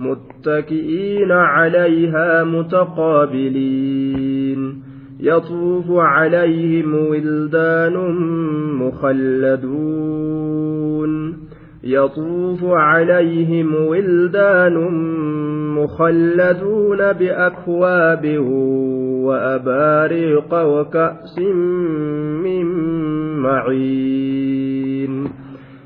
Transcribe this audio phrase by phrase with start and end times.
[0.00, 4.06] متكئين عليها متقابلين.
[5.20, 7.94] يطوف عليهم ولدان
[8.72, 10.56] مخلدون.
[11.84, 14.74] يطوف عليهم ولدان
[15.74, 18.38] مخلدون بأكواب
[19.24, 21.38] وأباريق وكأس
[22.42, 22.66] من
[23.38, 25.45] معين.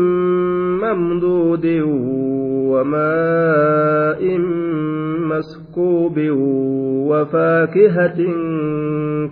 [0.82, 1.66] ممدود
[2.72, 4.38] وماء
[5.18, 6.18] مسكوب
[7.10, 8.20] وفاكهة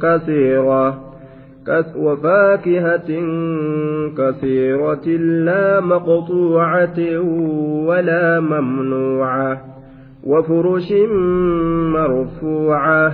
[0.03, 1.11] كثيرة
[1.97, 3.11] وفاكهة
[4.19, 5.07] كثيرة
[5.47, 7.19] لا مقطوعة
[7.87, 9.71] ولا ممنوعة
[10.25, 10.93] وفرش
[11.93, 13.13] مرفوعة.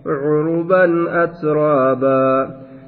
[0.07, 2.60] عربا أترابا.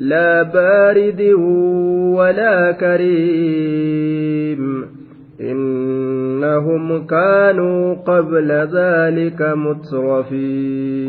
[0.00, 1.20] لا بارد
[2.16, 4.20] ولا كريم.
[5.40, 11.00] إنهم كانوا قبل ذلك مترفين.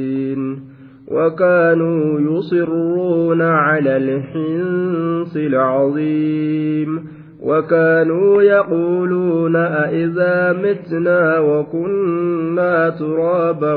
[1.08, 7.21] وكانوا يصرون على الحنص العظيم.
[7.42, 13.74] وكانوا يقولون أئذا متنا وكنا ترابا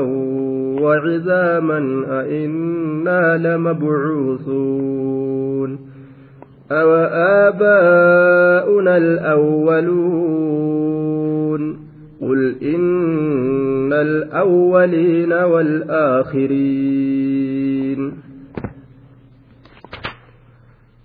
[0.81, 5.05] وعظاما أئنا لمبعوثون
[6.71, 8.17] أوآباؤنا
[8.97, 10.55] الأولون
[12.21, 16.85] قل إن الأولين والآخرين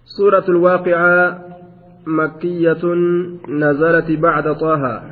[0.04, 1.50] سورة الواقعة
[2.18, 2.84] مكية
[3.48, 5.02] نزلت بعد طه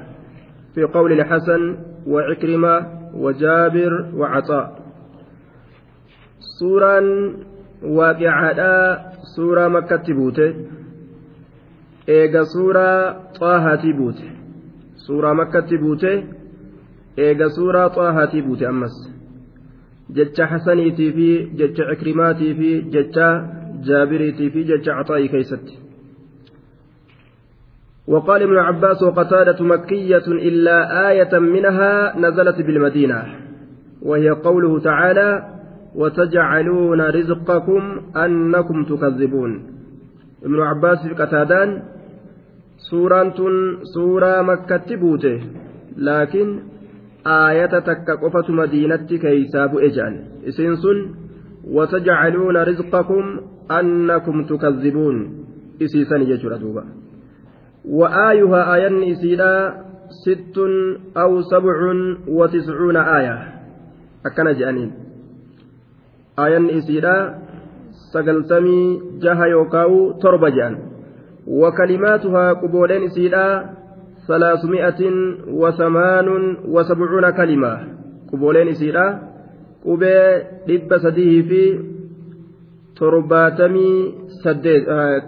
[0.74, 2.74] في قول الحسن وعكرمة
[3.14, 4.66] وجابر وعطاء
[6.58, 7.06] suuraan
[7.96, 8.86] waaqicaadhaa
[9.34, 10.46] suuraa makkatti buute
[12.16, 12.98] eega suuraa
[13.38, 14.26] xaahatii buute
[15.06, 16.12] suuraa makkatti buute
[17.26, 18.96] eega suuraa xaahatii buute ammas
[20.16, 21.28] jecha xasaniitii fi
[21.60, 23.28] jecha cikrimaatii fi jecha
[23.90, 25.74] jaabiriitii fi jecha caxaa'ii keeysatti
[28.08, 33.22] وقال ابن عباس وقتادة مكية إلا آية منها نزلت بالمدينة
[34.02, 35.58] وهي قوله تعالى
[35.94, 39.62] وتجعلون رزقكم أنكم تكذبون.
[40.44, 41.82] ابن عباس قتادان
[42.90, 43.34] سورة
[43.94, 45.40] سورة مكة بوته
[45.96, 46.58] لكن
[47.26, 50.24] آية تكقفة مدينة كيساب إجان.
[50.48, 50.98] إسنسن
[51.64, 53.40] وتجعلون رزقكم
[53.70, 55.16] أنكم تكذبون.
[55.82, 56.84] إسيسا يجر دوبا.
[57.88, 59.52] وآيها آية إسيلا
[60.24, 60.58] ست
[61.16, 61.78] أو سبع
[62.28, 63.36] وتسعون آية.
[64.26, 64.90] أكن جانين.
[66.38, 67.34] آية إسيلا
[68.12, 70.78] سقلتمي جها يوكاو ترب جان.
[71.46, 73.64] وكلماتها قبولين إسيلا
[74.28, 75.00] ثلاثمائة
[75.48, 77.74] وثمان وسبعون كلمة.
[78.32, 79.18] قبولين إسيلا
[79.84, 81.62] قبي لب سديه في
[82.96, 84.14] ترباتمي
[84.44, 84.82] سديد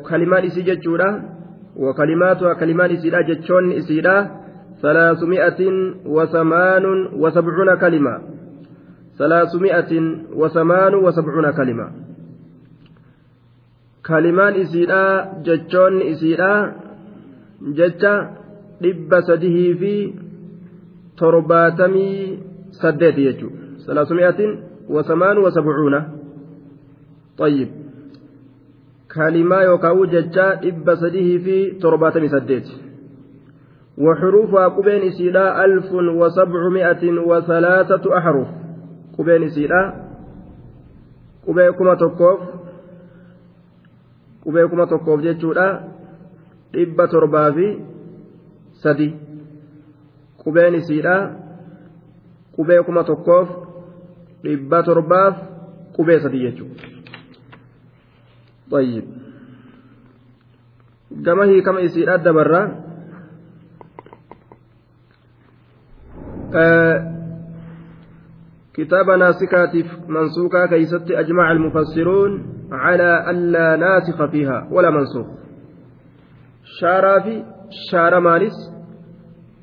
[0.09, 1.40] كلمات إسي جتشورا
[1.77, 4.17] وكلماتها كلمات إسيلا جتشون إسيلا
[4.83, 5.61] ثلاثمائة
[6.07, 6.85] وثمان
[7.23, 8.15] وسبعون كلمة.
[9.19, 9.93] ثلاثمائة
[10.35, 11.87] وثمان وسبعون كلمة.
[14.07, 15.03] كلمان إسيلا
[15.47, 16.53] جتشون إسيلا
[17.77, 18.41] جتشا
[18.81, 19.95] dhibba sadihii fi
[21.21, 22.39] torbaatamii
[22.81, 24.53] saddeet jechuudha salaasumi'atiin
[24.89, 26.01] wasamaanu wasabcuuna
[27.41, 27.69] طيب.
[29.15, 32.69] كلمة يوكاو ججا إب سديه في تربات سديت
[33.99, 38.49] وحروفها قبين إسيلا ألف وسبعمائة وثلاثة أحرف.
[39.19, 39.83] قبين إسيلا
[41.47, 42.41] قبيكما تكوف
[44.47, 45.69] قبيكما تكوف ججولا
[46.75, 47.91] إب تربا في
[48.83, 49.09] sadi
[50.41, 51.17] qubeen isiidha
[52.57, 53.49] qubee kuma tokkoof
[54.45, 55.35] dhibba torbaaf
[55.97, 57.00] qubee sadi jechuudha
[58.71, 59.05] طيب
[61.11, 62.63] gama hiikama isiidha dabarra
[68.75, 72.33] كتاب ناسكاتف منسوكا كيست أجمع المفسرون
[72.73, 75.27] على ألا ناسخ فيها ولا منسوخ
[76.81, 77.43] شارا في
[78.21, 78.57] maalis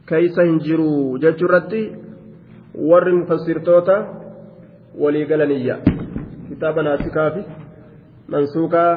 [0.10, 1.82] keeysa hin jiru jechuurratti
[2.90, 3.96] warri mufassirtoota
[5.00, 5.78] walii galaniyya
[6.50, 7.32] kitaaba naasikaa
[8.28, 8.92] fi mansuukaa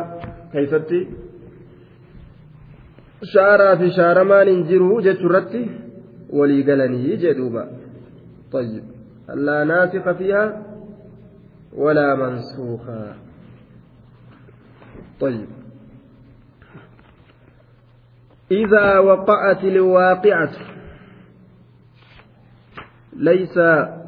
[0.52, 1.00] keeysatti
[3.32, 5.62] shaaraa fi shaaramaan hin jiru jechuurratti
[6.32, 7.66] walii galanii jedhuuba
[8.52, 8.84] طيب
[9.64, 10.62] ناسخ فيها
[11.76, 13.14] ولا منسوخا
[15.20, 15.48] طيب
[18.50, 20.50] إذا وقعت الواقعة
[23.16, 23.58] ليس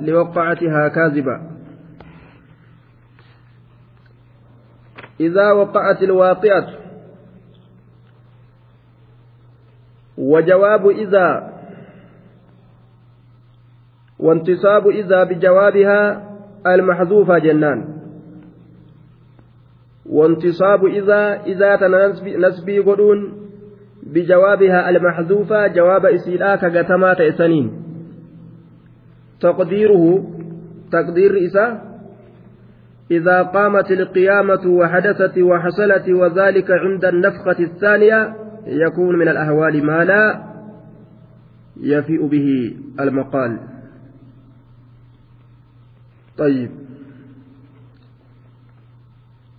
[0.00, 1.51] لوقعتها كاذبة
[5.22, 6.66] إذا وقعت الواقعة.
[10.18, 11.28] وجواب إذا.
[14.18, 16.00] وانتصاب إذا بجوابها
[16.66, 18.02] المحذوفة جنان.
[20.06, 23.42] وانتصاب إذا إذا تنسبي قدون
[24.02, 27.82] بجوابها المحذوفة جواب إسيلا كقتما تأسنين
[29.40, 30.24] تقديره
[30.92, 31.91] تقدير إسا
[33.12, 40.44] إذا قامت القيامة وحدثت وحصلت وذلك عند النفخة الثانية يكون من الأهوال ما لا
[41.76, 43.58] يفيء به المقال.
[46.38, 46.70] طيب.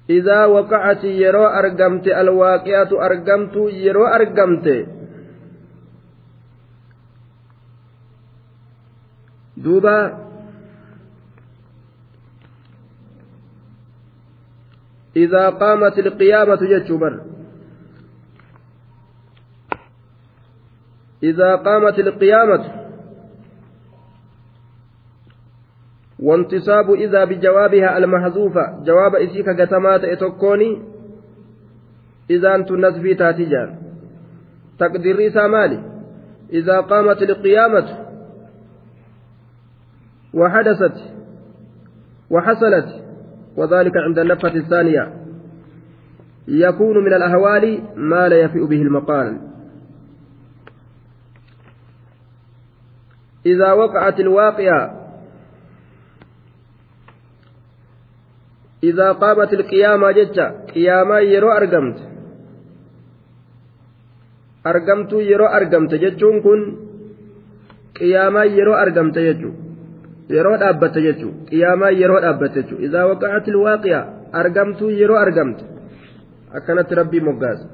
[0.10, 4.88] إذا وقعت يرو أرقمت الواقعة أرقمت يرو أرقمت.
[9.57, 10.24] دوبا
[15.15, 17.22] إذا قامت القيامة جتشبر
[21.24, 22.84] إذا قامت القيامة
[26.20, 30.82] وانتصاب إذا بجوابها المحذوفة جواب إسيك قتمات إتوكوني
[32.29, 33.77] إذا أنت النسبي تاتجان
[34.79, 35.84] تقدير مالي.
[36.53, 38.05] إذا قامت القيامة
[40.34, 41.13] وحدثت
[42.29, 43.02] وحصلت
[43.57, 45.13] وذلك عند النفة الثانية
[46.48, 49.38] يكون من الأهوال ما لا يفئ به المقال
[53.45, 55.03] إذا وقعت الواقعة
[58.83, 62.01] idaa qaamat ilqiyaamaa jecha qiyaamaa yeroo argamte
[64.72, 66.65] argamtuu yeroo argamte jechuun kun
[68.00, 69.62] qiyaamaa yeroo argamte jechuudha
[70.30, 74.01] yeroo dhaabbatte jechuudha qiyaamaa yeroo dhaabbatte jechuudha idaa waqa'at ilwaaqiya
[74.42, 75.63] argamtuu yeroo argamte
[76.58, 77.68] akkanatti rabbii moggaasa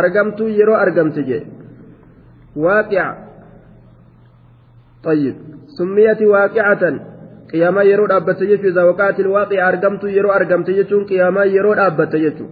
[0.00, 1.44] argamtuu yeroo argamte jee
[2.56, 3.06] waaqica
[5.04, 5.36] طيب
[5.78, 6.82] سميت واقعة
[7.52, 12.46] قياما يرو دابت يجو إذا وقعت الواقع أرقمت يرو أرقمت يجو قياما يرو دابت يجو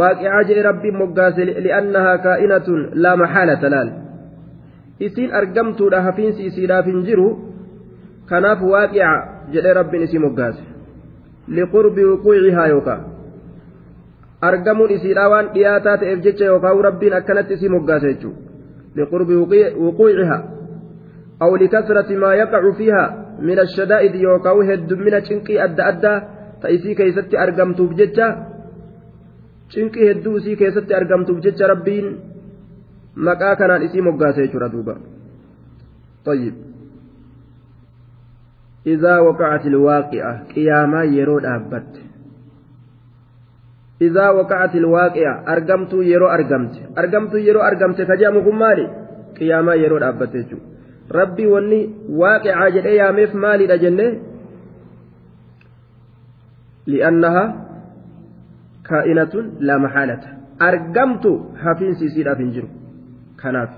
[0.00, 2.68] واقعة جئ ربي مقاس لأنها كائنة
[3.04, 3.88] لا محالة لال
[5.02, 7.28] إسين أرقمت لها فين سيسيرا فنجرو
[8.28, 9.16] كناف واقعة
[9.52, 10.56] جئ ربي نسي مقاس
[11.48, 12.96] لقرب وقوعها يوكا
[14.42, 18.52] waan dhiyaataa ta'eef jecha yookaan rabbiin akkanatti isii moggaasa jechuudha
[18.96, 20.38] liqurbi wuquuciha
[21.40, 23.04] aw likasrati maa yaqacu fiiha
[23.40, 26.18] min ashadaa'id yookaan heddumina cinqii adda addaa
[26.60, 28.26] ta isii keessatti argamtuuf jecha
[29.72, 32.12] cinqii hedduu isii keessatti argamtuuf jecha rabbiin
[33.28, 34.96] maqaa kanaan isii moggaasa jechuudha duuba.
[36.24, 36.54] طيب
[38.86, 41.92] إذا وقعت الواقعة قياما يرود أبت
[44.02, 48.86] إذا وقعت الواقعة أرقمت يرو أرقمت أرقمت يرو أرقمت كجامكم مالي
[49.38, 50.46] قياما يرود أبت
[51.12, 54.20] ربي وني واقعة جدي ياميف مالي لجنة
[56.86, 57.44] لأنها
[58.92, 60.28] kaa'inatun laa maxaalata.
[60.68, 61.32] Argamtu
[61.64, 62.68] hafiinsi isiidhaaf hin jiru.
[63.42, 63.72] Kanaaf.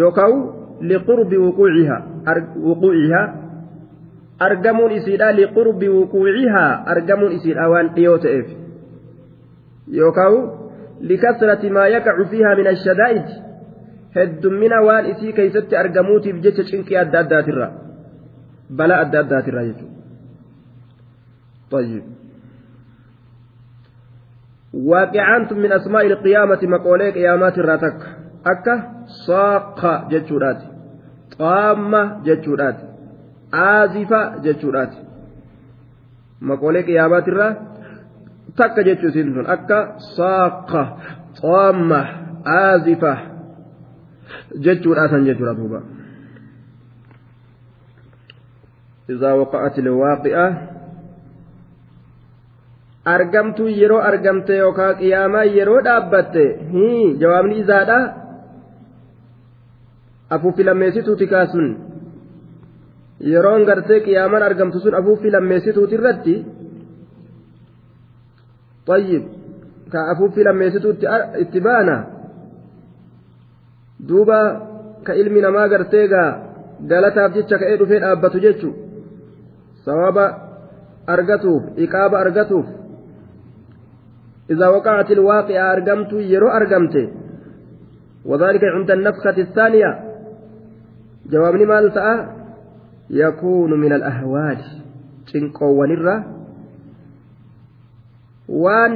[0.00, 0.34] Yookaan
[0.92, 3.26] liqurbi wuquucihaa.
[4.48, 6.72] Argamuun isiidhaa liqurbi wuquucihaa.
[6.94, 8.48] Argamuun isiidhaa waan dhiyoo ta'eef.
[10.00, 10.36] Yookaan
[11.00, 13.28] likasrati maa yaqacu fiihaa min ashadaa'id
[14.16, 17.68] heddummina waan isii keessatti argamuutiif jecha cinqii adda addaatirra
[18.80, 19.98] balaa adda addaatirra jechuudha.
[24.72, 27.96] طيب واقعان من أسماء القيامة مقولة قيامات الراتك
[28.46, 30.62] أكا صاقة جتشورات
[31.38, 32.76] طامة جتشورات
[36.40, 37.52] maqoolee qiyaamaatirraa
[38.56, 39.78] takka jechuu isiin sun akka
[40.16, 40.82] saaqa
[41.40, 41.98] xoomma
[42.56, 43.16] aazifa
[44.66, 45.82] jechuudhaasan jechuudha duuba
[49.10, 50.46] إذا وقعت الواقعة
[53.04, 56.44] argamtuu yeroo argamte yookaan qiyaamaa yeroo dhaabbatte
[57.20, 57.98] jawaabni isaadha
[60.30, 61.68] afuuffii lammeessituuti kaasun
[63.20, 66.34] yeroon gartee qiyaamaan argamtu sun afuuffii lammeessituuti irratti.
[68.86, 69.24] Tayyib
[69.92, 71.06] ka afuuffii lammeessituutti
[71.38, 72.04] itti baana.
[74.08, 74.38] Duuba
[75.04, 76.30] ka ilmi namaa gartee gaa
[76.88, 78.78] galataaf jecha ka'ee dhufee dhaabbatu jechuudha
[79.84, 80.24] sababa
[81.06, 82.79] argatuuf iqaaba argatuuf.
[84.50, 86.96] إذا وقعت الواقعة أرقمت يرو أرقمت
[88.24, 89.90] وذلك عند النفخة الثانية.
[91.30, 91.92] جوابني مال
[93.10, 94.58] يكون من الأهوال
[95.32, 96.40] تنقوان الرّ
[98.50, 98.94] waan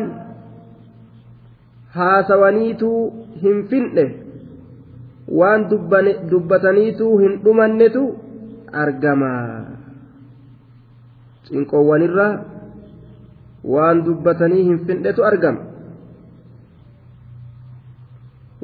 [1.94, 2.90] haasawaniitu
[3.42, 4.04] hin finne
[5.40, 5.66] waan
[6.30, 8.02] dubbataniitu hin dhumannetu
[8.84, 9.30] argama
[11.46, 12.26] cinqoowwanirra
[13.64, 15.60] waan dubbatanii hin findhetu argama.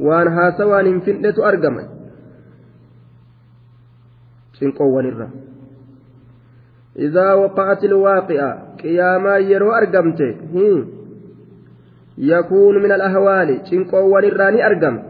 [0.09, 1.85] Waan haasawaan hin findhetu argama.
[4.59, 5.29] Cinqoowwanirra
[7.09, 8.49] idaa waqa'at ilwaaqi'a
[8.81, 10.81] qiyaamaa yeroo argamte hmm.
[12.31, 15.01] yakuun min alahwaali cinqoowwanirraa ni argama.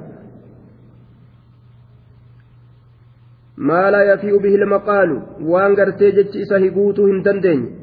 [3.71, 5.21] Maa laa yafii'u bihi ilmaqaalu
[5.55, 7.80] waan gartee jechi isa higuutuu hin dandeenye.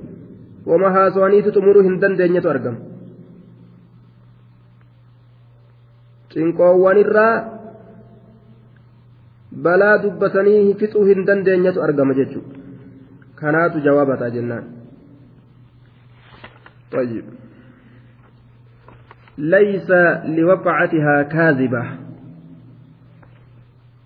[0.69, 2.75] وما هاسوانيت تمر هندندين يتأرقم
[6.31, 7.29] تنقوان الرا
[9.63, 12.41] بلا دبتنيه فتو هندندين يتأرقم جتشو
[13.37, 14.65] kanaatu jawaabata jennaan
[16.91, 17.25] طيب.
[19.37, 19.89] ليس
[20.25, 21.83] لوقعتها كاذبة.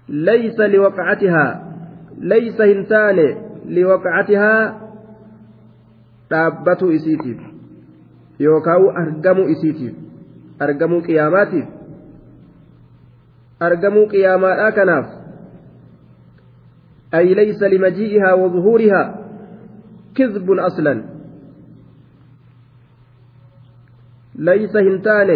[0.10, 1.46] ليس لوقعتها.
[2.18, 3.18] ليس هنتان
[3.66, 4.82] لوقعتها
[6.32, 7.40] dhaabbatu isiitiif
[8.40, 9.96] yookaan argamuu isiitiif
[10.68, 11.68] argamuu qiyaamaatiif
[13.70, 15.08] argamuu qiyaamaadhaa kanaaf
[17.20, 19.08] ay laysa limaji'ihaa wa zuhuurihaa
[20.16, 21.04] كذب أصلا
[24.36, 25.30] ليس هنتان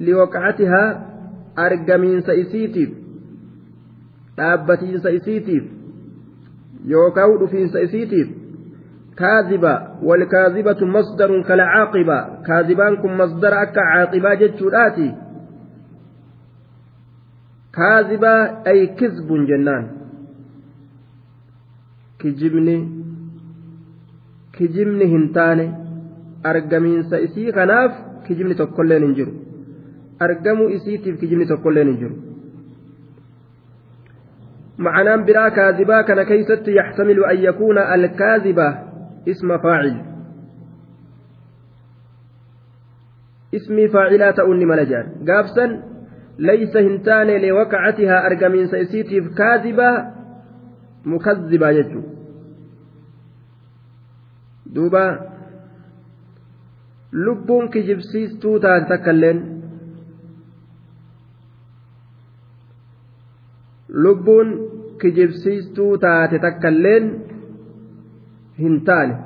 [0.00, 1.06] لوقعتها
[1.58, 2.90] أرقمين سيسيتيف
[4.36, 5.64] dhaabbatiin isa isiitiif
[6.88, 8.28] yookaan dhufiinsa isiitiif
[12.48, 15.08] kaazibaan kun masdara akka caaqibaa jechuudhaati
[17.78, 18.40] kaazibaa
[18.72, 19.88] ay kizbun jennaan
[22.22, 22.76] kijibni
[24.58, 25.66] kijibni hin taane
[26.52, 27.92] argamiinsa isii kanaaf
[28.28, 29.32] kijibni tokkolleen hin jiru
[30.28, 32.16] argamuu isiitiif kijibni tokkolleen hin jiru
[34.78, 38.78] معنى برا كاذبا كان كيست يحتمل أن يكون الكاذبة
[39.27, 40.05] اسم فاعل
[43.53, 45.65] اسم فاعلات أني ملجان قابسا
[46.39, 49.89] ليس هنتان لوقعتها أرقمين سيسيتيف كاذبة
[51.05, 52.01] مكذبة يجو
[54.65, 55.31] دوبا
[57.11, 59.39] lubbuun kijibsiistuu taate takka illeen
[64.03, 64.53] lubbuun
[65.01, 67.09] kijibsiistuu taate takka illeen
[68.62, 69.16] hin taane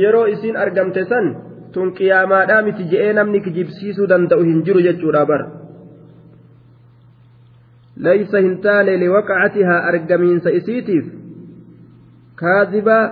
[0.00, 1.32] yeroo isiin argamte san
[1.72, 5.42] tun qiyaamaadhaa miti je'ee namni kijibsiisuu danda'u hin jiru jechuudha bar
[8.06, 11.12] laysa hin taane liwaqacatihaa argamiinsa isiitiif
[12.42, 13.04] kaadibaa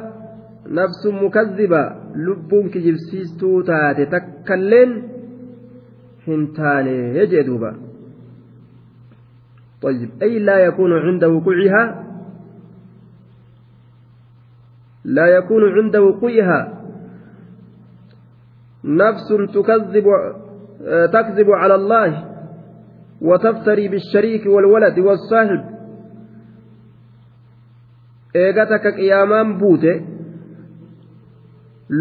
[0.80, 1.82] nafsun mukaddiba
[2.26, 4.98] lubbuun kijibsiistuu taate takkalleen
[6.26, 6.98] hin taane
[7.34, 7.72] jee duuba
[9.82, 12.09] طيب أي لا يكون عند وقوعها
[15.04, 16.80] لا يكون عند وقوعها
[18.84, 20.06] نفس تكذب
[21.12, 22.24] تكذب على الله
[23.20, 25.80] وتفتري بالشريك والولد والصاحب
[28.96, 29.92] qiyaamaan buute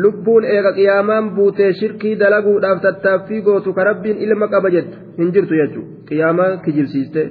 [0.02, 5.54] lubbuun eega qiyaamaan buutee shirkii dalaguudhaaf tattaaffii gootu ka rabbiin ilma qaba jettu hin jirtu
[5.62, 7.22] jechuudha qiyaamaa kijibsiiste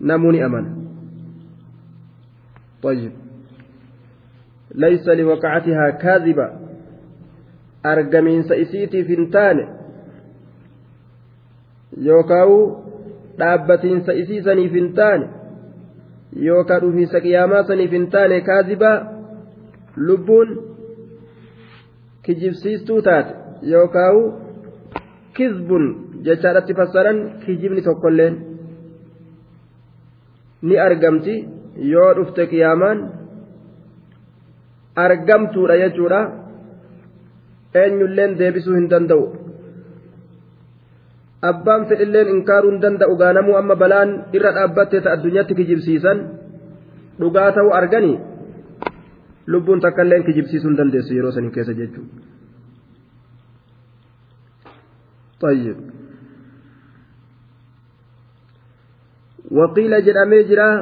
[0.00, 0.86] namuuni amana.
[2.82, 3.12] طيب
[4.76, 6.50] ليس لوقعتها كاذبة
[7.86, 9.68] أرجمين سئسيتي فنتان
[11.98, 12.86] يوكاو
[14.96, 15.28] taane
[16.46, 18.96] yookaan dhufiinsa qiyaamaa saniif hin taane kaazibaa
[19.96, 20.48] lubbuun
[22.22, 23.34] kijibsiistuu taate
[23.72, 24.16] yookaan
[25.36, 25.84] kizbun
[26.28, 28.36] jechaadhatti fassaran kijibni tokkolleen
[30.62, 31.36] ni argamti
[31.92, 32.98] yoo dhufte qiyaamaan
[35.04, 36.20] argamtuudha jechuudha.
[37.74, 39.24] Eenyulleen deebisuu hin danda'u.
[41.50, 46.22] Abbaan fedhilleen inkaaruu hin danda'u gaanamuu amma balaan irra dhaabbattee ta addunyaatti kijibsiisan.
[47.20, 48.16] Dhugaa ta'uu arganii?
[49.46, 52.24] Lubbuun takka takkaileen kijibsiisuu hin dandeessu yeroo sanii keessa jechuudha.
[59.58, 60.74] waqiila jedhamee jiraa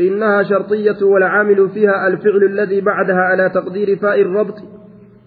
[0.00, 4.54] إنها شرطية والعامل فيها الفعل الذي بعدها على تقدير فاء الربط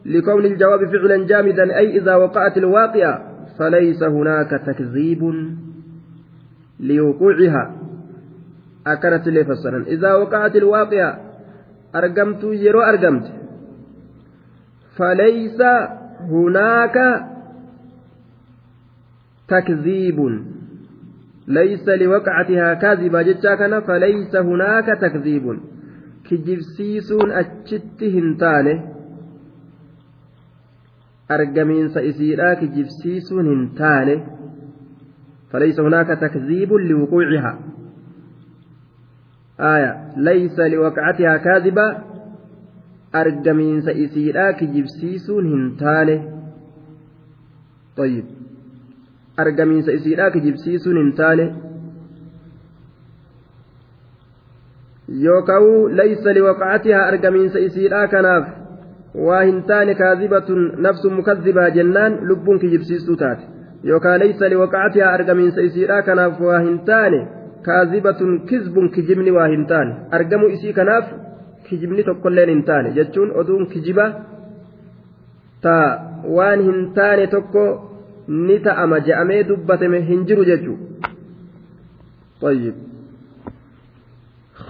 [0.05, 5.33] لكون الجواب فعلا جامدا أي إذا وقعت الواقعة فليس هناك تكذيب
[6.79, 7.75] لوقوعها.
[8.87, 11.19] أكنت لي فسرا إذا وقعت الواقعة
[11.95, 13.31] أرقمت يرو أرقمت
[14.97, 15.61] فليس
[16.19, 17.25] هناك
[19.47, 20.45] تكذيب.
[21.47, 25.59] ليس لوقعتها كاذبة جتاكنا فليس هناك تكذيب.
[26.29, 28.83] كجبسيسون أتشت هنتانه.
[31.31, 34.25] أرقمين إسيرا كجبسيسون هنتانه.
[35.51, 37.59] فليس هناك تكذيب لوقوعها.
[39.59, 40.09] آية.
[40.17, 41.97] ليس لوقعتها كاذبة.
[43.15, 46.37] أرقمين إسيرا كجبسيسون هنتانه.
[47.97, 48.36] طيب.
[49.45, 51.45] Argamiinsa isiidhaa kijibsiisuun hin taane
[55.25, 58.47] yookaan laysa liwaqacatihaa argamiinsa isiidhaa kanaaf
[59.27, 63.43] waa hin taane kaazibatun nafsun mukazibaa jennaan lubbuun kijibsiistuu taate
[63.91, 67.21] yookaan laysa liwaqacatihaa argamiinsa isiidhaa kanaaf waa hin taane
[67.69, 71.05] kaazibatun kizbun kijibni waa hin taane argamuu isii kanaaf
[71.69, 74.07] kijibni tokkolleen hin taane jechuun oduun kijiba
[75.61, 75.87] taa
[76.39, 77.65] waan hin taane tokko
[78.27, 80.87] ni ta'ama je'amee dubbatame hin jiru jechuudha.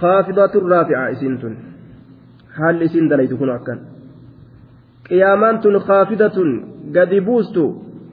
[0.00, 1.54] خافضة رافعة إسنتن
[2.54, 3.78] هل إسن دليت كن أكن
[5.10, 6.38] قيامان خافضة
[6.96, 7.56] قد بوست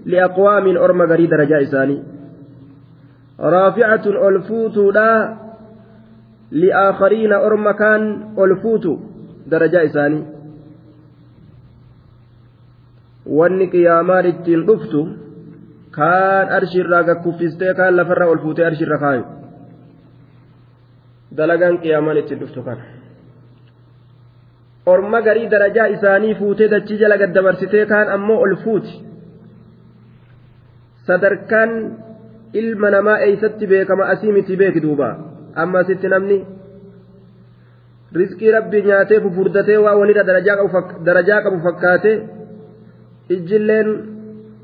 [0.06, 2.04] لأقوام أرم غري درجة إساني
[3.40, 5.38] رافعة ألفوت لا
[6.52, 8.02] لآخرين أرم كان
[8.40, 8.86] ألفوت
[9.48, 10.22] درجة إساني
[13.72, 15.25] qiyaamaan ittiin dhuftu
[15.96, 19.24] kaan arshiirraa gakkuffistee kaan lafarra ol fuutee arshiirra kaayu
[21.38, 22.84] dalagaan qiyaamaan itti dhuftu kana
[24.94, 28.94] orma garii darajaa isaanii fuutee dachii jala gaddabarsitee kaan ammoo ol fuuti
[31.08, 31.72] sadarkaan
[32.62, 35.10] ilma namaa eeysatti beekama asii miti beeki duuba
[35.64, 36.38] amma namni
[38.20, 40.24] riskii rabbii nyaatee fufurdatee waa walirra
[41.06, 42.12] darajaa qabu fakkaate
[43.36, 44.15] ijjilleen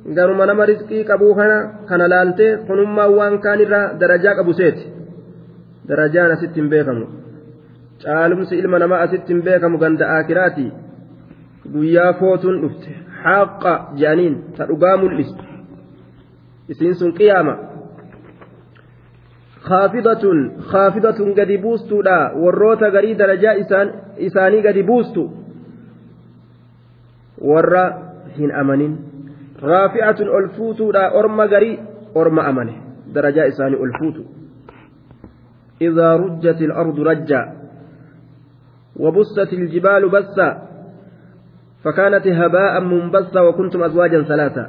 [0.06, 1.58] garuma nama riskii qabuu kana
[1.90, 4.86] kana laaltee kunummaa waan kaanirraa darajaa qabu seeti
[5.88, 7.06] darajaan asitti hin beekamu
[8.04, 10.66] caalumsi ilma namaa asitti hin beekamu ganda akiraati
[11.74, 15.44] guyyaa footuun dhufte haaqa je'aniin ta dhugaa mul'istu
[16.76, 17.56] isiin sun qiyaama
[19.70, 23.56] khaafidatun khaafidatun gadi buustuudha warroota garii darajaa
[24.18, 25.30] isaanii gadi buustu
[27.54, 27.86] warra
[28.38, 29.00] hin amanin
[29.62, 31.80] raafi'atun ol fuutuudha orma garii
[32.16, 32.76] orma amane
[33.14, 34.24] darajaa isaanii ol fuutu
[35.82, 37.42] إذا رجت الأرض رجا
[38.96, 40.68] وبست الجبال بسا
[41.84, 44.66] فكانت هباء منبثا وكنتم أزواجا ثلاثة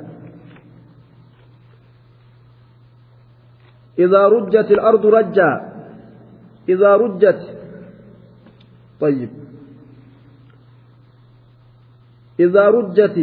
[3.99, 5.51] إذا رجت الأرض رجا
[6.69, 7.41] إذا رجت
[9.01, 9.31] طيب.
[12.41, 13.19] إذا رجت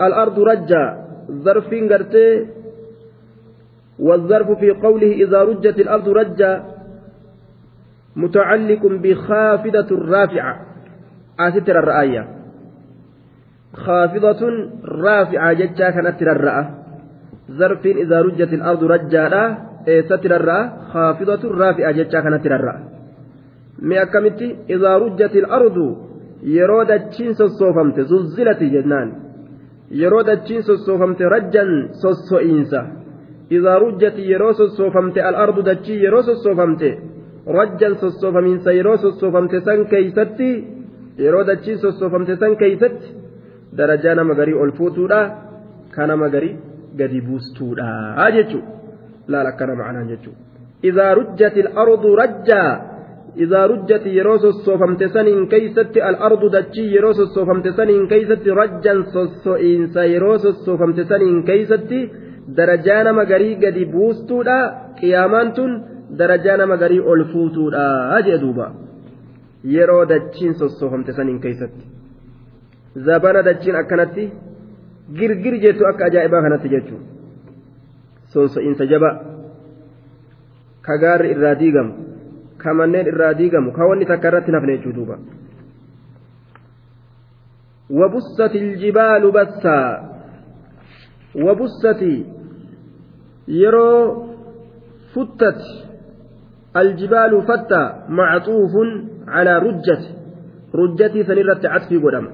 [0.00, 2.46] الأرض رجا ظرف قرتي
[3.98, 6.64] والظرف في قوله إذا رجت الأرض رجا
[8.16, 10.60] متعلق بخافضة الرافعة
[11.40, 12.28] أستر الرأية.
[13.74, 16.64] خافضة رافعة جتشا كانت الرأى.
[17.50, 19.58] ظرف إذا رجت الأرض رجا
[20.08, 20.70] ستر الرأى.
[20.92, 22.80] خافضة رافعة جتشا كانت الرأى.
[23.78, 25.96] ما كمت إذا رجت الأرض
[26.42, 29.27] يرود الشين صوفمت زلزلت جنان.
[29.90, 31.64] يرود الشين صوفمت رجا
[32.02, 32.82] صوصوئنسا
[33.56, 36.82] إذا رجت يرو صوفمت الأرض دتشي يرو صوفمت
[37.48, 40.48] rajjan sossoofamiinsa yeroo sossoofamte san keeysatti
[41.24, 43.14] yeroo dachiin sossoofamte san keeysatti
[43.78, 45.20] darajaa nama garii ol fuutuudha
[45.94, 46.56] ka nama garii
[46.98, 48.62] gadi buustuudha jechuu
[49.28, 50.34] laal akkana ma'anaan jechuu
[50.90, 52.70] idaa rujjati al-ardu rajjaa
[55.14, 62.00] saniin keeysatti al-ardu dachii yeroo sossoofamte saniin keeysatti rajjan sosso'iinsa yeroo sossoofamte saniin keeysatti
[62.56, 64.58] darajaa nama garii gadi buustuudha
[65.00, 65.72] qiyaamaan tun
[66.18, 68.66] darajaa nama garii ol fuutuudha jee duuba
[69.74, 71.84] yeroo dachiin sossoofamte saniin keessatti
[73.06, 74.32] zabana dachiin akkanatti
[75.18, 77.02] girgir jettu akka ajaa'ibaa kanatti jechuun
[78.32, 79.10] sonso'iinsa jaba
[80.86, 82.07] ka gaarri irraa diigamu
[82.62, 85.18] ka manneen irraa diigamu ka wanni takka irratti nafne jechuu duuba.
[87.88, 89.80] وبست الجبال بثا
[91.44, 92.00] وبست.
[93.48, 93.92] يرو
[95.14, 95.62] فتت.
[96.76, 98.72] الجبال فتى معطوف
[99.28, 100.02] على رجة
[100.74, 102.26] رجتي سنرت عطفي قدام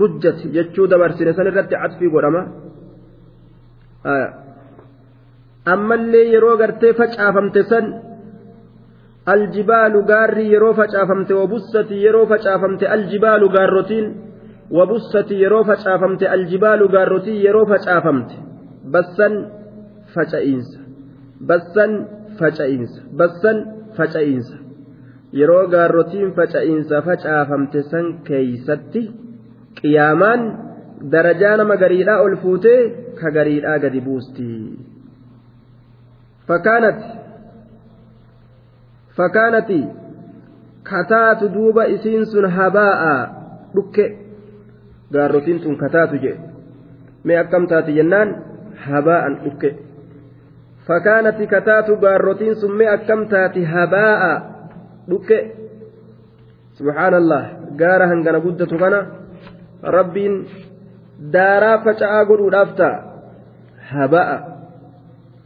[0.00, 2.36] رجت جتشو دبرسين سنرت عطفي قدام
[4.06, 4.28] آه.
[5.68, 7.30] أما اللي يرو قرتي فجأة
[9.32, 14.06] aljibaalu gaarri yeroo facaafamte wabussati yeroo facaafamte aljibaalu gaarrotiin
[14.78, 18.34] wabussati yeroo facaafamte aljibaalu gaarrotii yeroo facaafamte.
[18.92, 19.34] Bassan
[20.14, 20.78] faca'iinsa.
[21.48, 21.92] Bassan
[22.38, 23.00] faca'iinsa.
[23.18, 23.58] Bassan
[23.96, 24.56] faca'iinsa.
[25.38, 29.02] Yeroo gaarrotiin faca'iinsa facaafamte san keeysatti
[29.80, 30.42] qiyaamaan
[31.12, 32.80] darajaa nama gariidhaa ol fuutee
[33.20, 34.78] ka gariidhaa gadi buustii
[36.48, 37.08] fakkaanatti
[40.86, 43.14] kataatu duuba isiin sun habaa'a
[43.74, 44.06] dhukke
[45.12, 46.40] gaarrotiin tun kataatu jedhe
[47.24, 48.34] mee akkam taati jennaan
[48.86, 49.70] habaa'an dhukke
[50.86, 54.32] fakkaanati kataatu gaarrotiin sun mee akkam taati habaa'a
[55.10, 55.38] dhukke
[56.78, 57.42] subhaanallah
[57.76, 59.00] gaara hangana guddatu kana
[59.98, 60.34] rabbiin
[61.32, 62.96] daaraa faca'aa godhuudhaaf ta'a
[63.92, 64.36] habaa'a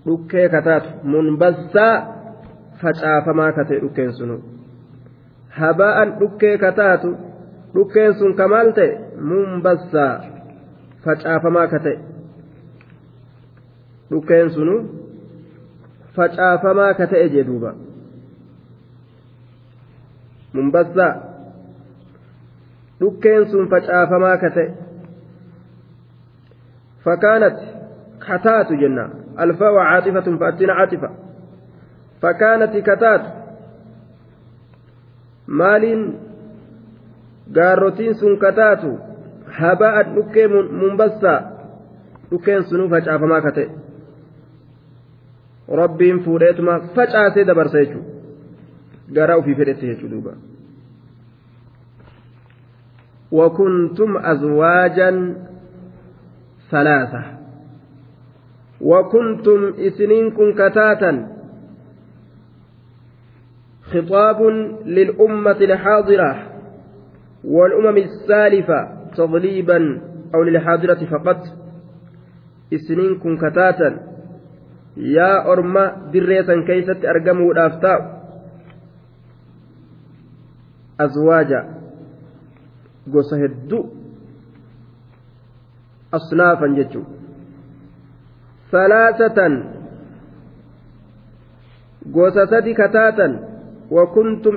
[0.06, 2.19] dhukkee kataatu munbassaa
[2.82, 4.36] facaafamaa katee dhukkeen sunu
[5.58, 7.10] habaa'an dhukkee kataatu
[7.74, 8.90] dhukkeen sun kamaal ta'e
[9.30, 10.14] munbassaa
[11.04, 11.94] facaafamaa kate
[14.10, 14.76] dhukkeen sunu
[16.16, 17.72] facaafamaa ka ta'e jee duuba
[20.52, 21.12] munbassaa
[23.00, 24.68] dhukkeen sun facaafamaa ka ta'e
[27.04, 27.56] فكانت
[28.26, 29.04] كتات جنة
[29.40, 31.10] الفاء عاطفة فأتينا عاطفة
[32.22, 33.22] فكانت كتات
[35.48, 35.84] مال
[38.20, 38.90] sun kataatu
[39.60, 40.48] haba'an dhukkee
[40.80, 41.40] munbassaa
[42.30, 43.70] dhukkeen sunuu facaafamaa ka ta'e
[45.80, 50.32] rabbiin fuudheetuma facaasee dabarsa jechuudha garaa ofii fedhette jechuudha duuba.
[53.32, 55.34] وكنتم أزواجا
[56.70, 57.24] ثلاثة
[58.80, 61.39] وكنتم إسنينكم كتاتا
[63.92, 64.42] خطاب
[64.86, 66.32] للأمة الحاضرة
[67.44, 68.80] والأمم السالفة
[69.16, 70.00] تضليبا
[70.34, 71.40] أو للحاضرة فقط.
[72.74, 73.90] إسنينكم كتاتا.
[74.96, 78.20] يا أرمى دريسا كيست أرقموا الأفتاء؟
[81.00, 81.80] أزواجا.
[83.08, 83.84] gosa hedduu
[86.12, 87.06] asnaafan jechuun
[88.70, 89.54] salaasatan
[92.12, 92.46] gosa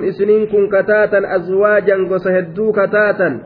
[0.08, 3.44] isiniin kun kataatan azwaajan gosa hedduu kataatan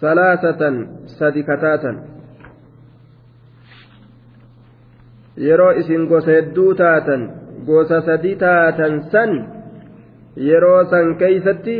[0.00, 1.96] salaasatan sadi kataatan
[5.36, 7.30] yeroo isin gosa hedduu taatan
[7.66, 9.30] gosa sadi taatan san
[10.36, 11.76] yeroo san keeysatti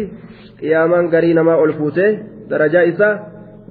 [0.59, 2.11] qiyaamaan garii namaa ol fuutee
[2.51, 3.15] darajaa isaa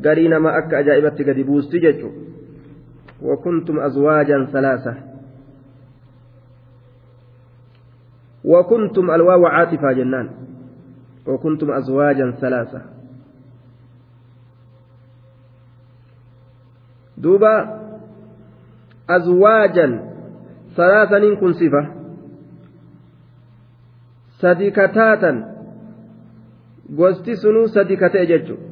[0.01, 2.19] garii namaa akka ajaa'ibatti gadi buusti jechuudha
[3.29, 5.08] wakuntum azwaajan salaasa
[8.45, 10.29] وكنتم الواو عاطفة جنان
[11.27, 12.81] وكنتم أزواجا ثلاثة
[17.17, 17.79] دوبا
[27.37, 28.63] sunuu sadi katee jechuudha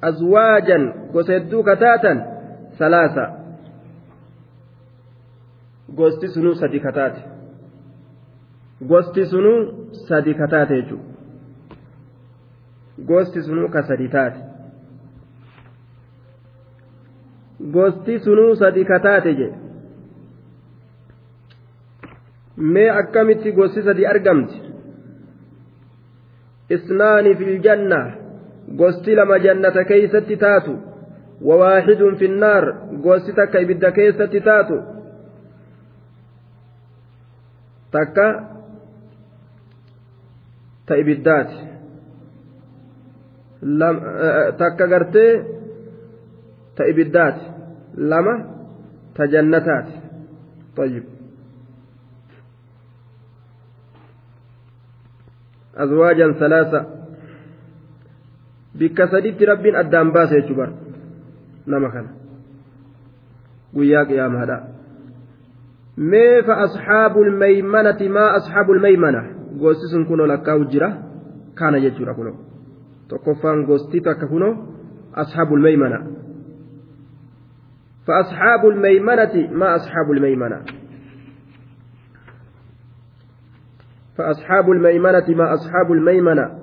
[0.00, 2.22] azwaajan gosa hedduu kataatan
[2.78, 3.24] salaasa
[5.94, 7.33] gosti sunuu sadi kataate
[8.82, 11.14] gosti sunuu sadi kataate jechuudha
[13.06, 14.40] gosti sunuu ka sadi taate
[17.76, 19.48] gosti sunuu sadi kataate je
[22.56, 24.62] mee akkamitti gosti sadi argamti
[26.70, 28.00] isnaani fi iljanna
[28.76, 30.78] gosti lama jannata keeysatti taatu
[31.48, 32.64] wawaaxidun fi nnaar
[33.02, 34.82] gosti takka ibidda keessatti taatu
[37.90, 38.53] takka
[40.86, 41.58] ta ibiddaati
[44.58, 45.32] takka gartee
[46.76, 47.44] ta ibiddaati
[47.96, 48.34] lama
[49.14, 50.04] ta jannataati
[50.76, 51.04] طيب.
[55.76, 56.86] أزواجا ثلاثة.
[58.74, 60.74] بك سديت رب أدام باس يجبر
[61.66, 62.06] نما كان.
[63.74, 64.68] وياك يا مهدا.
[65.96, 70.88] ما فأصحاب الميمنة؟ ما أصحاب الميمنة؟ غوسس كنو لكاو جرا
[71.58, 72.34] كان يجرا كنو
[73.10, 74.50] تكفان غوستي تكفنو
[75.14, 76.00] أصحاب الميمنة
[78.06, 80.64] فأصحاب الميمنة ما أصحاب الميمنة
[84.16, 86.58] فأصحاب الميمنة ما أصحاب الميمنة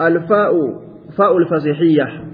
[0.00, 0.52] الفاء
[1.18, 2.25] فاء الفصيحية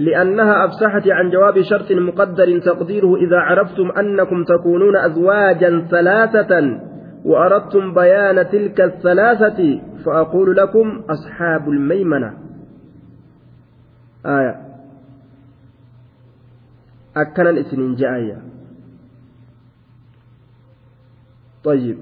[0.00, 6.80] لأنها أفسحت عن جواب شرط مقدر تقديره إذا عرفتم أنكم تكونون أزواجا ثلاثة
[7.24, 12.38] وأردتم بيان تلك الثلاثة فأقول لكم أصحاب الميمنة.
[14.26, 14.60] آية.
[17.16, 18.42] أكن الإسنين جاية
[21.64, 21.98] طيب.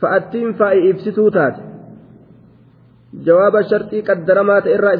[0.00, 1.56] فأتين فأي إبسطو تات.
[3.14, 4.94] جواب الشرطي قدرمات إرى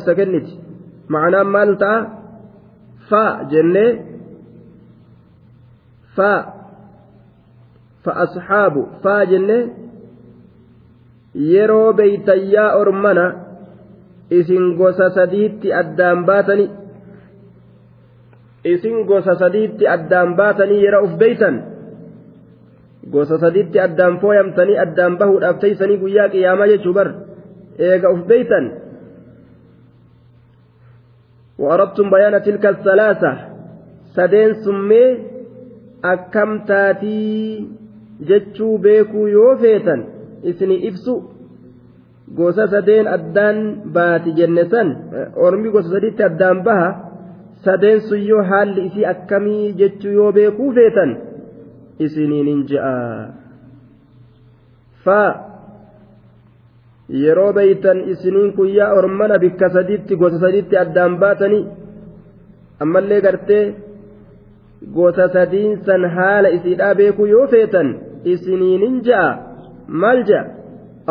[1.09, 1.95] معناه مالتا
[3.11, 3.87] فا جنة
[6.17, 6.55] فا
[8.05, 9.59] فأصحاب فا جنة
[11.35, 13.25] yeroo beeytayyaa ormana
[14.31, 16.71] isin gosa sadiitti addaan baatanii
[18.65, 21.57] isin gosa sadiitti addaan baatanii yeroo uf beeytan
[23.11, 27.09] gosa sadiitti addaan fooyamtanii addaan bahuudhaaf teeysanii guyyaa qiyaamaa jechuu bar
[27.79, 28.71] eega uf beeytan
[31.60, 33.32] وأردتم بيان تلك الثلاثة
[34.16, 35.04] سدين سمي
[36.06, 37.68] أكم تاتي
[38.28, 39.96] جتشو بيكو يوفيتا
[40.50, 41.16] إسني إبسو
[42.38, 43.58] gosa sadeen addaan
[43.96, 44.88] baati jenne san
[45.46, 46.90] ormi gosa sadiitti addaan baha
[47.66, 51.12] sadeen sun yoo haalli isii akkamii jechuu yoo beekuu feetan
[52.06, 52.94] isiniinin je'a
[55.04, 55.20] fa
[57.09, 61.67] yeroo beeytan isiniin kun yaa ormana bikka sadiitti gosa sadiitti addaan baatanii
[62.81, 63.75] ammallee gartee
[64.95, 67.89] gosa sadiin san haala isiidhaa beekuu yoo feetan
[68.25, 69.39] isiniinin je'a
[69.89, 70.45] maal je'a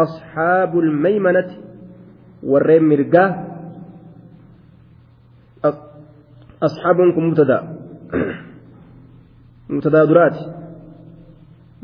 [0.03, 1.55] asxaabul maymanati
[2.51, 3.29] warreen mirgaa
[6.61, 7.23] asxaabuun kun
[9.69, 10.43] mubtadaa duraati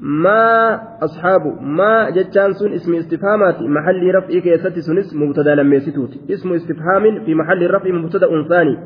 [0.02, 6.32] ما أصحاب ما جتان سن اسم استفهامات محل رفع كيست سنس مبتدأ لم يستوت.
[6.32, 8.78] اسم استفهام في محل رفع مبتدأ ثاني.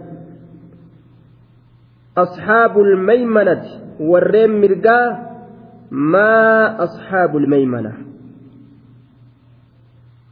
[2.17, 3.63] أصحاب الميمنة
[3.99, 4.99] والريم مرقا
[5.91, 7.93] ما أصحاب الميمنة.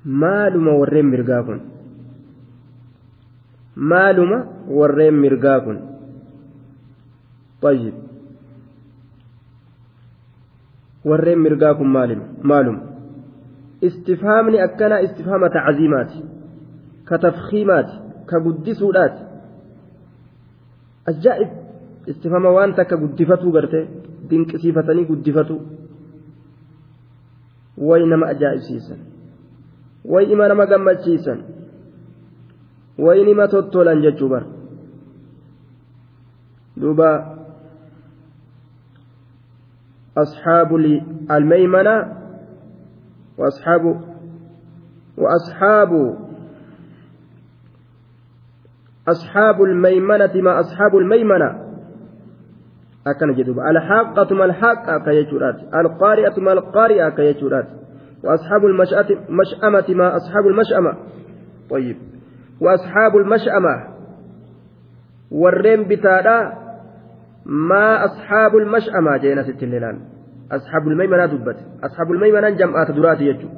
[0.05, 1.61] maaluma warreen mirgaa kun
[3.75, 5.77] maaluma warreen mirgaa kun
[7.61, 7.93] طيب.
[11.05, 11.89] Warreen mirgaa kun
[12.43, 12.77] maalum?
[13.81, 16.19] Istifhaamni akkana istifhaama tacziimaati
[17.05, 19.23] ka tafkiimaati ka guddisuudhaati.
[21.11, 21.49] Ajaa'ib
[22.11, 23.79] istifhaama waan takka guddifatuu garte
[24.29, 25.55] dinqisiifatanii guddifatu
[27.77, 28.99] way nama ajaa'ibsiisan.
[30.11, 31.39] Way ima nama gammachiisan.
[32.97, 34.43] Way nima tottolan jechuu bar
[36.81, 37.09] duuba
[40.21, 40.75] أصحاب
[41.31, 42.17] الميمنة
[43.37, 44.01] وأصحاب
[45.17, 46.17] وأصحاب
[49.07, 51.71] أصحاب الميمنة ما أصحاب الميمنة.
[53.07, 53.59] أكن جدوب.
[53.59, 55.55] الحاقة ما الحاقة كيجورات.
[55.73, 57.67] القارئة ما القارئة كيجورات.
[58.23, 60.97] وأصحاب المشأمة ما أصحاب المشأمة.
[61.69, 61.97] طيب.
[62.61, 63.87] وأصحاب المشأمة.
[65.31, 66.60] والرين بتادا
[67.45, 69.99] ما أصحاب المشأمة جينا ست الليلان
[70.51, 73.49] أصحاب الميمنة دبت أصحاب الميمنة جمعات درات يجو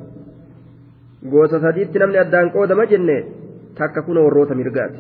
[1.64, 3.18] sadiitti namni addaan qoodama jenne
[3.78, 5.00] takka kun warroota mirgaati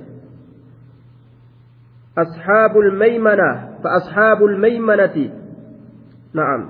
[2.17, 3.49] أصحاب الميمنة
[3.83, 5.29] فأصحاب الميمنة
[6.33, 6.69] نعم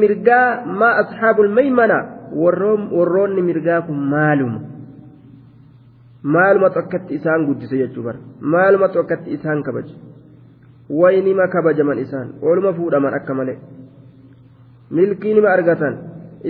[0.00, 1.98] mirgaa maa asxaabul maymana
[2.32, 4.60] warroonni mirgaa kun maaluma
[6.22, 9.94] maalumatu akkatti isaan guddise jechuu bara maalumatu akkatti isaan kabaje
[11.01, 13.57] waynima kabajaman isaan ooluma fuudhaman akka malee
[14.99, 15.97] milkiinima argatan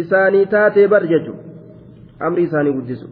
[0.04, 1.34] isaanii taatee bar jechu
[2.20, 3.08] amri isaanii guddisu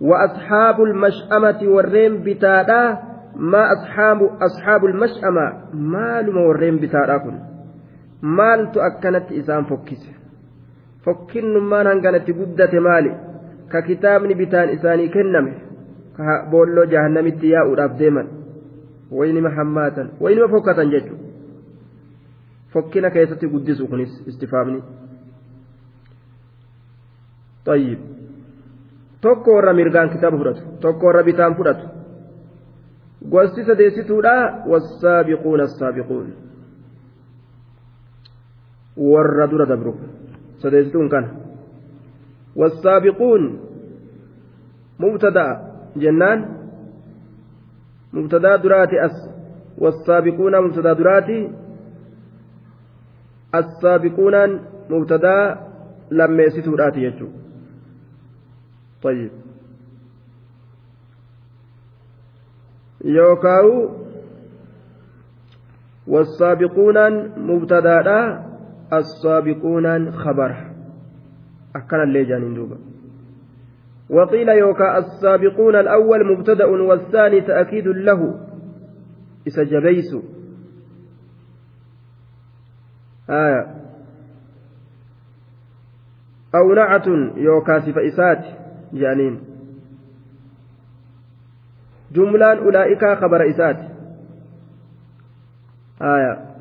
[0.00, 2.98] وأصحاب المشأمة والرين بتادا
[3.36, 7.36] ما أصحاب أصحاب المشأمة مال والرين بتادا كن
[8.22, 10.02] مال تؤكنت إسان فكس
[11.04, 13.12] فكن ما ننقنت قدة مالي
[13.72, 15.54] ككتابني بتان إساني كنمه
[16.50, 18.26] بولو جهنمت يا أولاب ديما
[19.18, 21.24] waynima hammaatan waynima fokkatan jechuudha
[22.72, 24.82] fokkina keessatti guddisu kunis istifaamni
[27.66, 27.98] طيب
[29.20, 31.84] tokko warra mirgaan kitaaba fudhatu tokko warra bitaan fudhatu
[33.32, 34.34] gosti sadeessituudha
[34.70, 36.26] wassaabiquuna assaabiquun
[38.96, 39.92] warra dura dabru
[40.62, 41.28] sadeessituun kana
[42.60, 43.42] wassaabiquun
[44.98, 45.52] mubtadaa
[46.04, 46.38] jennaan
[48.15, 49.29] مبتدا دراتي أس
[49.77, 51.51] والسابقون مبتدا دراتي
[53.55, 54.35] السابقون
[54.89, 55.37] مبتدا
[56.11, 57.27] لما يسيتوا دراتي يجو
[59.03, 59.31] طيب
[63.05, 63.89] يوكاو
[66.07, 66.97] والسابقون
[67.37, 68.45] مبتدا
[68.93, 70.51] السابقون خبر
[71.75, 72.94] أكن اللي دوبا
[74.09, 78.47] وقيل يوكا السابقون الأول مبتدأ والثاني تأكيد له.
[79.47, 80.15] إسجبيس
[83.29, 83.75] آية.
[86.55, 88.45] أو نعة يوكا سفئسات
[88.93, 89.41] جانين.
[92.11, 93.91] جملان أولئك خبر إسات.
[96.01, 96.55] آية.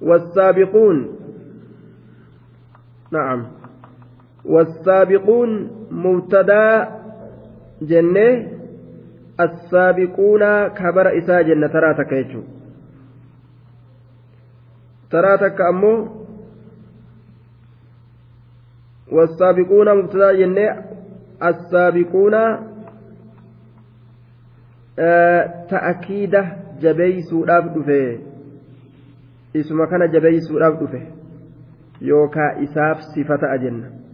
[0.00, 1.15] والسابقون
[3.12, 3.46] نعم.
[4.44, 6.88] والسابقون مبتدا
[7.82, 8.48] جنة
[9.40, 12.42] السابقون كبر إساء جنة ترى تكيتشو
[15.10, 16.08] ترى تك أمو.
[19.12, 20.84] والسابقون مبتدا جنة
[21.42, 22.34] السابقون
[24.98, 28.20] آه تأكيده jabeeysuudhaaf dhufe
[29.54, 31.00] isuma kana jabeeysuudhaaf dhufe
[32.00, 34.06] yookaa isaaf sifata ajenna.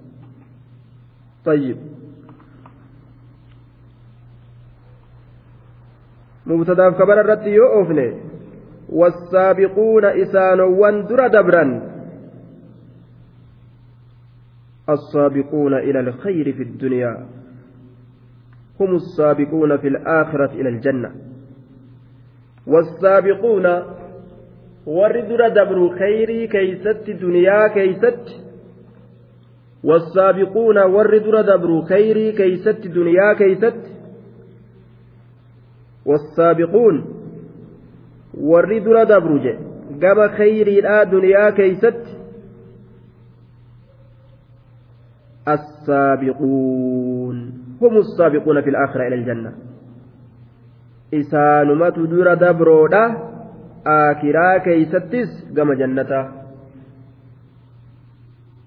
[1.45, 1.77] طيب
[6.47, 8.15] مبتداف كبر الرد يؤفن
[8.89, 11.93] والسابقون إسانوان در دبرا
[14.91, 17.27] السابقون إلى الخير في الدنيا
[18.81, 21.15] هم السابقون في الآخرة إلى الجنة
[22.67, 23.67] والسابقون
[24.87, 28.43] warri dura dabru khayrii keeysatti duniyaa keeysatti
[29.85, 33.81] والسابقون ور در دبروا خيري كيست دنيا كيست
[36.07, 37.05] والسابقون
[38.51, 39.53] warri dura dabru je
[39.99, 42.13] gama khayriidhaa duniyaa keeysatti
[45.49, 47.37] السابقون
[47.83, 49.53] هم السابقون في الآخرة إلى الجنة
[51.15, 53.32] إسانمة در دبرودا آكرا
[54.65, 56.29] كيستس كما جنة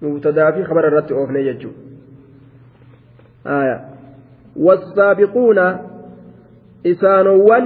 [0.02, 1.70] مبتدأ في خبر الرت أوفني يجو
[3.46, 3.80] آية.
[4.56, 5.58] والسابقون
[6.86, 7.64] إسانوان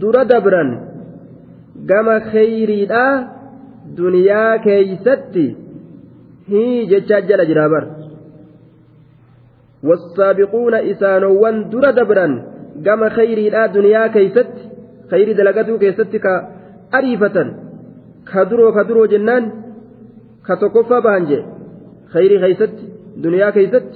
[0.00, 0.92] در دبرا
[1.86, 3.04] gama kheyriidha
[3.96, 5.44] duniyaa keeysatti
[6.48, 7.86] hii jechaa jala jira bar
[9.88, 12.26] والسابقون إسانوان در دبرا
[12.84, 14.54] كما خير لا دنيا كيست
[15.10, 16.16] خير دلقته كيست
[16.92, 17.36] كأريفة
[18.32, 19.52] كدرو كدرو جنان
[20.46, 21.44] كتكفى بانجي
[22.12, 22.74] خير كيست
[23.16, 23.88] دنيا كيست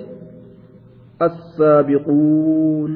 [1.22, 2.92] السابقون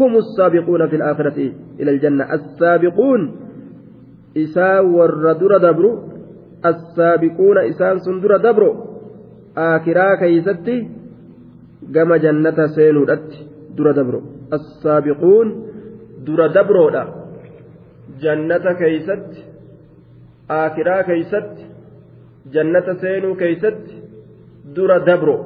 [0.00, 1.38] هم السابقون في الآخرة
[1.80, 3.22] إلى الجنة السابقون
[5.40, 5.90] dura dabru
[6.62, 8.70] assaabiquuna isaan sun dura dabro
[9.56, 10.88] aakiraa keeysatti
[11.90, 13.38] gama jannata seenuudhatti
[13.76, 14.20] dura dabro
[14.56, 15.48] assaabiquun
[16.26, 17.19] dura dabroodha
[18.22, 19.40] jannata keeysatti
[20.58, 21.64] aakiraa keeysatti
[22.54, 23.94] jannata seenuu keeysatti
[24.76, 25.36] dura dabro.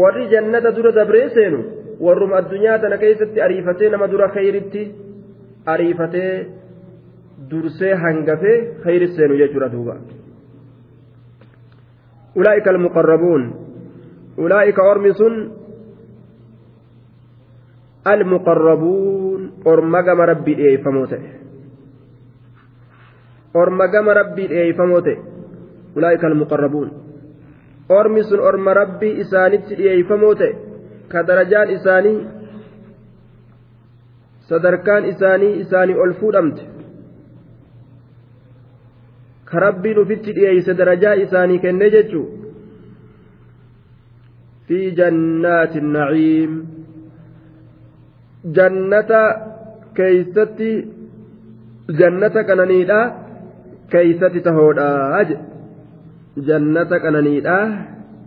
[0.00, 1.58] Warri jannata dura dabree seenu
[2.00, 4.82] warruma addunyaa tana keeysatti ariifatee nama dura kheyritti
[5.66, 6.32] ariifatee
[7.50, 9.94] dursee hangafee khayri seenu jechuudha duuba.
[12.36, 13.44] Ulaa'ika almuqarrabuun
[14.44, 15.34] ulaa'ika ormi sun
[18.14, 21.12] المقربون أرما قام ربي إيه فموت
[23.56, 25.08] أرما قام ربي إيه فموت
[25.96, 26.88] أولئك المقربون.
[27.90, 30.40] أرمي سن أرما ربي إسانت إيه فموت
[31.10, 32.36] كدرجان إساني
[34.48, 36.62] sadarkaan isaanii isaanii ol fuudhamte
[39.44, 42.26] ka rabbiin ufitti dhiyeeyse darajaa isaanii kenne jechuu
[44.68, 46.52] fi jannaati naciim
[48.54, 49.20] jannata
[49.94, 50.70] keeysatti
[51.98, 53.00] jannata qananiidha
[53.90, 54.88] keeysatti tahoodha
[56.48, 57.56] jannata qananiidha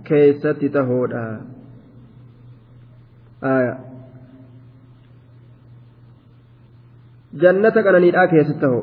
[0.04, 1.24] keeysatti tahoodha
[7.34, 8.80] jannata qananiidhaa keessatti ta'u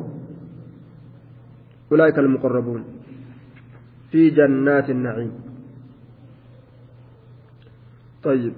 [1.93, 2.84] أولئك المقربون
[4.11, 5.32] في جنات النعيم
[8.22, 8.53] طيب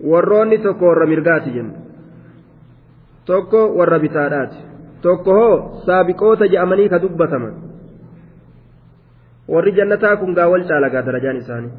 [0.00, 1.74] warroonni tokko warra mirgaati jenna
[3.24, 4.58] tokko warra bitaadhaati
[5.02, 7.54] tokko hoo saabiqoota je'amanii ka dubbataman
[9.48, 11.72] warri jannataa kun gaawal caalagaa darajaan isaanii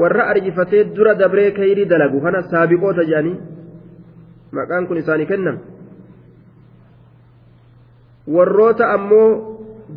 [0.00, 3.36] warra arjifatee dura dabree kayrii dalagu kana saabiqoota jedhanii
[4.58, 5.60] maqaan kun isaanii kenname
[8.36, 9.28] warroota ammoo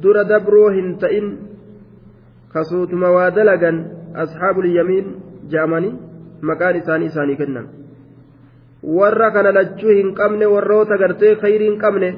[0.02, 1.28] dura dabroo hin ta'in
[2.54, 3.86] kasuutuma waa dalagan
[4.24, 5.08] asxaabul yamiin
[5.52, 5.94] jedhamanii
[6.42, 7.70] maqaan isaanii isaanii kenname
[9.00, 12.10] warra kana lachuu hin qabne warroota gartee kayrii hin qabne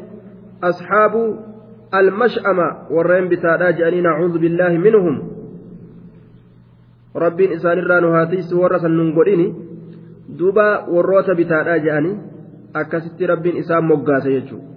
[0.69, 1.23] asxaabu
[2.01, 5.21] almash'ama warreen bitaadhaa jedhanii nacuudhu billaahi minhum
[7.25, 9.47] rabbiin isaanirraa nu haatiisu warra san nun godhini
[10.39, 12.17] duuba warroota bitaadhaa je'anii
[12.83, 14.67] akkasitti rabbiin isaan moggaase jechuudha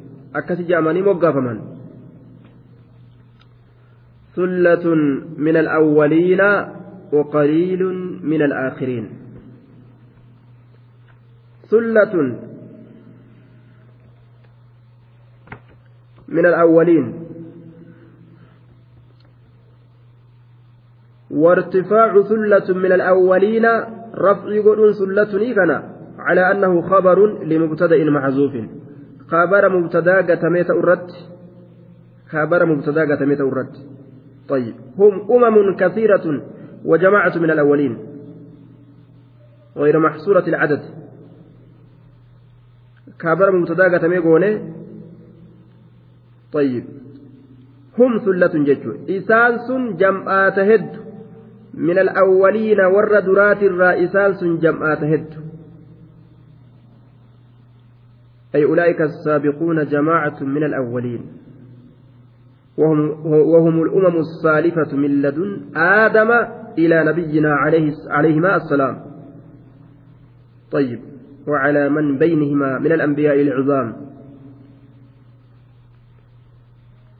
[0.40, 1.60] akkasi je'amanii moggaafaman.
[4.36, 4.94] ثلة
[5.38, 6.42] من الأولين
[7.12, 7.82] وقليل
[8.22, 9.08] من الآخرين
[11.70, 12.14] ثلة
[16.28, 17.06] من الأولين.
[21.30, 23.66] وارتفاع ثلة من الأولين
[24.14, 25.82] رفع قدون ثلة كان
[26.18, 28.52] على أنه خبر لمبتدأ محذوف
[29.28, 31.10] خبر مبتدأ قتميت أرد
[32.28, 33.72] خبر مبتدأ قتميت أرد
[34.48, 36.42] طيب هم أمم كثيرة
[36.84, 37.98] وجماعة من الأولين.
[39.76, 40.99] غير محصورة العدد.
[43.22, 44.60] خبر مبتدأ قتميت
[46.52, 46.84] طيب.
[47.98, 48.92] هم ثلة ججو.
[49.08, 50.90] إسانس جمعات هد.
[51.74, 55.26] من الأولين ور درات الرائسان سن جمعات هد.
[58.54, 61.22] أي أولئك السابقون جماعة من الأولين.
[62.78, 66.30] وهم, وهم الأمم السالفة من لدن آدم
[66.78, 68.96] إلى نبينا عليه عليهما السلام.
[70.72, 71.09] طيب.
[71.46, 73.88] وعلى من بينهما من الأنبياء العظام.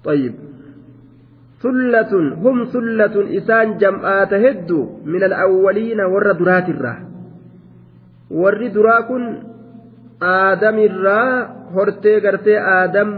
[0.05, 0.35] طيب.
[1.63, 2.13] ثلة
[2.45, 4.71] هم ثلة إسان جمعة تهد
[5.05, 6.97] من الأولين ور درات الره
[8.31, 9.23] ور دراكن
[10.23, 11.23] آدم الرا
[11.75, 13.11] هرتي غرتي آدم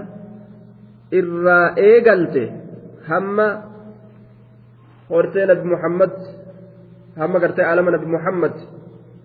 [1.12, 2.46] الرا إيغلتي.
[3.08, 3.36] هم
[5.10, 6.12] هرتي نبي محمد
[7.18, 8.54] هم غرتي عالم نبي محمد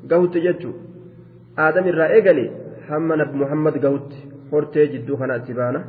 [0.09, 0.71] قهوتي جتو
[1.65, 2.45] aadam irraa eegale
[2.89, 4.17] hamma nabi muhammad gahutti
[4.51, 5.79] hortee jidduu kana itti baana.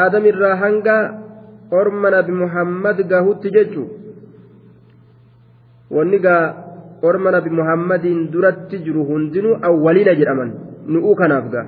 [0.00, 0.96] Aadam irraa hanga
[1.80, 3.88] orma nabi muhammad gahutti jechuu
[5.96, 6.44] wanni gaa
[7.08, 10.50] orma nabi muhammadiin duratti jiru hundinuu awwaliina jedhaman.
[10.92, 11.66] Nu'uu kanaaf gaa.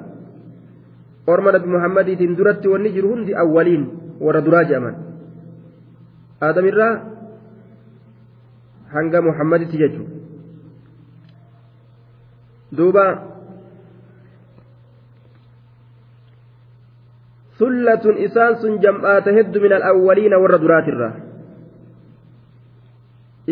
[1.32, 3.84] Orma nabi muhammadiitiin duratti wanni jiru hundi awwaliin
[4.20, 4.96] warra duraa jedhaman.
[6.46, 6.92] Aadamirraa
[8.96, 10.14] hanga muhammaditti jechuudha
[12.76, 13.04] duuba
[17.58, 21.14] sullatun isaan sun jam'aata heddu min alawwaliina warra duraatirraa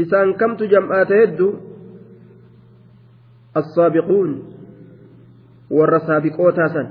[0.03, 1.49] isaan kamtu jam'aata heddu
[3.57, 4.30] السابقون
[6.07, 6.88] saabiqootaa san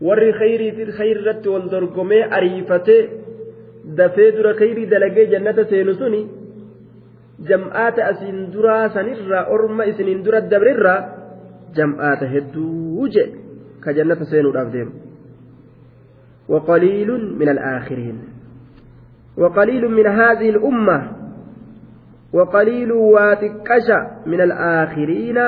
[0.00, 3.02] warri khayrii fi khayri irratti wal dorgomee ariifatee
[3.98, 6.20] dafee dura khayrii dalagee jannata seenu suni
[7.42, 11.00] jam'aata asiin duraa sanirraa orma isiniin dura dabrirraa
[11.76, 13.38] jam'aata hedduu jedhe
[13.80, 14.94] ka jannata seenuudhaaf deemu
[16.48, 18.16] وقليل من الآخرين
[19.36, 20.98] وقليل من هذه الأمة
[22.32, 23.88] وقليل واتكش
[24.26, 25.38] من الآخرين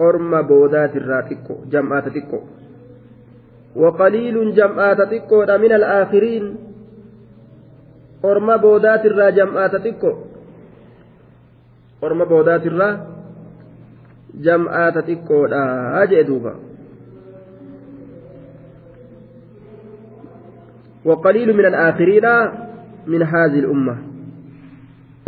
[0.00, 2.38] orma boodaatirraa xiqqo jam'aata xiqqo
[3.82, 6.46] waqaliilun jam'aata xiqqoodha min alaakhiriin
[8.30, 10.10] orma boodaatirraa jam'aata xiqqo
[12.02, 12.92] orma boodaatirraa
[14.46, 15.62] jam'aata xiqqoodha
[16.10, 16.54] jee duuba
[21.04, 22.26] وقليل من الآخرين
[23.06, 23.96] من هذه الأمة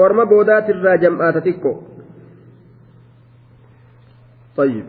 [0.00, 1.72] أرم بودات الراجم آتتكو
[4.56, 4.84] طيب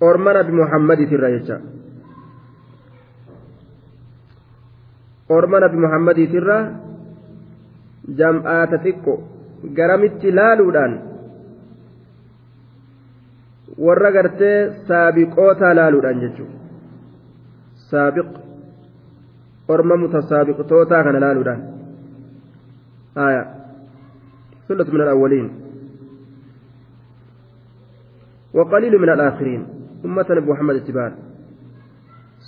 [0.00, 1.56] orma nabi muhammadiitirra jecha
[5.28, 6.58] orma nabi muhammadiitirra
[8.20, 9.14] jam'aata xiqqo
[9.78, 10.94] garamitti laaluudhaan
[13.86, 16.58] warra gartee saabiqootaa laaluudhaan jechuudha
[17.90, 18.30] saabiq
[19.68, 21.62] orma mutasaabiqtootaa kana laaluudhaan
[23.20, 23.46] haya
[24.66, 25.48] sullatu min al-awwaliin
[28.56, 29.62] وقليل من الآخرين
[30.04, 31.12] أمة نبي محمد اتباع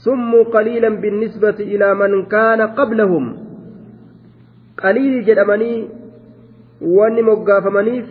[0.04, 3.47] سموا قليلا بالنسبة إلى من كان قبلهم
[4.82, 5.72] قليل جدمني
[6.96, 8.06] واني مقافمنيف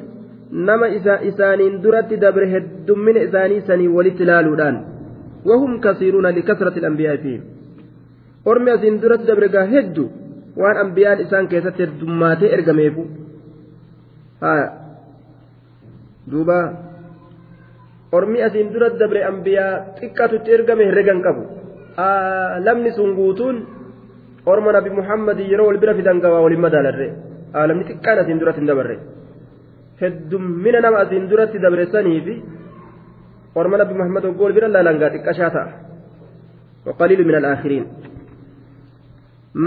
[0.51, 4.75] نما إسا إسانين درت دبر هد من إساني سني ولتلالودان
[5.47, 7.43] وهم كثيرون لكثرة الأنبياء فيهم
[8.47, 9.43] أرمي أسين درت دبر
[9.73, 9.97] هد
[10.59, 13.03] وان أنبياء إسان كيست دماتي إرقميفو
[14.43, 14.53] ها
[16.27, 16.59] دوبا
[18.11, 21.43] ormi asiin dura dabre ambiyaa xiqqatutti ergame herregan qabu.
[22.65, 23.55] Lamni sun guutuun
[24.51, 27.07] orma nabi muhammad yeroo wal bira fidan gabaa waliin madaalarre
[27.59, 28.95] aalamni xiqqaan asiin duratti hin dabarre
[30.01, 32.35] heddummina nama asiin duratti dabre saniifi
[33.59, 35.87] orma nabi muhammad hoggoo wal bira laalangaa xiqqashaa ta'a
[36.87, 37.85] وقليل من الآخرين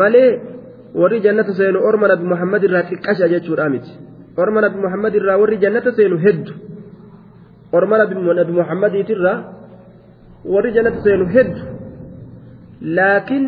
[0.01, 0.39] malee
[0.95, 3.93] warri jannata seenu orma nabi muhammad irraa xiqqasha jechuudha miti
[4.43, 6.53] orma nabi muhammad irraa warri jannata seenu heddu
[7.78, 8.14] orma nabi
[8.61, 9.33] muhammadiitirra
[10.53, 11.61] warri jannata seenu heddu
[12.97, 13.45] laakiin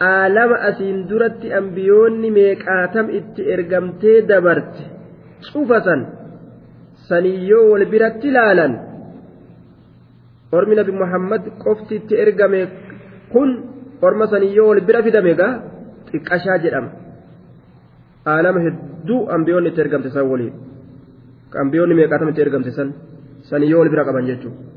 [0.00, 4.84] aalama asiin duratti ambiyoonni meeqaatam itti ergamtee dabarte?
[5.46, 6.00] Cufasan
[7.08, 8.72] saniyyoo wal biratti laalan.
[10.56, 12.60] Ormi nabi muhammad qofti itti ergame
[13.32, 13.50] kun
[14.06, 15.52] orma saniyyoo wal bira fidame gaa?
[16.10, 16.90] Xiqqashaa jedhama.
[18.32, 20.54] Aalama hedduu ambiyoonni itti ergamte san waliin.
[21.62, 22.88] Ambiyoonni meeqaatam itti ergamte san
[23.50, 24.76] saniyyoo wal bira qaban jechuudha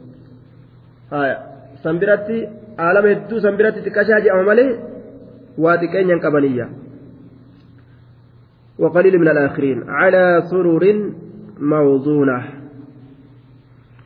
[1.83, 2.37] san biratti
[2.85, 4.69] aalama hedduu san biratti xiqqashaa jedhama malee
[5.81, 6.67] xiqqeenyan qabaniyya
[8.79, 10.83] وقليل من الآخرين على سرر
[11.59, 12.39] موضونة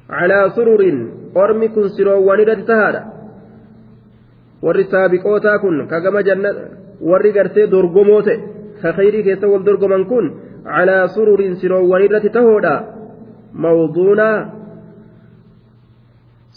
[0.10, 0.82] على سرر
[1.38, 3.14] أرمي كن سروان تهادا
[4.64, 6.50] warri saabiqootaa kun kagama janna
[7.10, 8.34] warri gartee dorgomoote
[8.82, 10.26] ka khayrii keessa wal dorgoman kun
[10.64, 12.76] calaa sururiin siroowwan irratti tahoodha
[13.64, 14.38] mawduunaa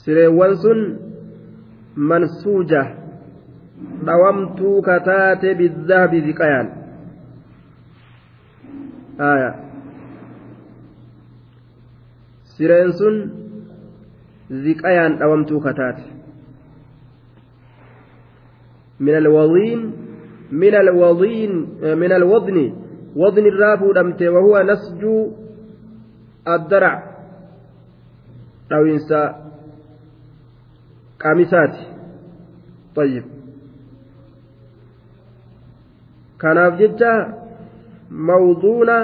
[0.02, 0.78] sireewwan sun
[2.10, 2.82] mansuuja
[4.06, 6.68] dhawamtuu kataate bizaabi ziqayaan
[9.30, 9.50] aya
[12.56, 13.16] sireen sun
[14.50, 16.16] ziqayaan dhawamtuu kataate
[19.00, 19.80] من الوضين
[20.52, 21.52] من الوضين
[22.00, 22.58] من الوضن
[23.16, 25.02] وضن الراب دمت وهو نسج
[26.48, 26.94] الدرع
[28.72, 29.22] أو إنسى
[31.20, 31.74] قامسات
[32.96, 33.24] طيب
[36.42, 37.12] kanaaf jecha
[38.30, 38.96] mawduuna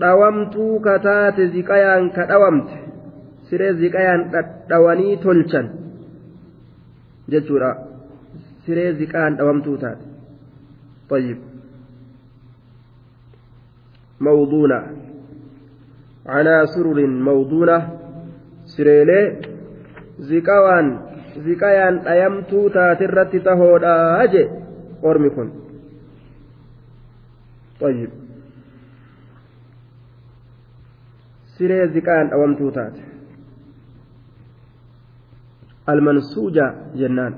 [0.00, 2.76] dhawamtuu kataate ziqayaan ka dhawamte
[3.50, 5.68] siree ziqayaan dhadhawanii tolchan
[7.34, 7.70] jechuudha
[8.64, 10.12] siree ziqaan dhawamtuu taate
[11.12, 11.38] طيب
[14.20, 14.80] موضونة
[16.26, 17.78] على سرر موضونة
[18.66, 19.36] سريلي
[20.18, 20.86] زكوان
[21.36, 24.48] زكايان أيمتو تاترت تهودا أجي
[25.04, 25.48] أرمكن
[27.81, 28.09] طيب
[31.57, 33.01] siree ziqaan dhawamtuu taate
[35.91, 36.65] almansuuja
[36.99, 37.33] jennaan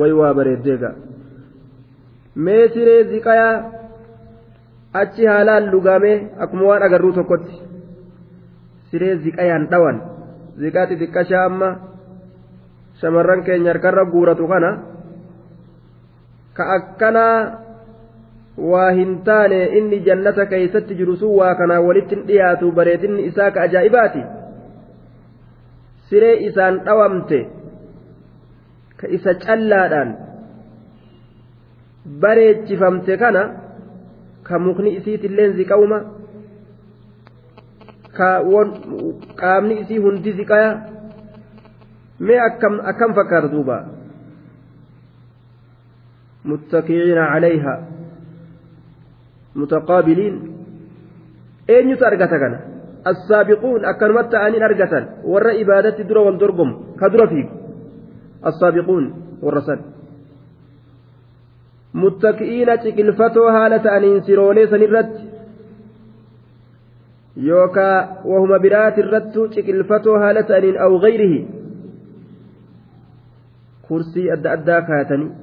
[0.00, 0.90] way waa bareeddeega
[2.44, 3.56] mee siree ziqayaa
[5.02, 7.54] achi haalaan lugamee akkuma waan agarruu tokkotti
[8.90, 9.96] siree ziqayaan dhawan
[10.62, 11.70] ziqaa xixiqqashaa amma
[13.00, 14.70] shamarran keenya harkarra guuratu kana
[16.53, 17.37] ka akkanaa
[18.71, 23.61] waa hin taane inni jannata keeysatti jiru sun waa kanaa walittin dhiyaatu bareedinni isaa ka
[23.67, 24.21] ajaa'ibaati?
[26.09, 27.39] Siree isaan dhawamte
[29.01, 30.15] ka isa callaadhaan
[32.25, 33.43] bareechifamte kana
[34.43, 35.99] ka mukni isiitilleen ziqawma
[38.17, 38.29] ka
[39.41, 40.69] qaamni isii hundi ziqaya
[42.19, 42.39] mee
[42.89, 43.77] akkam fakkaata duuba
[46.45, 47.87] متكئين عليها.
[49.55, 50.35] متقابلين.
[51.69, 52.59] أين يتأرقت كان
[53.07, 56.69] السابقون أكرمت أن أرقتا ور إبادة در والدرقم
[56.99, 57.49] كدر فيك.
[58.45, 59.79] السابقون والرسل
[61.93, 65.13] متكئين تكلفتو هالة أن ينسروني سنرت
[67.37, 67.89] يوكا
[68.25, 71.45] وهم برات الرت تكلفتو هالة أن أو غيره.
[73.89, 75.42] كرسي أدى أدى كاتني.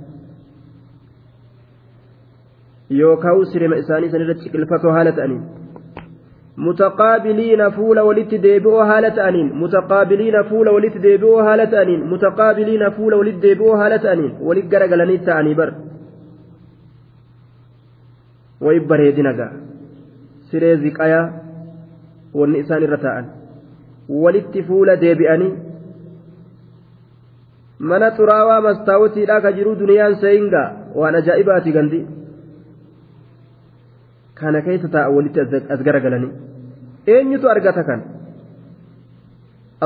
[2.90, 5.42] Yookaan sirima isaanii sanirratti ciqilfatoo haala ta'aniin
[6.66, 13.42] mutaqaabiliina fuula walitti deebi'oo haala ta'aniin mutaqaabiliina fuula walitti deebi'oo haala ta'aniin mutaqaabiliina fuula walitti
[13.46, 15.70] deebi'oo haala ta'aniin walit garagalanii ta'anii bar
[18.66, 19.50] wayi bareedina ga'a
[20.50, 21.24] siree ziqayaa
[22.34, 23.34] wanni isaan irra ta'an
[24.22, 25.52] walitti fuula deebi'anii
[27.90, 32.00] mana xuraawaa mastaawutiidhaa ka jiruu duniyaan seeyingaa waan ajaa'ibaati gandi.
[34.39, 35.39] kana keessa taa'a walitti
[35.75, 36.31] as garagalanii
[37.13, 38.01] eenyutu argata kan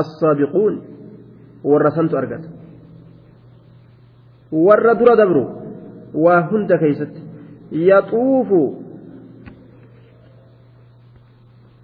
[0.02, 0.74] assaabiquun
[1.70, 2.48] warra santu argata
[4.66, 5.44] warra dura dabru
[6.24, 7.20] waa hunda keeysatti
[7.90, 8.60] yaxuufu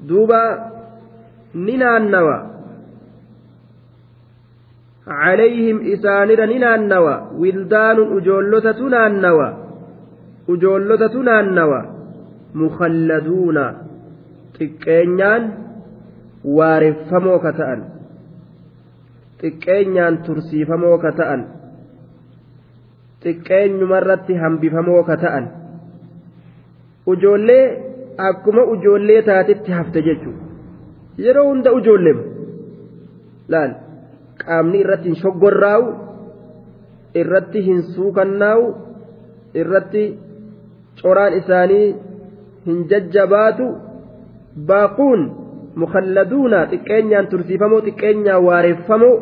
[0.09, 0.41] duuba
[1.55, 2.37] ni naannawa
[5.09, 9.49] عليهم إسانر ننانوا ولدان أجولة تنانوا
[10.49, 11.83] أجولة تنانوا
[12.54, 13.66] mukhalladuuna
[14.58, 15.44] xiqqeenyaan
[16.58, 17.82] waareffamoo ka ta'an
[19.42, 21.42] xiqqeenyaan tursiifamoo ka ta'an
[23.24, 25.46] xiqqeenyumarratti hambifamoo ka ta'an.
[27.12, 27.66] Ujoollee
[28.18, 30.44] akkuma ujoollee taatitti hafte jechuudha
[31.18, 32.24] yeroo hunda ujoolleema
[33.54, 33.72] laal
[34.44, 35.88] qaamni irratti hin shoggorraa'u
[37.22, 38.66] irratti hin suukannaa'u
[39.64, 40.04] irratti
[41.02, 41.88] coraan isaanii
[42.66, 43.66] hin jajjabaatu
[44.70, 45.22] baaquun
[45.84, 49.16] mukhalladuuna xiqqeenyaan tursiifamoo xiqqeenyaan waareeffamoo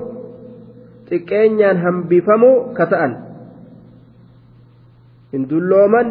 [1.09, 3.11] xiqqeenyaan hambifamoo ka ta'an.
[5.33, 6.07] Hin dullooman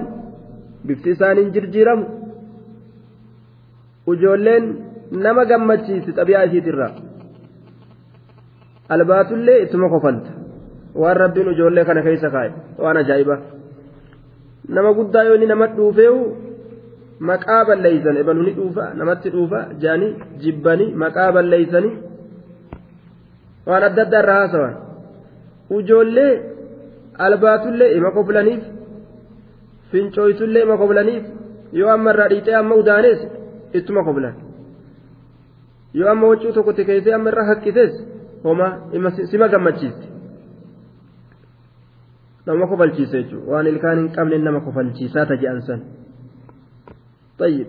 [0.87, 2.05] bifti isaan hin jirjiiramu
[4.13, 4.65] ujoolleen
[5.25, 6.91] nama gammachiisi xabiyaa isiitirraa
[8.89, 10.31] albaatullee ittuma kofalta.
[11.01, 12.51] Waan rabbiin ijoollee kana keessa kaa'e
[12.83, 13.39] waan ajaa'ibaa
[14.77, 16.23] nama guddaa yoo inni nama dhuufeewu
[17.21, 20.13] maqaa balleeysan ebalu ni dhuufa namatti dhuufa jaanii
[20.43, 21.97] jibbanii maqaa balleeysanii
[23.67, 24.75] waan adda addaa irraa haasawan
[25.79, 26.33] ujoollee
[27.27, 28.63] albaatullee ima koflaniif
[29.91, 31.25] fincooytullee ima koflaniif
[31.81, 33.21] yoo amma irraa dhiixee amma udaanees
[33.81, 34.35] ittuma koflan
[35.95, 37.93] yoo amma waccuu tokko tikeessee amma irraa haqqises
[38.45, 38.67] homa
[39.31, 40.07] sima gammachiisti
[42.47, 45.81] nama kofalchiisa jechuudha waan ilkaan hin qabne nama kofalchiisaa taji'an san
[47.39, 47.67] طيب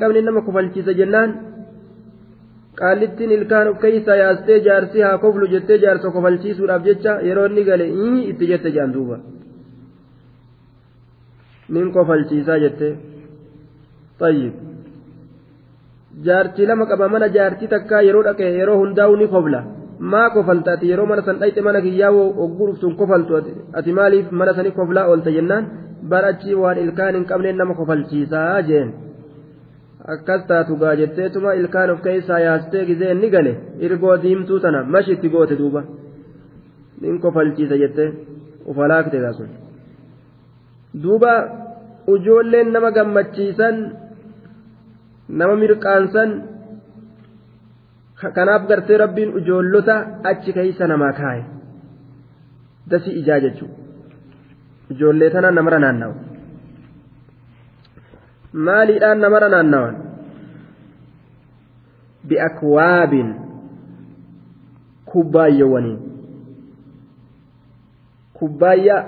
[0.00, 1.30] qabne nama kofalchiisa jennaan
[2.80, 7.86] qaallittiin ilkaan of keeysaa yaastee jaarsii haa koflu jettee jaarsa kofalchiisuudhaaf jecha yeroo inni gale
[8.30, 9.16] itti jette jaan duuba
[11.74, 12.88] nin kofalchiisaa jette
[14.20, 14.54] tayyib
[16.26, 19.60] jaartii lama qaba mana jaartii takkaa yeroo dhaqe yeroo hundaa'u ni kofla
[19.98, 22.10] maa kofalta ati yeroo mana san dhayxe mana kiyyaa
[22.44, 23.40] ogguu dhuftuun kofaltu
[23.78, 25.64] ati maaliif mana sanii koflaa oolta jennaan
[26.08, 28.92] barachi waan ilkaan hin qabneen nama kofalchiisaa jeen
[30.14, 33.52] akkas taatu gaa jetteetuma ilkaan of keessaa yaastee gizee inni gale
[33.88, 35.84] irgoo diimtuu tana mashitti goote duuba
[37.00, 38.08] nin kofalchiisa jettee
[38.72, 39.50] ufalaakte sun
[41.02, 41.32] duuba
[42.14, 43.76] ujoolleen nama gammachiisan
[45.28, 46.30] nama mirqaansan
[48.32, 51.44] kanaaf gartee rabbiin ujoollota achi keeysa namaa kaaye.
[52.90, 53.84] Dasi ijaa jechuudha.
[54.90, 56.14] ijoollee tana namara naannawa
[58.52, 59.96] maaliidhaan namara naannawan
[62.28, 63.34] bi'akwaabin.
[65.12, 65.98] Kubbaayyoowwaniin.
[68.38, 69.02] Kubbaayyaa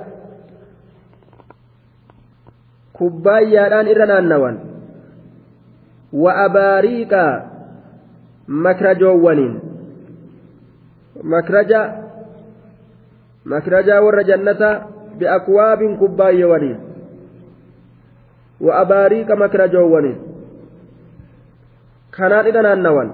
[2.99, 4.57] kubbaayyaadhaan irra naannawan
[6.13, 7.25] wa abaariiqa
[8.47, 9.61] makrajoowwaniin.
[11.23, 11.81] Makraja
[13.45, 14.97] makrajaa warra jannataa
[16.45, 16.79] ولين
[18.61, 20.19] وأباريق مكرجو ولين
[22.13, 23.11] كانان إذا نانوان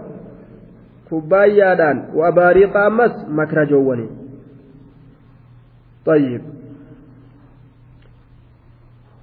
[1.11, 4.11] كباية دان وأباريق أمس مكرجو ولين
[6.07, 6.43] طيب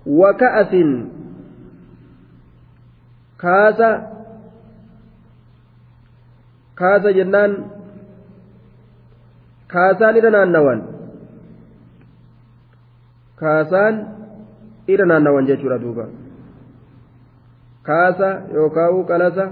[0.06, 0.74] وكأس
[3.40, 4.19] كاسة
[6.80, 7.52] كاسة جنان
[9.70, 11.00] كاسان إذا نانوان
[13.40, 13.96] kaasaan
[14.94, 16.12] irra naannawan jechuudha duuba
[17.88, 19.48] kaasa yookaan qalasa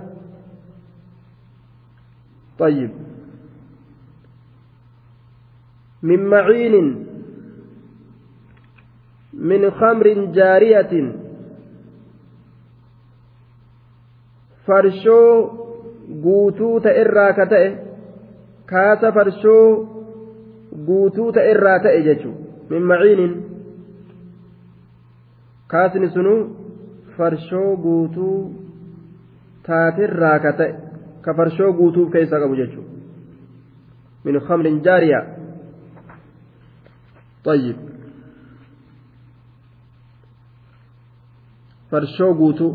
[2.57, 2.89] طيب
[6.01, 6.75] من معين
[9.33, 10.93] من خمر جارية
[14.65, 15.21] فرشو
[16.24, 17.68] guutuu ta irraa ka ta'e
[18.72, 19.66] kaasa farshoo
[20.88, 23.34] guutuu ta irraa ta'e jechuudha min maciinin
[25.74, 26.40] kaasni sunuu
[27.18, 28.38] farshoo guutuu
[29.68, 30.72] taatirraa ka ta'e
[31.26, 32.90] ka farshoo guutuuf keessa qabu jechuudha
[34.24, 35.24] min khamrin jaariyaa
[37.44, 37.76] طيب
[41.90, 42.74] فرشو قوتو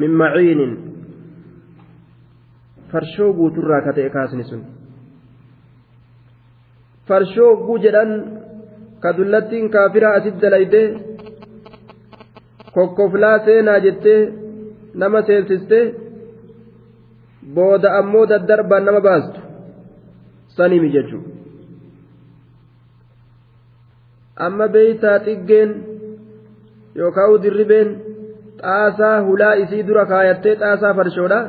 [0.00, 0.72] min maciinin
[2.90, 4.62] farshoo guuturraa ka ta'e kaasni sun
[7.08, 8.12] farshoo guu jedhan
[9.02, 10.82] ka dullattiin kaafiraa asit dalayde
[12.74, 14.20] kokkoflaa seenaa jettee
[15.00, 15.78] nama seensiste
[17.54, 19.40] booda ammoo daddarbaan nama baastu
[20.56, 21.22] sanimi jechuu
[24.46, 25.70] amma beeytaa xiggeen
[26.98, 28.07] yookaan dirribeen.
[28.62, 31.40] Xaasaa hulaa isii dura kaayattee xaasaa farshoodha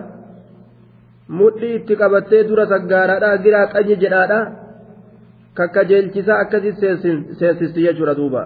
[1.37, 4.39] mudhii itti qabattee dura saggaaraadha giraa qanyi jedhaadha.
[5.59, 6.73] kakkajeelchisaa akkasii
[7.39, 8.41] seensisti jechuudha duuba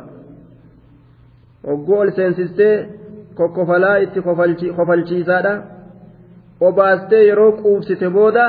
[1.67, 2.75] hogguu ol seensistee
[3.39, 4.21] kokkofalaa itti
[4.77, 5.53] kofalchiisaadha
[6.67, 8.45] obaastee yeroo quubsite booda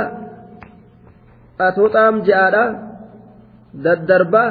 [1.67, 2.65] atoxaam je'aadha
[3.85, 4.49] daddarbaa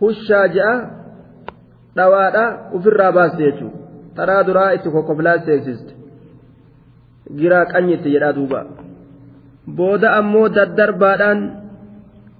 [0.00, 0.74] hushaa je'a
[1.96, 2.44] dhawaadha
[2.76, 3.78] ufirraa baaste jechuudha
[4.16, 5.92] taraa duraa itti kokkoflaa seensiste
[7.38, 8.60] giraa qanyitti jedhaa duuba.
[9.76, 11.40] booda ammoo daddarbaadhaan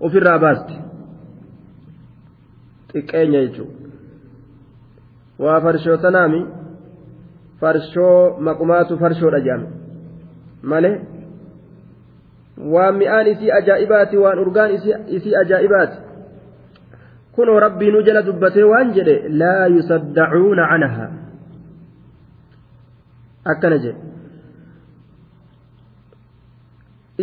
[0.06, 0.74] ofirraa baaste.
[2.92, 3.78] Xiqqeenya jechuudha
[5.44, 6.40] waa farshoo tanaami
[7.60, 9.68] farshoo maqumaatu farshoodha jedhame
[10.72, 10.96] malee
[12.74, 14.70] waan mi'aan isii ajaa'ibaati waan urgaan
[15.16, 15.96] isii ajaa'ibaati
[17.36, 21.10] kunoo rabbiinuu jala dubbatee waan jedhe laa yusaddacuuna canahaa
[23.54, 24.00] akkana jedhe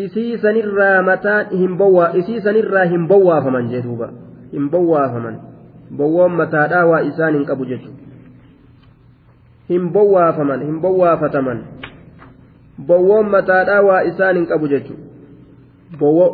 [0.06, 4.10] isii sanirraa mataan hin bowwaa isii sanirraa hin bowwaafaman jedhuuba
[4.52, 5.40] hin bowwaafaman
[5.98, 8.00] bowwoon mataadhaa waa isaan hin qabu jechuudha
[9.72, 11.60] hin bowwaafaman hin bowwaafataman
[12.88, 15.04] bowwoon mataadhaa waa isaan hin qabu jechuudha
[16.00, 16.28] bowwo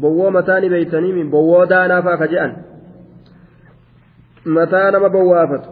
[0.00, 2.52] bowwoo mataa ni beeytanii bowwoo daanaa fa'a ka je'an
[4.44, 5.70] mataa nama bowwaafatu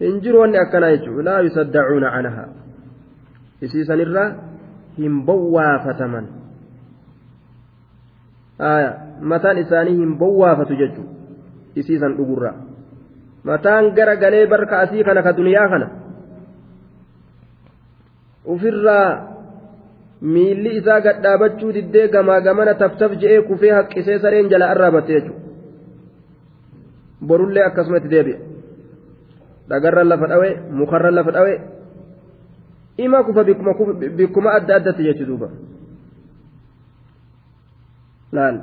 [0.00, 2.48] hin jiru wanni akkanaa jechuudha laa yusaddacuuna canahaa
[3.68, 4.28] isiisanirraa
[4.96, 6.28] hin bowwaafataman
[9.20, 11.10] mataan isaanii hin bowwaafatu jechuudha
[11.74, 12.54] isiisan dhugurraa
[13.44, 15.90] mataan gara galee barka asii kana ka duniyaa kana
[18.44, 19.29] ufirraa
[20.20, 25.40] miilli isaa gadhaabachuu diddee gamaa gamana taftaf je'ee kufee haqqisee sareen jala arraabatte jechuudha.
[27.26, 28.38] Borullee akkasuma itti deebi'a.
[29.68, 31.60] Dhagarra lafa dhawee mukarra lafa dhawee
[32.98, 33.44] ima kufa
[34.16, 35.48] bikkuma adda addatti jechu duuba.
[38.32, 38.60] Laal.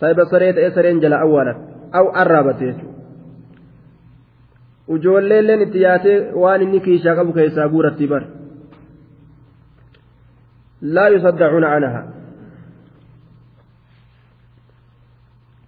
[0.00, 1.56] Saahiba saree ta'ee sareen jala awwaalan
[1.92, 2.92] aw arraabate jechuudha.
[4.88, 8.24] Ujoolleelleen itti yaatee waan inni kiishaa qabu keessaa guuratti bar
[10.95, 12.01] laa yusaddacuuna canaha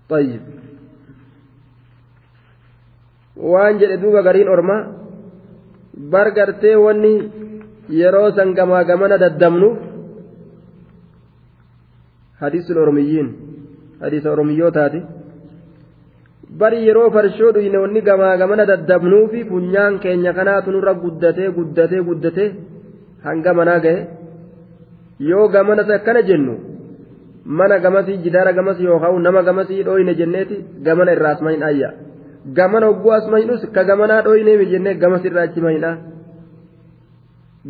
[0.10, 0.42] طيب
[3.52, 4.78] waan jedhe duuba gariin orma
[6.14, 7.14] bar gartee wanni
[8.00, 9.78] yeroo san gamaa gamana daddabnuuf
[12.42, 13.28] hadiisul oromiyyiin
[14.04, 15.00] hadiisa oromiyyootaati
[16.62, 22.50] bari yeroo farshoo dhuyne wanni gamaa gamana daddabnuufi funyaan keenya kanaatu nurra guddatee guddatee guddatee
[23.28, 24.00] hanga manaa gahe
[25.19, 26.55] yoo gamanas akkana jennu
[27.45, 31.93] mana gamasii jidaara gamasii yookaan nama gamasii dhooyne jenneeti gamana irraas mahin ayya
[32.59, 35.97] gamana hogguu as mahinus ka gamanaa dhooyne jennee gamas irraa achi mahinaa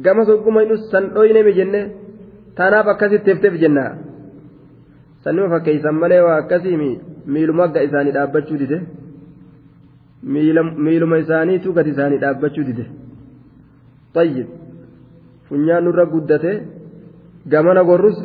[0.04, 1.84] gamas hogguu mahinus san dhooyne jennee
[2.56, 3.90] tanaaf akkasitti teefteef jennaa
[5.24, 6.76] sannima fakkeeysan malee waa akkasii
[7.26, 8.78] miiluma agga isaanii dhaabbachuu dide
[10.84, 12.84] miiluma isaaniitu gadi isaanii dhaabbachuu dide
[15.48, 16.52] funyaan nurra guddate
[17.52, 18.18] gamana gorrus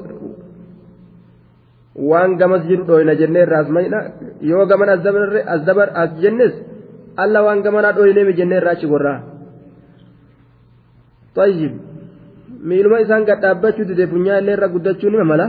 [2.10, 4.00] waan gamas jiru dhooyna jennee irraas mayna
[4.42, 6.54] yoo gaman as dabar as jennes
[7.24, 9.20] alla waan gamanaa dhooyneemi jennee irraa achi gorraa
[11.36, 11.74] tayyib
[12.70, 15.48] miiluma isaan gad dhaabbachuu dide funyaa illee irra guddachuu nima mala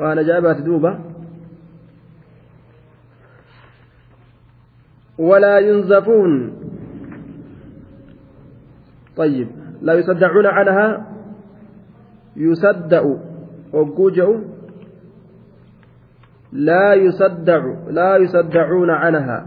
[0.00, 0.92] waan ajaa'ibaati duuba
[5.18, 6.32] ولا ينزفون
[9.16, 9.48] طيب
[9.82, 10.86] لا يصدعون عنها
[12.36, 13.18] يصدأ
[13.72, 14.40] وجوجه
[16.52, 19.46] لا يصدع لا يصدعون عنها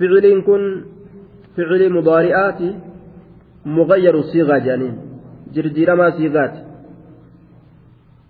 [0.00, 0.84] فعل كن
[1.56, 2.60] فعل مضارئات
[3.66, 4.98] مغير الصيغة جانين
[5.54, 6.54] جرجيرما صيغات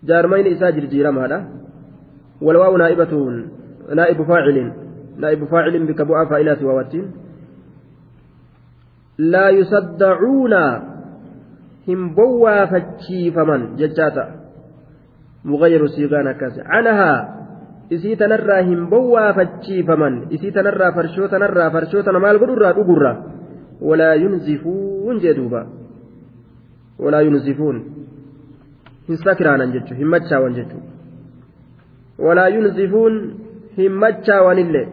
[0.04, 1.48] جارمين إسا جرجيرما هذا
[2.40, 3.12] والواو نائبة
[3.94, 4.72] نائب فاعل
[5.16, 7.12] نائب فاعل بكبوء فائلات وواتين
[9.18, 10.54] لا يصدعون
[11.88, 14.24] هم بوا فتشيفمن ججاتا
[15.44, 17.42] مغير سيغان أكاس عنها
[17.94, 23.10] isii tanarraa hin bowwaafachiifaman isii tanarraa farshoo tanarraa farshoo tana maal godhurraa dhugurra
[23.88, 25.60] walaa yunzifuun jee duuba
[27.04, 27.82] walaa yunzifuun
[29.08, 30.80] hin sakiraanan jechu hin machaawan jechu
[32.28, 33.20] walaa yunzifuun
[33.76, 34.86] hin machaawanillee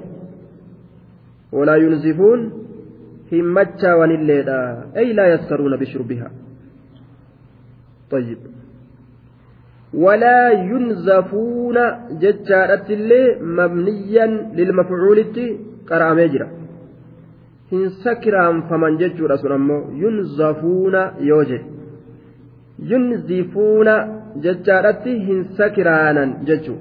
[1.61, 2.45] walaa yunzifuun
[3.31, 4.59] hin machaawanilleedha
[5.03, 6.31] ay laa yaskaruuna bishurbiha
[8.11, 8.37] طيب
[9.93, 11.77] ولا ينزفون
[12.21, 14.25] ججارة اللي مبنيا
[14.57, 15.19] للمفعول
[15.89, 16.47] قرأ مجرى
[17.71, 21.65] hin sakiraanfaman jechuudha sun ammoo yunzafuuna yoo jedhe
[22.91, 23.93] yunzifuuna
[24.45, 26.77] jechaadhatti hin sakiraanan jechuu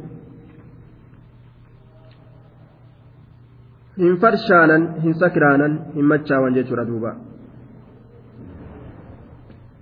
[4.02, 7.12] hin farshaanan hin sakiraanan hin machaawan jechuudha duuba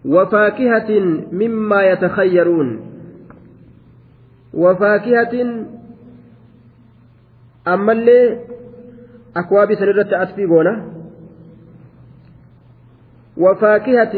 [0.05, 0.89] وفاكهة
[1.31, 2.67] مما يتخيرون
[4.53, 5.33] وفاكهة
[7.67, 8.39] أما اللي
[9.35, 10.73] أكواب سنرة أتفي قونا
[13.37, 14.15] وفاكهة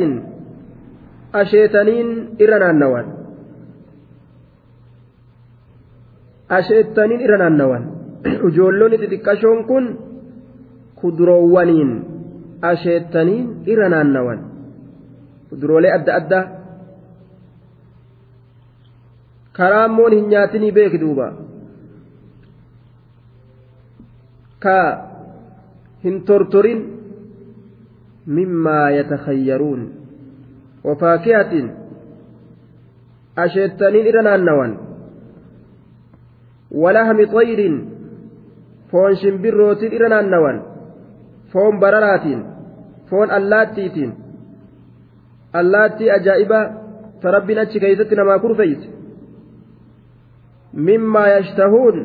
[1.36, 2.07] أشيتنين
[2.41, 3.07] إرنا النوان
[6.51, 7.84] أشيتنين إرنا النوان
[8.47, 9.86] ujoolloonni xixiqqashoon kun
[10.99, 11.91] kuduroowwaniin
[12.71, 14.39] asheettaniin irra naannawan
[15.51, 16.44] kuduroolee adda addaa
[19.59, 21.26] karaa immoon hin nyaatinii beeki duuba
[24.64, 24.76] ka
[26.05, 26.80] hin tortorin
[28.38, 29.82] mimmaa yatakayyaruun
[30.86, 31.66] wafaakihatin
[33.44, 34.72] asheettaniin irra naannawan
[36.82, 37.76] walahmi xayrin
[38.92, 40.62] foon shimbirrootiin irra naannawan
[41.53, 42.40] foon bararaatiin
[43.11, 44.12] foon allaattiitiin
[45.61, 46.61] allaattii ajaa'iba
[47.22, 48.88] ta rabbiin achi keeysatti namaa kurfeyse
[50.88, 51.96] mimmaa yashtahuun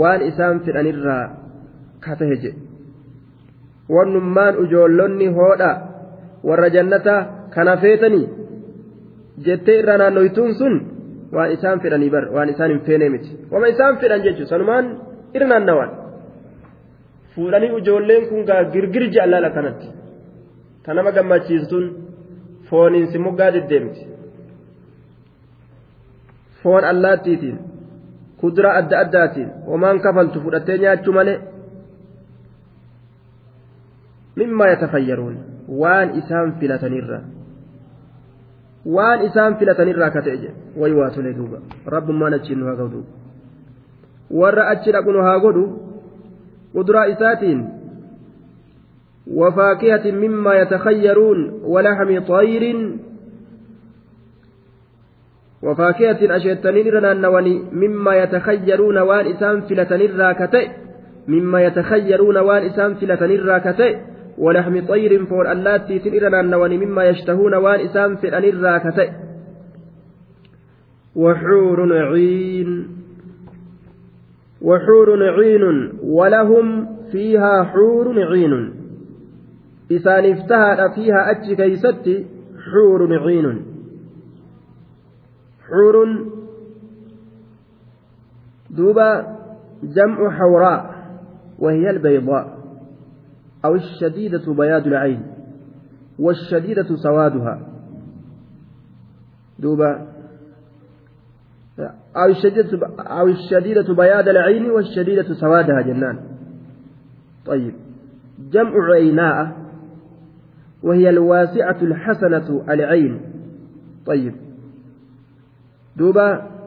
[0.00, 1.24] waan isaan fedhanirraa
[2.06, 2.60] katahe jedhe
[3.96, 5.70] wannummaan ujoollonni hoodha
[6.48, 7.14] warra jannata
[7.54, 8.26] kana feetanii
[9.46, 10.74] jettee irra naannoytuun sun
[11.36, 14.84] waan isaan fedhanii bar waan isaan hin feene miti wama isaan fedhan jechuun sanumaan
[15.40, 15.90] irnaannawaan
[17.34, 19.88] fuudhanii ijoolleen kun gaa girgir jaalala kanatti
[20.84, 21.86] kan nama gammachiistuun
[22.70, 24.06] fooniinsi moggaa deddeemti.
[26.62, 27.58] Foon allaattiitiin
[28.40, 31.38] kuduraa adda addaatiin homaan kafaltu fudhattee nyaachuu malee
[34.36, 35.36] mimmaa yatafayyaruun
[35.80, 37.20] waan isaan filatanirra
[38.96, 41.58] waan isaan filatanirraa ka ta'e jedhe wayi waa tolee duuba
[41.94, 43.00] rabbummaan achiin nu haa godhu
[44.42, 45.64] warra achi dhaqu nu haa godhu
[46.72, 47.60] kuduraa isaatiin
[49.34, 52.96] وفاكهة مما يتخيرون ولحم طير.
[55.62, 60.68] وفاكهة أشيتنين رنانوني مما يتخيرون وان إسام فلتن الراكتئ
[61.28, 63.98] مما يتخيرون وان إسام فلتن الراكتئ
[64.38, 69.10] ولحم طير فول اللاتي تنئرنا النواني مما يشتهون وان إسام في الراكتئ
[71.16, 72.88] وحور عين.
[74.62, 78.77] وحور عين ولهم فيها حور عين.
[79.92, 82.26] إسان افتهد فيها أتش كيست
[82.72, 83.64] حور عين
[85.68, 86.26] حور
[88.70, 89.38] دوبا
[89.82, 90.98] جمع حوراء
[91.58, 92.58] وهي البيضاء
[93.64, 95.22] أو الشديدة بياض العين
[96.18, 97.68] والشديدة سوادها
[99.58, 100.08] دوبا
[102.16, 106.18] أو الشديدة أو الشديدة بياض العين والشديدة سوادها جنان
[107.46, 107.74] طيب
[108.52, 109.67] جمع عيناء
[110.82, 113.20] وهي الواسعة الحسنة العين
[114.06, 114.34] طيب
[115.96, 116.58] دوبا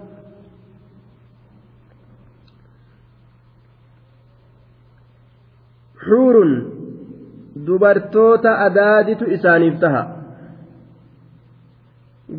[5.98, 6.36] حور
[9.38, 10.02] isaaniif taha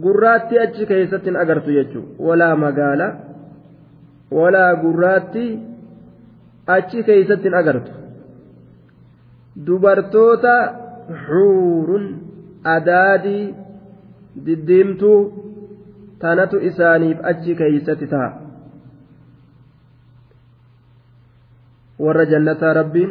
[0.05, 3.09] gurraatti achi keessatti hin agartu jechuudha walaa magaala
[4.39, 5.45] walaa gurraatti
[6.77, 7.93] achi keessatti hin agartu
[9.67, 10.55] dubartoota
[11.27, 12.05] xuurun
[12.75, 13.55] adaadii
[14.47, 15.21] diddiimtuu
[16.19, 18.31] tanatu isaaniif achi keeysatti ta'a.
[22.05, 23.11] Warra jannataa rabbiin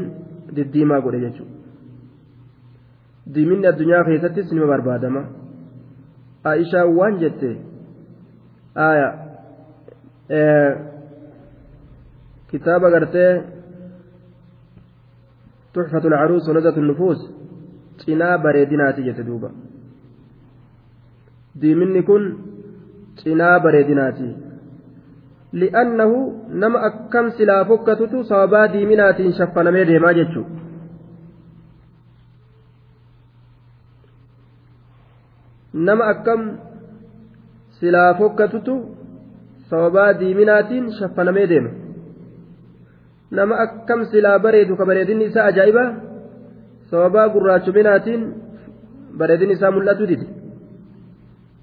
[0.55, 1.61] diddiimaa godhe jechuudha
[3.35, 5.21] diiminni addunyaa keessattis nima barbaadama.
[6.43, 7.49] Aishaa waan jette
[8.75, 9.07] aya
[12.51, 13.31] kitaaba gartee
[15.73, 17.21] tuxfatu alcaruus wa nazatu nnufuus
[18.03, 19.49] cinaa bareedinaati jette duuba.
[21.61, 22.23] Diiminni kun
[23.23, 24.29] cinaa bareedinaati.
[25.53, 26.17] Li'annahu
[26.63, 30.61] nama akkam silaa fokkatutu sababaa diiminaatiin shaffanamee deemaa jechuudha
[35.73, 36.41] nama akkam
[37.79, 38.75] silaa fokkatutu
[39.69, 41.69] sababaa diiminaatiin shaffanamee deema.
[43.31, 45.83] Nama akkam silaa bareedu ka bareedinni isaa ajaa'iba
[46.90, 48.22] sababaa gurraachuminaatiin
[49.18, 50.26] bareedinni isaa mul'atu dide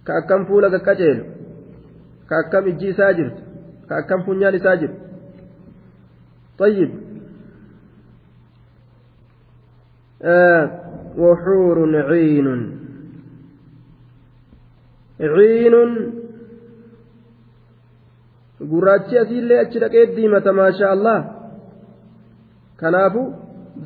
[0.03, 1.23] ka akkam fuula qaqqaceelu
[2.29, 3.41] ka akkam ijji isaa jirtu
[3.87, 4.95] ka akkam funyaan isaa jiru
[6.57, 6.91] طيب
[10.21, 10.65] آه
[11.17, 11.77] وحور
[12.09, 12.47] عين
[15.19, 15.91] ciinuun
[18.71, 21.19] gurraachi asiillee achi dhaqee diimata maasha allah
[22.81, 23.23] kanaafu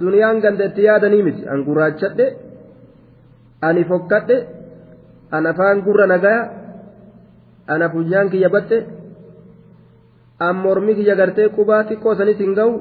[0.01, 2.27] duniyaan ganda itti yaadanii miti an gurraachadhe
[3.69, 4.37] ani fokkadhe
[5.37, 6.43] an afaan gurra nagaya
[7.73, 8.79] an afunyaan kiyya badhe
[10.47, 12.73] an mormi kiyya gartee qubaa xiqqoo sanis hin ga'u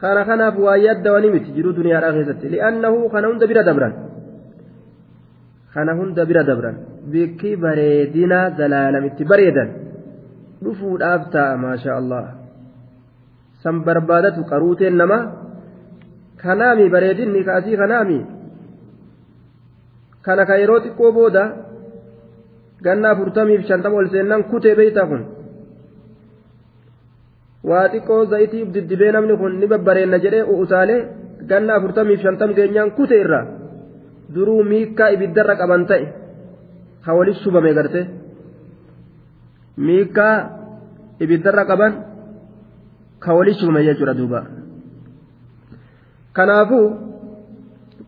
[0.00, 3.94] kana kanaaf waa yaddawanii miti jiruu duniyaadhaa keessatti li'annahu kana hunda bira dabran
[5.74, 6.76] kana hunda bira dabran
[7.12, 9.68] bikki bareedina zalaalamitti bareedan
[10.64, 12.24] dhufuudhaaf ta'a maasha allah
[13.62, 15.18] san barbaadatu qaruuteen nama
[16.42, 18.18] kanaami bareedinni kaasii kanaami
[20.24, 21.44] kana ka yeroo xiqqoo booda
[22.84, 25.22] ganna afurtamiif shantama ol seennan kutee beeytaa kun.
[27.68, 31.00] Waa xiqqoo zayitiif diddibee namni kun ni babbareenna jedhee utaalee
[31.50, 33.44] ganna afurtamiif shantam geenyaan kute irraa
[34.34, 36.06] duruu miikkaa ibiddarra qaban ta'e
[37.04, 38.00] ka walis shubame garte.
[39.86, 40.36] Miikkaa
[41.24, 41.92] ibiddarra qaban
[43.24, 44.40] ka walis shubame jechuudha duuba
[46.32, 46.86] kanaafuu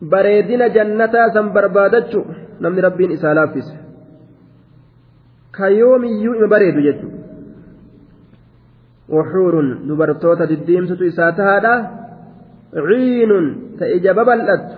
[0.09, 2.25] bareedina jannataa san barbaadachu
[2.59, 3.73] namni rabbiin isaa laaffise.
[5.51, 7.23] Kayoomiyyuu ima bareedu jechuudha
[9.09, 11.73] wuxuurun dubartoota diddiimtutu isaa tahaadha.
[12.87, 13.45] Ciinun
[13.79, 14.75] ta ija babal'attu.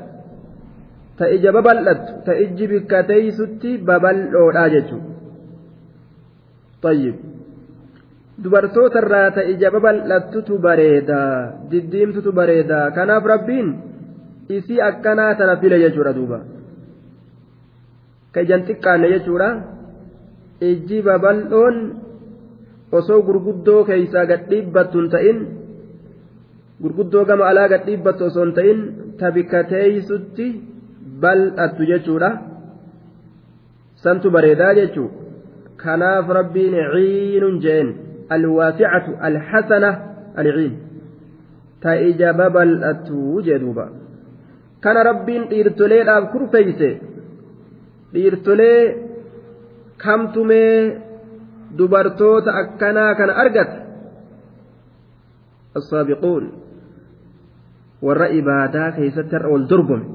[1.17, 2.11] Ta ija babal'attu.
[2.25, 5.13] Ta ijji bikkateeysutti babal'oodha jechuudha.
[8.43, 13.67] Dubartoota irraa ta'e jaba bal'attutu bareedaa diddiimtutu bareedaa kanaaf rabbiin
[14.57, 16.39] isii akkanaa tana file jechuudha duuba.
[18.33, 19.49] Ka ijaan xiqqaanne jechuudha.
[20.69, 21.77] Ijji babal'oon
[22.91, 25.39] osoo gurguddoo keeysaa gadhiibbattu hin ta'in
[26.81, 28.79] gurguddoo gama alaa gadhiibbattu osoo hin ta'in
[29.19, 30.47] tabikateeysutti
[31.21, 32.31] bal'attu jechuudha.
[34.03, 35.09] Santu bareedaa jechuu
[35.83, 37.87] kanaaf rabbiin ciinun jeen
[38.29, 39.89] alwaasicatu alxasana
[40.41, 40.73] alciin
[41.81, 43.85] ta ija babal'attu jedhuuba
[44.83, 46.89] kana rabbiin dhiirtoleedhaaf kurfeeyse
[48.13, 48.81] dhiirtolee
[50.03, 50.75] kamtumee
[51.77, 53.77] dubartoota akkanaa kana argata
[55.79, 56.43] assaabiquun
[58.05, 60.05] warra ibaadaa keessatti har'a wal dorgome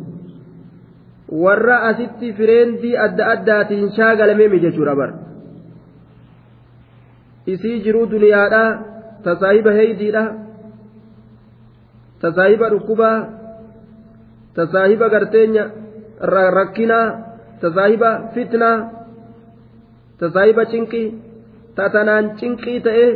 [1.44, 5.29] warra asitti fireendii adda addaatiin shaagalamee jechuudha bara
[7.46, 8.62] isii jiruu duniyaadha
[9.24, 10.24] tasaahiba heeydiidha
[12.20, 13.16] tasaahiba dhukkubaa
[14.54, 15.64] tasaahiba garteenya
[16.58, 17.06] rakkinaa
[17.62, 18.76] tasaahiba fitnaa
[20.20, 21.06] tasaahiba cinqii
[21.76, 23.10] tatanaan cinqii ta'ee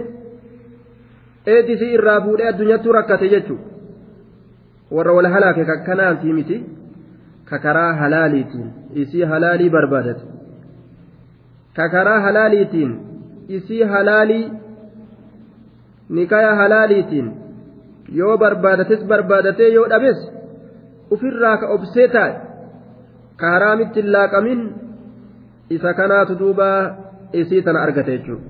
[1.55, 3.65] eedisii irraa fuudhee addunyaattuu rakkate jechuudha
[4.97, 6.57] warra wal halaake kakkanaantii miti
[7.49, 8.69] ka karaa halaaliitiin
[9.03, 10.25] isii halaalii barbaadate
[11.77, 12.93] ka karaa halaaliitiin
[13.49, 14.53] isii halaalii
[16.19, 17.29] nikaya halaaliitiin
[18.21, 20.19] yoo barbaadates barbaadatee yoo dhabes
[21.11, 22.35] ufirraa ka obsee taa'e
[23.37, 24.65] ka haraamitti hin laaqamin
[25.77, 26.69] isa kanaatu duuba
[27.43, 28.49] isii tana argate jechuudha.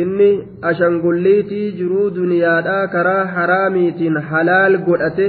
[0.00, 0.30] inni
[0.70, 5.28] ashangulliitii jiruu duniyaadhaa karaa haraamiitiin halaal godhate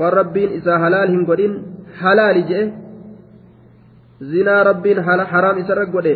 [0.00, 1.54] waan rabbiin isaa halaal hin godhin
[2.00, 2.72] halaali jedhe
[4.30, 5.02] zinaa rabbiin
[5.32, 6.14] haraam isarra godhe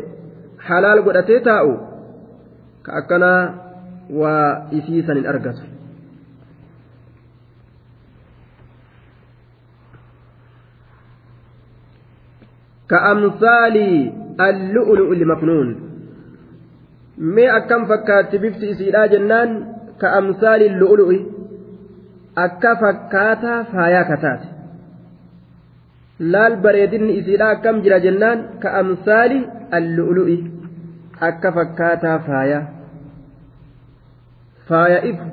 [0.69, 1.73] halaal godhatee taa'u
[2.83, 3.41] ka akkanaa
[4.21, 5.77] waa isiisan hin argatu.
[12.91, 13.77] كأمثال
[14.41, 15.69] اللؤلؤ المكنون
[17.59, 19.51] akkam fakkaatti bifti isiidhaa jennaan
[20.01, 21.19] ka amsaali lu'ulu'i
[22.45, 24.56] akka fakkaataa faayaa kataate
[26.19, 29.39] laal bareedinni isiidhaa akkam jira jennaan ka amsaali
[29.79, 30.39] allu'ulu'i
[31.29, 32.65] akka fakkaataa faayaa
[34.69, 35.27] faaya ifu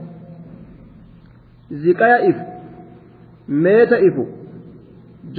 [1.85, 2.43] ziqaya ifu
[3.47, 4.27] meeta ifu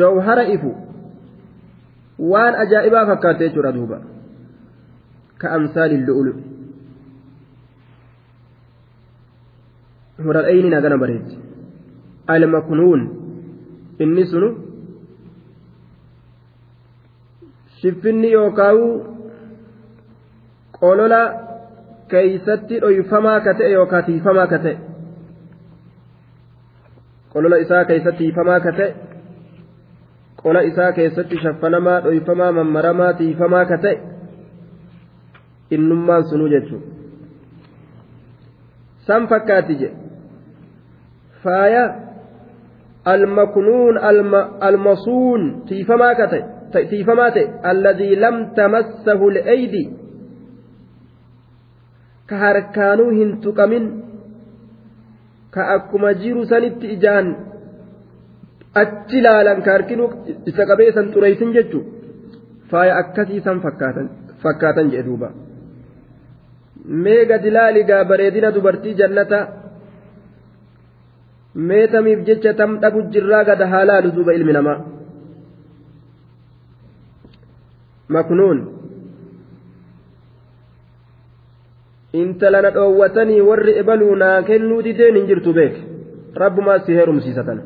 [0.00, 0.74] jawhara ifu
[2.32, 4.00] waan ajaa'ibaa fakkaate jechuudha duuba
[5.40, 6.36] كأمثال اللؤلؤ
[10.18, 11.26] مرأين نغنى بريد
[12.30, 13.00] المكنون
[14.00, 14.48] inni sunu
[17.84, 18.88] shiffinni yookaawu
[20.80, 21.22] qolola
[22.08, 24.76] keeysatti dhoyfamaa ka ta'e yookaa tiifamaa ka ta'e.
[27.32, 28.94] Qolola isaa keeysatti tiifamaa ka ta'e.
[30.42, 34.00] Qola isaa keessatti shaffanamaa dhoyfamaa mammaramaa tiifamaa ka ta'e.
[35.70, 36.94] Innummaan sunuu jechuudha
[39.06, 39.96] san fakkaatti jedhe
[41.44, 41.84] faaya
[43.14, 43.98] almaknuun
[44.60, 46.53] almasuun tiifamaa ka ta'e.
[46.90, 49.82] Tiifamaa ta'e alladii lam tamassahu le'eydi
[52.28, 53.84] ka harkaanuu hin tuqamin.
[55.54, 57.26] Ka akkuma jiru sanitti ijaan
[58.82, 60.10] achi laalan ka harkinuu
[60.50, 61.90] isa qabee san xureysin jechuudha
[62.70, 63.60] faaya akkasii san
[64.42, 65.28] fakkaatan jedhe duuba.
[67.04, 69.38] mee gadi laaligaa bareedina dubartii jannata?
[71.68, 74.93] Mee tamiif jecha tam dhabu jirraa gada haa laalu duuba ilmi namaa
[82.60, 85.74] na dhoowwatanii warri ebaluu naa kennuu dideen hin jirtu beek
[86.42, 87.62] rabbumaa si heerumsiisatan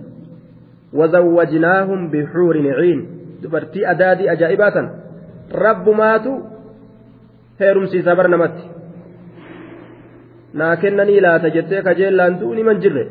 [1.01, 3.03] wazawwajnaahum bixuurin ciin
[3.43, 4.91] dubartii adaadii ajaa'ibaa tan
[5.65, 6.33] rabbumaatu
[7.61, 8.65] heerumsiisa bar namatti
[10.55, 13.05] naa kennanii laata jettee kajeellaan du'u niman jirre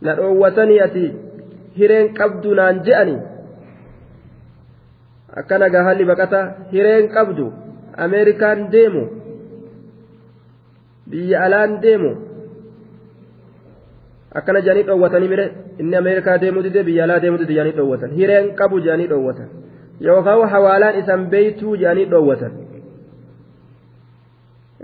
[0.00, 1.06] na dhoowwatanii ati
[1.78, 3.16] hireen qabdu naan je'ani
[5.40, 6.40] akkana gahalli baqata
[6.72, 7.52] hireen qabdu
[8.04, 9.04] ameerikaan deemu
[11.10, 12.12] biyya alaan deemu
[14.38, 15.46] akkana jedhanii dhoowwatanii mire
[15.80, 19.48] inni ameerikaa deemuu dide biyya alaa deemuu dide jedhanii dhoowwatan hireen qabu jedhanii dhoowwatan
[20.08, 22.52] yookaan hawaalaan isan beeytuu jedhanii dhoowwatan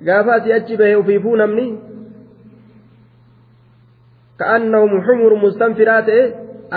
[0.06, 1.66] gaafa asii achi bahee ufiifuu namni
[4.42, 6.22] ka'annahum xumur mustanfiraa ta'e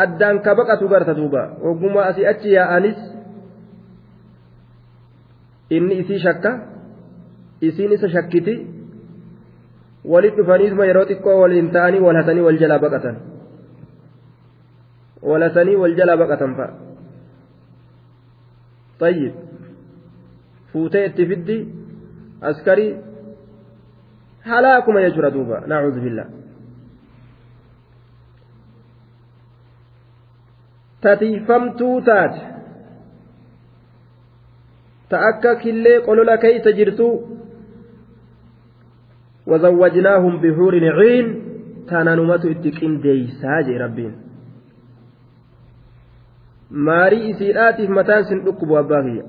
[0.04, 0.56] addaan ka
[0.94, 3.15] garta duuba ogummaa asii achi yaa'anis
[5.70, 6.52] inni isii shakka
[7.62, 8.56] isiin isa shakkiti
[10.14, 13.16] walit dhufaniisuma yeroo xiqqoo waliin ta'anii wal hatanii wal jalaa baqatan
[15.30, 16.86] wal hatanii wal jalaa baqatan fa'a
[19.00, 19.34] طيب
[20.72, 21.58] fuutee itti fiddi
[22.42, 22.96] askarii
[24.50, 26.28] halaakuma jechuudha duuba nacuudhu billah
[31.02, 32.55] tatiifamtuu taate
[35.10, 37.10] ta akka killee qolola keeysa jirtu
[39.48, 41.28] وزوجناهم بحور عين
[41.90, 44.14] تانانمت اتقين ديسا جي ربين
[46.72, 49.22] ماري إسيراتي متان سن أكبو أباهي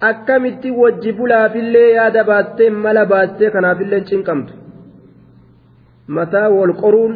[0.00, 4.54] akkamitti wajji bulaafillee yaada baattee mala baattee kanaafillee cinqamtu
[6.16, 7.14] mataa wal qoruun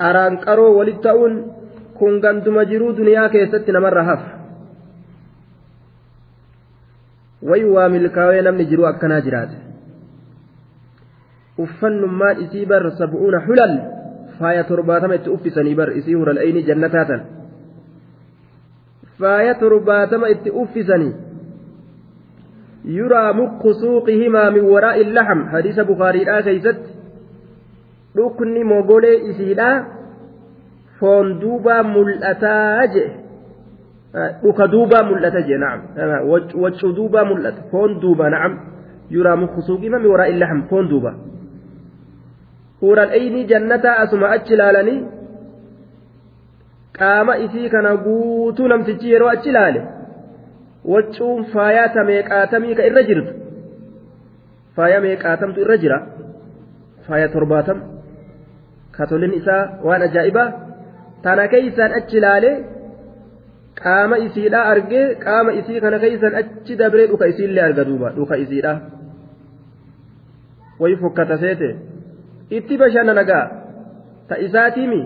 [0.00, 1.34] qaraan qaroo walit ta'uun
[1.98, 4.37] kun ganduma jiruu duniyaa keessatti namarra hafa
[7.42, 9.56] wayi waa milkaawee namni jiru akkanaa jiraate
[11.64, 13.74] uffannummaan isii bar sab'uuna xulal
[14.38, 17.20] faaya torbaatama itti uffisanii bar isii hural'ayni jannataatan
[19.20, 21.14] faaya torbaatama itti uffisanii
[22.98, 26.90] yuraa mukku suuqihimaa min waraa'i laxam hadiisa bukaariidhaa keeysatti
[28.16, 29.76] dhukni mogolee isiidhaa
[31.00, 33.27] foon duubaa mul'ataa jedhe
[34.42, 35.80] dhuka duubaa mul'ata jee na'am
[36.62, 38.52] waccuu duubaa mul'ata foon duuba na'am
[39.16, 41.10] yuraa mukku suuqihima min waraa'i laxam foon duuba
[42.80, 44.98] huural eyni jannataa asuma achi ilaalanii
[46.98, 49.80] qaama isii kana guutuu namtichi yeroo achi ilaale
[50.92, 53.32] waccuun faayaa ta meeqaatamii ka irra jirtu
[54.76, 55.98] faaya meeqaatamtu irra jira
[57.06, 57.78] faaya torbaatam
[58.96, 60.48] katolin isaa waan ajaa'ibaa
[61.24, 62.50] tana keeysaan achi ilaale
[63.82, 68.72] qaama isiidha argee qaama isii kana keeysaan achi dabree dhuka isiillee arga duuba dhuka isiidha
[70.80, 71.70] wayi fokkata seete
[72.58, 73.46] itti bashannana gaa
[74.28, 75.00] ta isaatiimi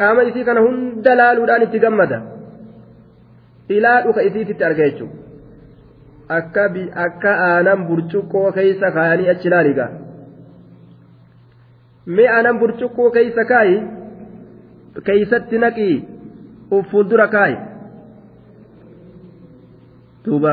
[0.00, 2.18] qaama isii kana hunda laaluudhaan itti gammada
[3.76, 5.24] ilaa dhuka isiititti arga jechuudha
[6.38, 6.64] akka
[7.06, 9.90] akka aanan burcuqqoo keeysa kaayanii achi laaligaa
[12.18, 13.78] mee aanan burcuqqoo keeysa kaayi
[15.08, 15.94] keeysatti naqii
[16.76, 17.56] uf fuuldura kaayi
[20.26, 20.52] duuba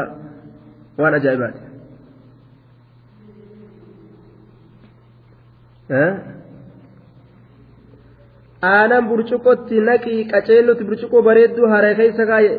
[1.01, 1.61] waan ajaa'ibaati
[8.71, 12.51] aanan burcuqqootti naqii qaceellotti burcuqqoo bareedduu haree keessa kaaye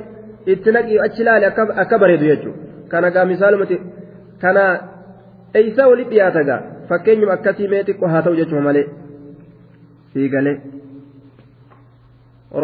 [0.53, 1.47] itti naqii achi laale
[1.83, 2.59] akka bareedu jechuudha
[2.93, 3.77] kana gaa misaalumatti
[4.43, 4.65] kana
[5.61, 8.87] eeysaa walitti dhiyaata gaa fakkeenyuma akkasii mee xiqqoo haa ta'u jechuudha malee
[10.13, 10.57] fiigalee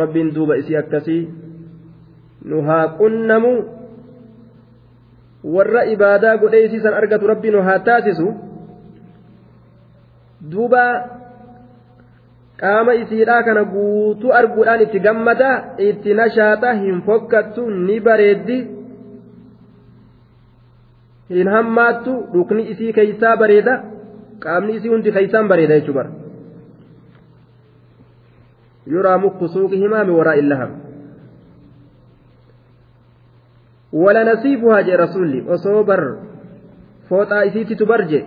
[0.00, 1.22] rabbiin duuba isii akkasii
[2.50, 3.52] nu haa qunnamu
[5.44, 8.34] warra ibaadaa godhee isii san argatu rabbiin haa taasisu
[10.50, 10.84] duuba.
[12.60, 15.50] qaama isiidhaa kana guutuu arguudhaan itti gammada
[15.88, 18.58] itti nashaata hin fokkattu ni bareeddi
[21.36, 23.76] hin hammaattu dhukni isii keeysaa bareeda
[24.44, 26.10] qaamni isii hundi keeysaan bareeda jechuu bara
[28.96, 30.76] yuraa mukku suuqihimaa min waraa'i illaham
[35.54, 36.02] osoo bar
[37.08, 38.20] fooxaa isiititu barje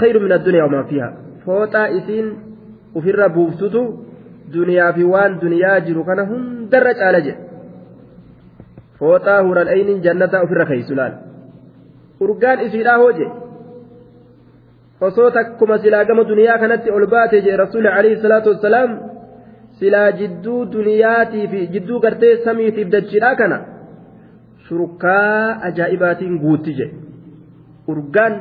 [0.00, 1.12] khayru min addunyaa wamaa fiihaa
[1.44, 2.28] fooxaa isiin
[2.94, 3.82] ufirra buuftutu
[4.54, 7.40] duniyaa fi waan duniyaa jiru kana hundarra caala jedhe
[8.98, 11.14] fooxaa hural ayniin jannataa ofirra keeysu laal
[12.26, 13.26] urgaan isiidhaa hooje
[15.00, 18.96] osoo takkuma silaa gama duniyaa kanatti ol baate jedhe rasuuli alayhi salaatu wassalaam
[19.78, 23.58] silaa jidduu duniyaatii fi jidduu gartee samiitiif dachiidhaa kana
[24.68, 26.96] shurkaa ajaa'ibaatiin guutti jedhe
[27.92, 28.34] urgaan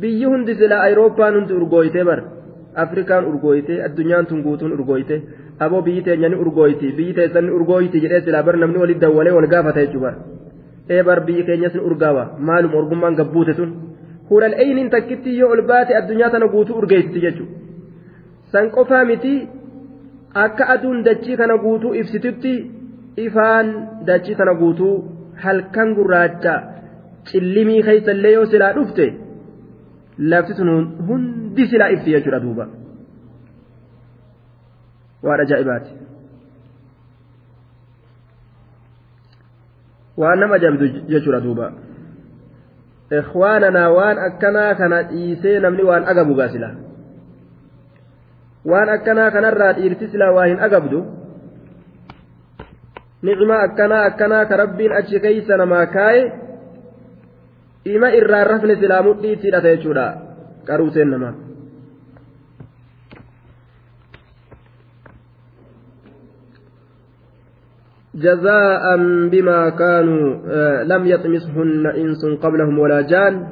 [0.00, 2.24] biyyi hundi silaa ayirooppaan hundi urgooytee bara
[2.84, 5.16] afrikaan urgooyte addunyaan tun guutuun urgooyte
[5.64, 9.34] aboo biyyi teenya ni urgooyti biyyi teessan ni urgooyti jedhee silaa bar namni walitti dawwalee
[9.38, 10.16] wal gaafata jechuudha bar
[10.96, 13.70] ee bar biyyi keenyas ni urgaawa maaluma orgummaan gabbuute sun
[14.30, 17.54] hural eyniin takkitti yoo ol baate addunyaa tana guutuu urgeessiti jechuudha
[18.52, 19.34] san qofaa miti
[20.44, 22.54] akka aduun dachii kana guutuu ibsitutti
[23.16, 23.74] ifaan
[24.06, 24.94] dachii tana guutuu
[25.44, 26.54] halkan gurraacha
[27.30, 29.06] cillimii keessallee yoo silaa dhufte.
[30.18, 30.68] lafti sun
[31.08, 32.66] hundi silaa ifti jechuudha duuba
[35.26, 35.92] waan ajaa'ibaati
[40.22, 41.72] waan nama ajaa'ibu jechuudha duuba
[43.20, 46.74] ikhwaananaa waan akkanaa kana dhiisee namni waan agabu gaa silaa
[48.72, 51.04] waan akkanaa kanarraa dhiirti silaa waa hin agabdu
[53.22, 56.22] nicmaa akkanaa akkanaa ka rabbiin achi keeysa namaa kaaye
[57.94, 60.06] ima irraan rafne silaa mudhiitti hidhata jechuudha
[60.66, 61.34] qaruuteen namaa
[68.14, 68.84] جزاء
[69.32, 70.24] بما كانوا
[70.84, 73.48] لم يطمسهن إنس قبلهم ولا جان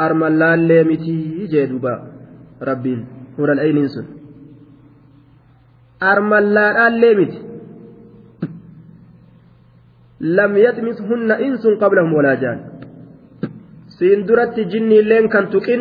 [0.00, 1.94] أرملان ليمتي جدوبا
[2.62, 3.06] ربين
[3.38, 3.96] هنا الأين إنس
[6.02, 7.53] أرملان ليمتي
[10.20, 12.58] لم يطمسهن إنس قبلهم ولا جان
[15.30, 15.80] kan tuqin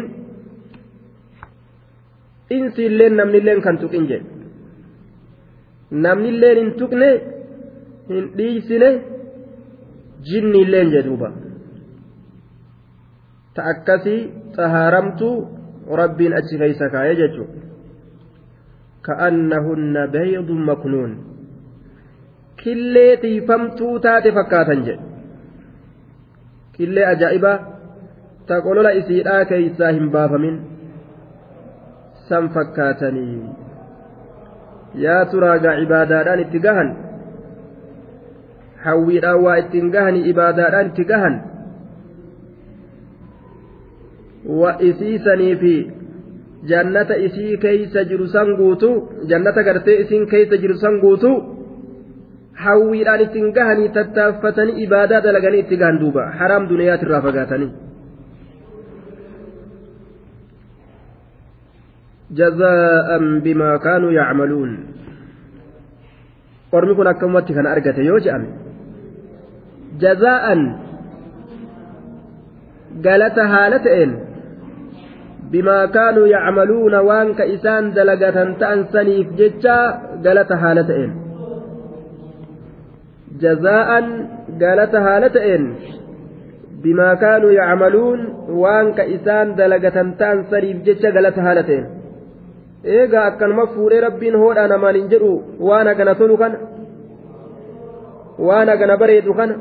[2.56, 4.28] insi illeen namni illeen kan tuqin jedhe
[6.06, 7.10] namni illeen hin tuqne
[8.10, 8.90] hin dhiisine
[10.28, 11.30] jinni illeen jedhuuba
[13.56, 14.22] ta akkasii
[14.56, 15.28] xahaaramtu
[16.02, 17.60] rabbiin achi keeysa kaa'ee jechuudha
[19.08, 21.12] ka'annahunna baydun maknuun
[22.64, 25.04] killee tiifamtuu taate fakkaatan jedhe
[26.78, 27.58] killee ajaa'ibaa
[28.48, 30.56] ta qolola isiidhaa keeysaa hin baafamin
[32.30, 33.40] san fakkaatanii
[35.06, 36.90] yaa turaagaa ibaadaadhaan itti gahan
[38.86, 41.36] hawwiidhaan waa ittiin gahanii ibaadaadhaan itti gahan
[44.62, 45.74] wa isiisanii fi
[46.72, 48.90] jannata isii keeysa jiru san guutu
[49.34, 51.32] jannata gartee isiin keeysa jiru san guutu
[52.54, 57.74] hawwiidhaan ittiin gahanii tattaaffatanii ibaadaa dalaganii itti gahan duuba haraam duniyaatirraa fagaatanii
[62.34, 63.10] جزاء
[63.46, 64.72] بما كانوا يعملون
[68.10, 68.48] yoo je'ame
[70.02, 70.62] jazaa'an
[73.06, 74.12] galata haala ta'een
[75.52, 79.78] bimaa kaanuu yacmaluuna waan ka isaan dalagatan ta'an saniif jecha
[80.26, 81.23] galata haala ta'een
[83.42, 84.06] jazaa'an
[84.62, 85.66] galata haala ta'een
[86.84, 88.20] bimaa kaanuu yacmaluun
[88.62, 91.86] waan ka isaan dalagatan ta'an saniif jecha galata haala ta'een
[92.98, 95.32] eegaa akkanuma fuudhee rabbiin hoodhaa namaan hin jedhu
[95.70, 96.58] waan hagana tolu kana
[98.48, 99.56] waan hagana bareedu kana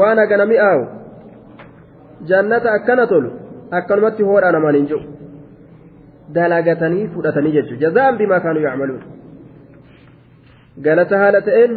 [0.00, 0.84] waan hagana mi'aawu
[2.30, 3.30] jannata akkana tolu
[3.80, 5.06] akkanumatti hoodhaa namaan hin jedhu
[6.36, 9.02] dalagatanii fudhatanii jechuudha jazaan bimaa kaanuu yacmaluun
[10.78, 11.72] galata haala ta'een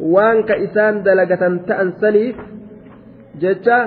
[0.00, 2.36] waan ka isaan dalagatan ta'an saniif
[3.42, 3.78] jecha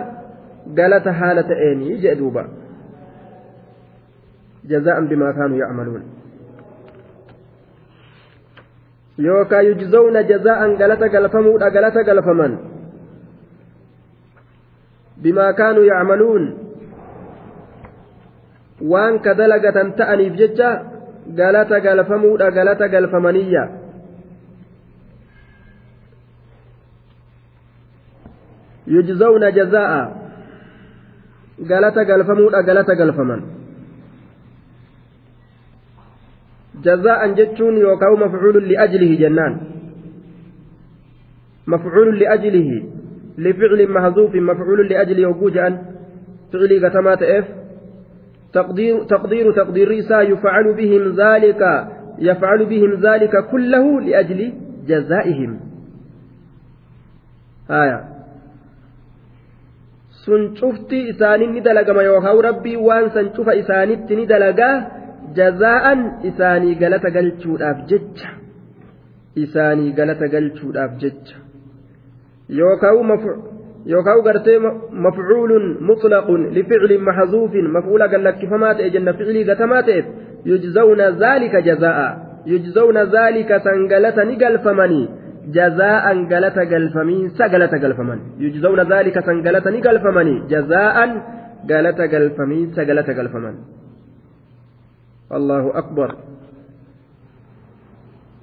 [0.80, 2.62] galata haala ta'eenii jedhe duuba.
[4.66, 6.04] جزاء بما كانوا يعملون
[9.20, 12.58] يوكا يجزون جزاء قلت قلفمود قلت قلفمن
[15.18, 16.58] بما كانوا يعملون
[18.82, 20.82] وان كدلقة تأنيف ججة
[21.38, 23.81] قلت قلفمود قلت قلفمنية
[28.92, 30.22] يجزون جزاء.
[31.60, 33.42] قلت قلفمود قلت قلفمن
[36.84, 39.54] جزاء جتون يوكاو مفعول لأجله جنان.
[41.68, 42.70] مفعول لأجله
[43.38, 45.68] لفعل محذوف مفعول لأجل يوجوجا
[46.54, 47.46] فعلي قتمات إف.
[48.54, 51.62] تقدير تقدير تقدير ريسا يفعل بهم ذلك
[52.20, 54.54] يفعل بهم ذلك كله لأجل
[54.88, 55.60] جزائهم.
[57.72, 58.21] آية.
[60.26, 64.76] Sun cufti isaanii ni dalagama yookaan rabbii waan san cufa isaanitti ni dalagaa
[65.38, 68.30] jazaa'an isaanii galata galchuudhaaf jecha
[69.46, 71.38] isaanii galata galchuudhaaf jecha
[73.86, 74.60] yookaan gartee
[75.06, 80.06] mafcuulun mutlaqun lificlin maxzuufin mafcuula gallakkifamaa ta'e jenna ficlii gatamaa ta'eef
[80.52, 82.10] yujzawna zaalika jazaa'a
[82.54, 85.08] yujzawna zaalika san galata ni galfamanii
[86.66, 91.12] galfamiinsa galata galfaman yujzawna zaalika san galata ni galfamanii jazaa'an
[91.66, 93.56] galata galfamiinsa galata galfaman
[95.32, 96.16] الله أكبر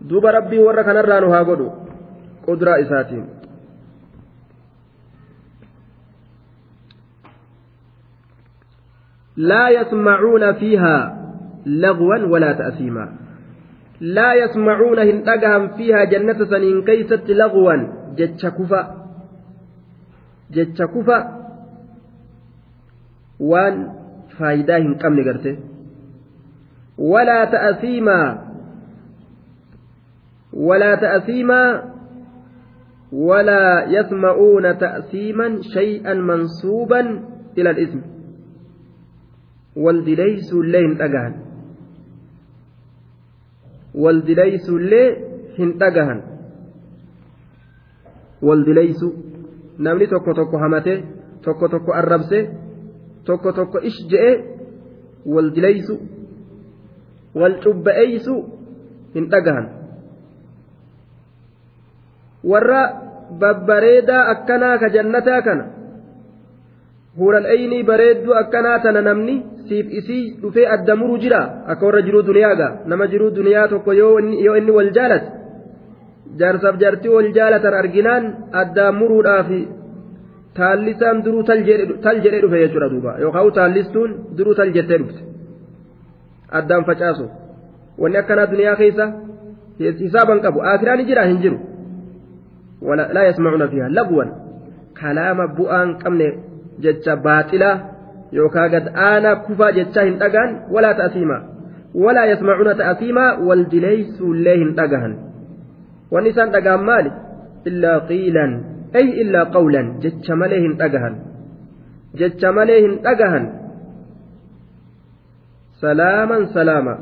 [0.00, 1.68] دوب ربي ورا كان الرانو هاغدو
[2.48, 3.26] قدرة إساتين
[9.36, 10.42] لا يسمعون
[14.00, 17.74] لا يسمعون هندقهم فيها جنة سنين كيست لغوا
[18.16, 18.82] جتشكفا
[20.50, 21.18] جتشكفا
[23.40, 23.88] وان
[24.38, 25.56] فايداه قمن قرته
[26.98, 28.48] ولا تأثيما.
[30.52, 31.88] ولا تأثيما.
[33.12, 37.00] ولا يسمعون تأثيما شيئا منسوبا
[37.58, 38.00] إلى الاسم
[39.76, 41.47] والدليس اللين أجهل
[49.78, 50.94] namni tokko tokko hamate
[51.44, 52.39] tokko tokko arrabse
[53.24, 54.32] tokko tokko ish je'e
[55.27, 55.94] wal dilaysu
[57.35, 58.35] wal cubba'eeysu
[59.15, 59.66] hin dhagahan
[62.44, 62.82] warra
[63.40, 65.65] babbareedaa akkanaa ka jannataa kana
[67.18, 69.34] huural eeynii bareedduu akkanaa tana namni
[69.68, 71.40] siif isii dhufee adda muru jira
[71.72, 74.18] akka warra jiruu duniyaaga nama jiruu duniyaa tokko yoo
[74.60, 75.28] inni wal jaalate
[76.40, 78.24] jaarsaaf jaartii wal jaalatan arginaan
[78.62, 79.50] addaan muruudhaaf
[80.58, 81.62] taallisaan duruu tal
[82.24, 85.22] jedhee dhufe jechuudha duuba yookaan taallistuun duruu tal jettee dhufte
[86.60, 87.26] addaan facaasu
[88.02, 89.06] wanni akkanaa duniyaa keessa
[90.04, 91.58] hisaaban qabu akiraan jira hin jiru
[93.14, 94.30] laa yasmacuuna fiihaa lagwan
[95.00, 96.28] kalaama bu'aan qabne
[96.84, 97.76] jecha baaxilaa
[98.38, 101.40] yookaan gad aanaa kufaa jechaa hin dhagaan walaa ta'asiimaa
[102.05, 105.14] walaa yasmacuuna ta'asiimaa wal dileeysuullee hin dhagahan
[106.12, 107.10] wanni isaan dhagaan maali
[107.70, 108.52] illaa qiilan
[109.00, 111.14] ay illaa qawlan jecha malee hin dhagahan
[112.22, 113.44] jecha malee hin dhagahan
[115.80, 116.94] salaaman salaama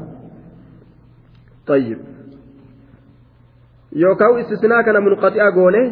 [1.67, 1.99] طيب
[4.03, 5.83] yookaan istisnaa kana munqaxi'a goone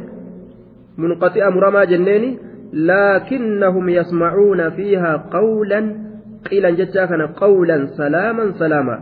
[1.03, 2.31] munqaxi'a muramaa jenneeni
[2.75, 5.87] laakinnahum yasmacuuna fiihaa qawlan
[6.49, 8.97] qiilan jechaa kana qawlan salaaman salaama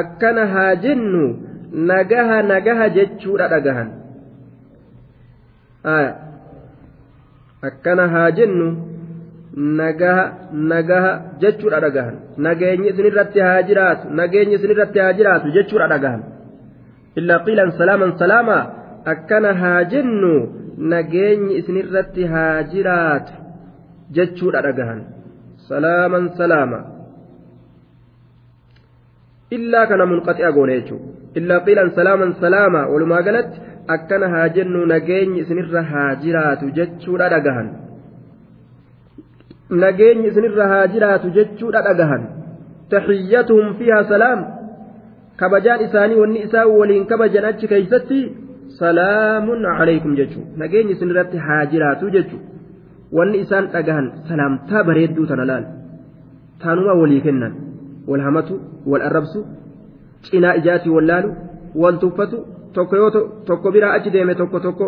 [0.00, 1.24] akkana haa jennu
[1.90, 3.90] nagaha nagaha jechuudha dhagahan
[7.70, 8.68] akkana haa jennu
[9.80, 11.12] nagaha nagaha
[11.44, 12.16] jechuudha dhagahan
[12.48, 16.22] nageenyi isinirratti haa jiraatu nageenyi isinirratti haa jiraatu jechuudha dhagahan
[17.22, 18.18] illaa qiilan salaaman
[20.80, 23.32] nageenyi isinirratti haa jiraatu
[24.18, 25.00] jechuudha dhagahan
[25.68, 26.80] salaaman salaama
[29.56, 33.60] illaa kana munqaxi'a goone jechuudha illaa qiilan salaaman salaamaa walumaa galatti
[33.96, 37.70] akkana haa jennu nageenyi isinirra haa jiraatu jechuudha dhagahan
[39.84, 42.28] nageenyi isinirra haa jiraatu jechuudha dhagahan
[42.94, 44.46] taxiyyatuhum fiihaa salaam
[45.42, 48.20] kabajaan isaanii wanni isaa waliin kabajan achi keeysatti
[48.79, 52.39] salaamun calaykum jechuu nageenyi isin irratti haa jiraatu jechuu
[53.17, 55.65] wanni isaan dhagahan salaamtaa bareedduu tana laal
[56.63, 57.53] taanuma walii kennan
[58.09, 58.53] wal hamatu
[58.91, 59.39] wal arrabsu
[60.29, 61.29] cinaa ijaatii wal laalu
[61.83, 62.37] wal tuffatu
[62.75, 63.11] tokko yoo
[63.49, 64.87] tokko biraa achi deeme tokko tokko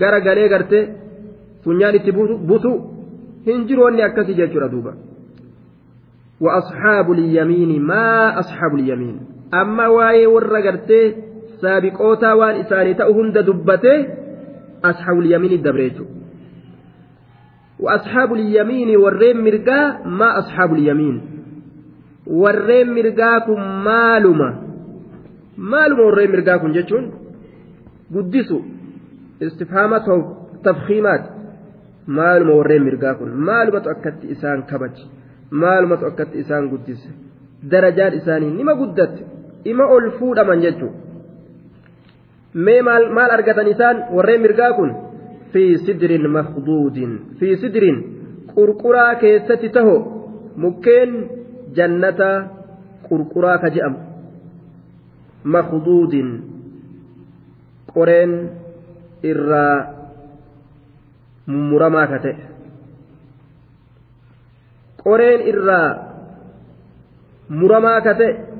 [0.00, 0.84] gara galee gartee
[1.64, 2.12] funyaan itti
[2.50, 2.72] butu
[3.46, 4.92] hin jiru wanni akkasii jechuudha duuba
[6.40, 9.16] وأصحاب اليمين ما أصحاب اليمين
[9.60, 11.14] amma waa'ee warra gartee
[11.62, 13.98] saabiqootaa waan isaanii ta'u hunda dubbatee
[14.90, 16.20] asxaabul yamiinii dabre jechuudha
[17.82, 21.16] وأصحاب اليمين والرين مرقا ما أصحاب اليمين
[22.26, 24.50] والرين مرقاكم مالما
[25.58, 27.04] مالما والرين مرقاكم جتشون
[28.14, 28.62] قدسوا
[29.42, 30.06] استفهامات
[30.64, 31.24] تفخيمات
[32.06, 35.04] maaluma warreen mirgaa kun maalumatu akkatti isaan kabaje
[35.50, 37.08] maalumatu akkatti isaan guddise
[37.70, 39.22] darajaan isaanii nima guddatte
[39.64, 40.98] ima ol fuudhaman jechuudha
[42.65, 44.91] mee maal argatan isaan warreen mirgaa kun
[45.53, 47.97] fi sidrin makduudin fi sidrin
[48.53, 49.95] qurquraa keessatti taho
[50.63, 51.11] mukkeen
[51.77, 52.29] jannata
[53.07, 53.99] qurquraa ka je'amu
[55.53, 56.29] makduudin
[57.93, 58.33] qoreen
[59.31, 59.75] irraa
[61.51, 62.35] mummuramaa ka ta'e
[65.03, 65.89] qoreen irraa
[67.59, 68.56] muramaa ka ta'e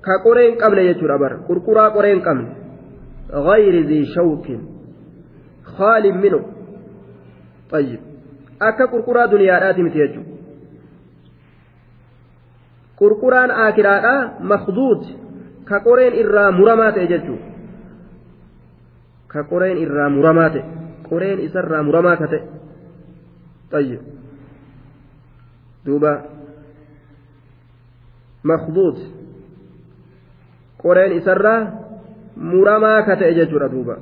[0.00, 2.58] ka qoree hin qabne jechuudha bar qurquraa qoree hin qabne
[3.32, 4.46] غير ذي شوك
[5.64, 6.44] خال منه
[7.70, 8.00] طيب
[8.60, 10.32] akka qurquraa duniyaadhaati miti jechuudha
[12.98, 15.02] qurquraan aakiraadhaa makduud
[15.64, 17.46] ka qoreen irraa muramaa ta'e jechuudha
[19.28, 20.64] ka qoreen irraa muramaa ta'e
[21.08, 22.42] qoreen isarraa muramaa ka ta'e
[23.72, 24.00] طيب
[25.86, 26.12] duuba
[28.42, 29.17] makduud
[30.82, 31.60] qoreen isarraa
[32.50, 33.96] muramaa ka ta'e jechuudha duuba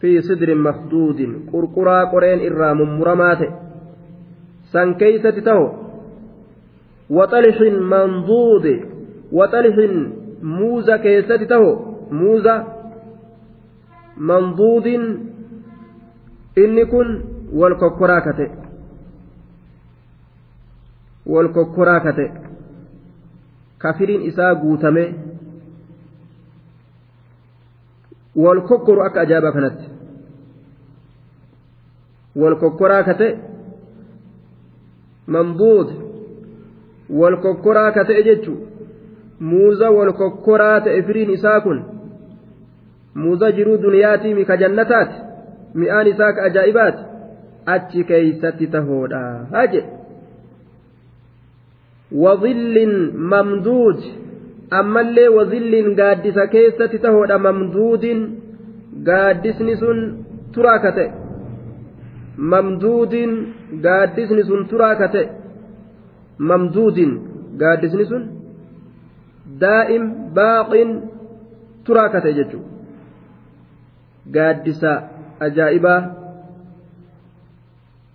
[0.00, 3.50] fi sidrin makduudin qurquraa qoreen irraa mummuramaa ta'e
[4.72, 5.66] san keeysatti taho
[7.18, 8.74] waxalixin manduudi
[9.38, 9.94] waxalixin
[10.42, 11.70] muuza keessatti taho
[12.20, 12.54] muuza
[14.16, 15.04] manduudin
[16.64, 17.08] inni kun
[17.60, 18.50] wal kokkoraa ka ta'e
[21.32, 22.28] wal kokkoraa ka ta'e
[23.84, 25.04] kafiriin isaa guutame
[28.44, 29.86] wal kokkoru akka ajaa'ibaa kanatti
[32.42, 33.32] wal kokkoraa ka ta'e
[35.36, 35.88] mamduud
[37.22, 38.54] wal kokkoraa ka ta'e jechu
[39.50, 41.82] muuza wal kokkoraa ta'e firiin isaa kun
[43.24, 45.16] muuza jiruu duniyaatii mika jannataati
[45.82, 47.02] mi'aan isaa ka ajaa'ibaati
[47.76, 49.20] achi keeysatti tahoodha
[49.72, 50.03] jedhe
[57.04, 58.20] tahoodha mamduudin
[59.08, 59.98] gaaddisni sun
[60.54, 61.08] turaa ka ta'e
[62.52, 63.32] mamduudin
[63.86, 65.26] gaaddisni sun turaa ka ta'e
[66.50, 67.12] mamduudin
[67.62, 68.22] gaaddisni sun
[69.64, 70.04] daa'im
[70.38, 70.90] baaqin
[71.86, 72.70] turaa ka ta'e jechuudha
[74.36, 74.92] gaaddisa
[75.46, 76.00] ajaa'ibaa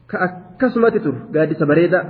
[0.10, 2.06] ka akkasumatti turu gaaddisa bareedaa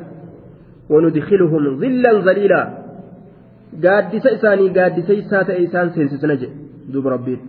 [3.85, 7.41] gaaddisa isaanii gaaddisa isaa ta'e isaan seensisna jedhe duuba rabbiin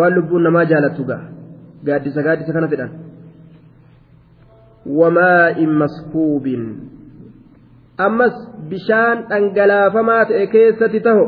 [0.00, 1.24] waan lubbuun namaa jaalattu ga'a
[1.90, 2.90] gaaddisa gaaddisa kana fedhan
[5.00, 6.64] wamaa'in maskuubin
[8.08, 8.36] ammas
[8.74, 11.26] bishaan dhangalaafamaa ta'e keessatti taho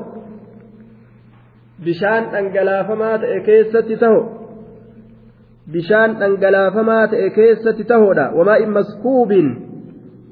[1.85, 4.23] bishaan dhangalaafamaa ta'e keessatti taho
[5.73, 9.53] bishaan dhangalaafamaa ta'e keessatti tahoodha wamaa'in maskuubin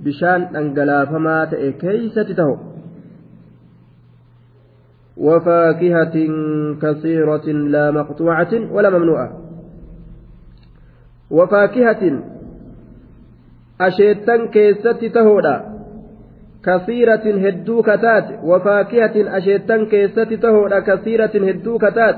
[0.04, 2.56] bishaan dhangalaafamaa ta'e keeysatti taho
[5.20, 6.16] وفاكهة
[6.82, 9.28] كثيرة لا مقطوعة ولا ممنوعة
[11.30, 12.02] وفاكهة
[13.80, 15.56] أشيتان كيست تهودا
[16.64, 22.16] كثيرة هدو كتات وفاكهة أشيتان كيست تهودا كثيرة هدو كتات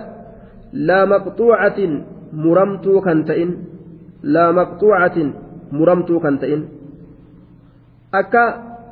[0.72, 1.78] لا مقطوعة
[2.32, 3.50] مرمتو كنتئن
[4.22, 5.16] لا مقطوعة
[5.72, 6.62] مرمتو كنتئن
[8.20, 8.42] akka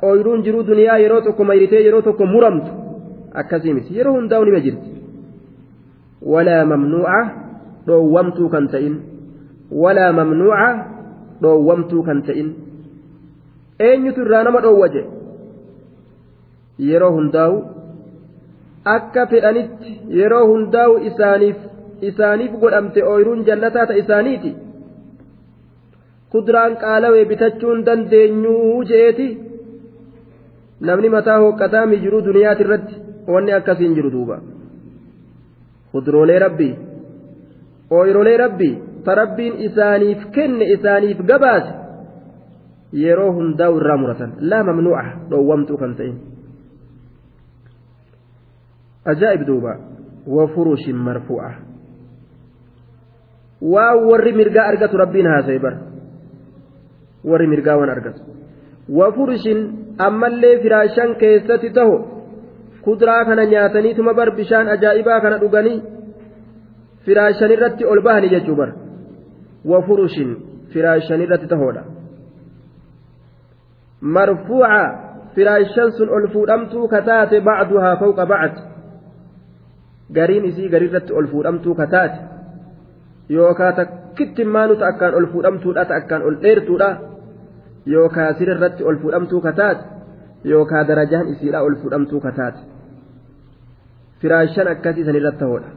[0.09, 2.71] ooyiruun jiruu duniyaa yeroo tokko mayritee yeroo tokko muramtu
[3.41, 4.89] akkasii miti yeroo hundaa'u nima jirti
[6.33, 7.19] walaa mamnuuca
[7.87, 8.95] dhoowwamtuu kan ta'in
[9.83, 10.69] walaa mamnuuca
[11.41, 12.49] dhoowwamtuu kan ta'in
[13.89, 15.05] eenyutu irraa nama dhoowwaje
[16.89, 17.61] yeroo hundaa'u
[18.95, 20.97] akka fedhanitti yeroo hundaa'u
[22.09, 24.55] isaaniif godhamte ooyiruun jannataa ta isaaniiti
[26.31, 29.27] kuduraan qaalawee bitachuun dandeenyuu je'eeti
[30.87, 32.95] namni mataa hooqqataa mijiruu duniyaati irratti?
[33.27, 34.39] Wanni akkasiin jiru duuba.
[35.91, 36.73] Kuduroolee rabbii
[37.97, 38.73] ooyirolee rabbii
[39.05, 41.73] ta rabbiin isaaniif kenne isaaniif gabaase
[43.03, 44.31] yeroo hundaa'u irraa muratan.
[44.39, 46.15] Laa mamnuuca dhoowwamtuu kan ta'in.
[49.05, 49.75] Ajaa'ib duuba.
[50.35, 51.51] Wafurushin marfuu'a
[53.61, 55.90] waan warri mirgaa argatu rabbiin haasa'e bara
[57.29, 58.21] warri mirgaa waan argatu
[58.97, 59.59] wafurshin
[60.07, 61.95] ammallee firaashan keessatti taho
[62.85, 65.79] kuduraa kana nyaataniituma bar bishaan ajaa'ibaa kana dhuganii
[67.05, 68.69] firaashan irratti ol bahanii jechuu bar
[69.71, 70.35] wafurushin
[70.73, 71.83] firaashan irratti tahoodha
[74.17, 74.83] marfuuca
[75.35, 78.61] firaashan sun ol fuudhamtuu kataate bacduhaa fawqa bacd
[80.13, 82.19] gariin isii garirratti ol fuudhamtuu kataate.
[83.29, 86.89] Yookaa takkitti maanuta akkaan ol fuudhamtuudha ta akkaan ol dheertuudha
[87.85, 89.83] yookaa sirrirratti ol fuudhamtuu kataate
[90.51, 92.59] yookaa darajaan isiidha ol fuudhamtuu kataate
[94.21, 95.69] firaashan akkasii san irratti tahoodha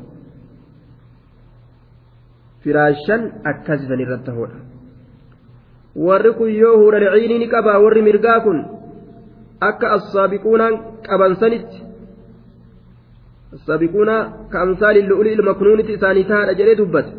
[2.63, 3.23] firaashan
[3.53, 4.59] akkasii san irratti tahoodha
[6.07, 8.59] warri kun yoo huuralciinii ni qabaa warri mirgaa kun
[9.71, 10.75] akka assaabiquunaan
[11.09, 11.79] qaban sanitti
[13.57, 14.17] assaabiquuna
[14.53, 17.11] ka amsaali lu'uli ilma kunuuniti isaanii tahaadha jedhee dubbate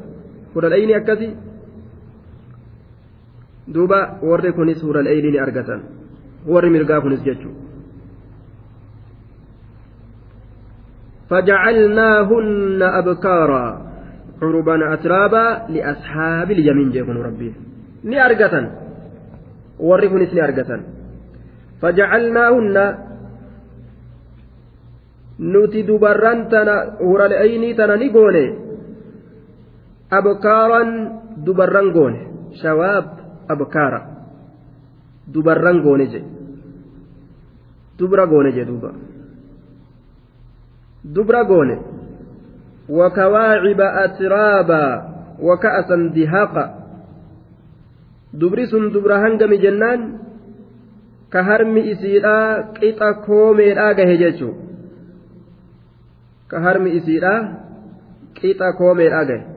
[0.53, 1.31] huuralciinii akkasii
[3.74, 5.80] duuba warri kunis huuralciinii ni argatan
[6.46, 7.70] warri mirgaa kunis jechuudha.
[11.30, 13.66] فجعلناهن أبكارا
[14.42, 17.52] عربا أترابا لأصحاب اليمين جيكون ربي
[18.00, 18.64] ni argatan
[19.76, 20.80] warri kunis ni argatan
[21.84, 22.84] fajacalnaahunna
[25.52, 28.44] nuti dubarran tana hural'aynii tana ni goone
[30.08, 30.88] abkaaran
[31.44, 32.20] dubarran goone
[32.56, 33.06] shawaab
[33.47, 33.99] abkaara
[35.33, 36.21] dubarran goone je
[37.97, 38.91] dubra goone je duuba
[41.03, 41.75] dubra goone
[42.89, 44.91] wakawaaciba atraabaa
[45.41, 46.65] waka'asan dihaaqa
[48.33, 50.01] dubri sun dubra hangami jennaan
[51.29, 54.53] ka harmi isiidhaa qixa koomeedhaa gahe jechuu
[56.47, 57.39] ka harmi isiidhaa
[58.37, 59.54] qixa koomeedhaa gahe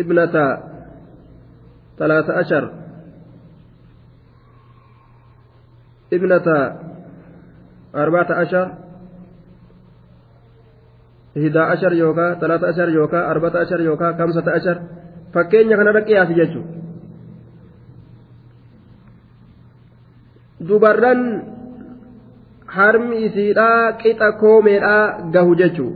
[0.00, 0.44] ibnata
[1.98, 2.64] talaata ashar
[6.16, 6.56] ibnata
[7.92, 8.66] arba'ata ashar
[11.36, 14.76] ihdaa ashar yookaa talaata ashar yookaa arbata ashar yookaa kamsata ashar
[15.34, 16.78] fakkeenya kanarra qiyaasi jechuudha
[20.68, 21.22] dubarran
[22.66, 25.92] harmi isiidhaa qixa koomeedhaa gahu jechuu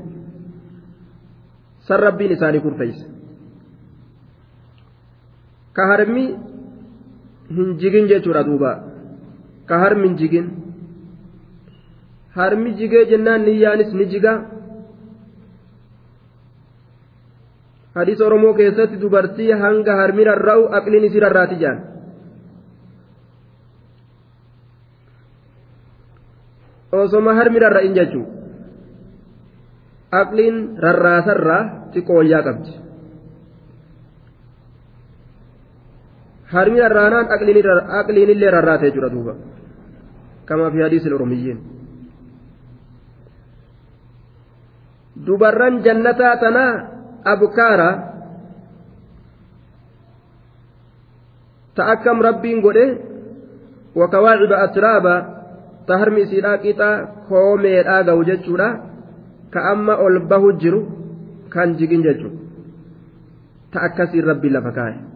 [1.88, 3.04] san rabbiin isaanii kurfeeyse
[5.76, 6.24] ka harmi
[7.56, 8.72] hin jigin jechuudha duuba
[9.68, 10.46] ka harmi hin jigin
[12.36, 14.34] harmi jigee jennaan niyyaanis ni jiga
[17.96, 21.78] hadiisa oromoo keessatti dubartii hanga harmi rarra'u aqliin isii rarraati jaan
[26.92, 28.24] osoma harmi rarra'in jechuu
[30.20, 31.62] aqliin rarraasarraa
[31.94, 32.72] xiqqooyyaa qabdi
[36.52, 37.26] harmi rarraanaan
[38.00, 39.34] aqliin illee rarraate jechuudha duuba
[40.48, 41.58] kamaa fi hadiisil oromiyyiin
[45.26, 46.72] dubarran jannataa tanaa
[47.34, 47.90] abkaara
[51.74, 52.86] ta akkam rabbiin godhe
[54.00, 55.14] wakawaaciba atraaba
[55.86, 56.88] ta harmi isiidhaa qixa
[57.28, 58.68] koomeedhaa ga'u jechuudha
[59.52, 60.80] ka amma ol bahu jiru
[61.54, 62.38] kan jigin jechuudha
[63.72, 65.11] ta akkasiin rabbiin lafa kaa'e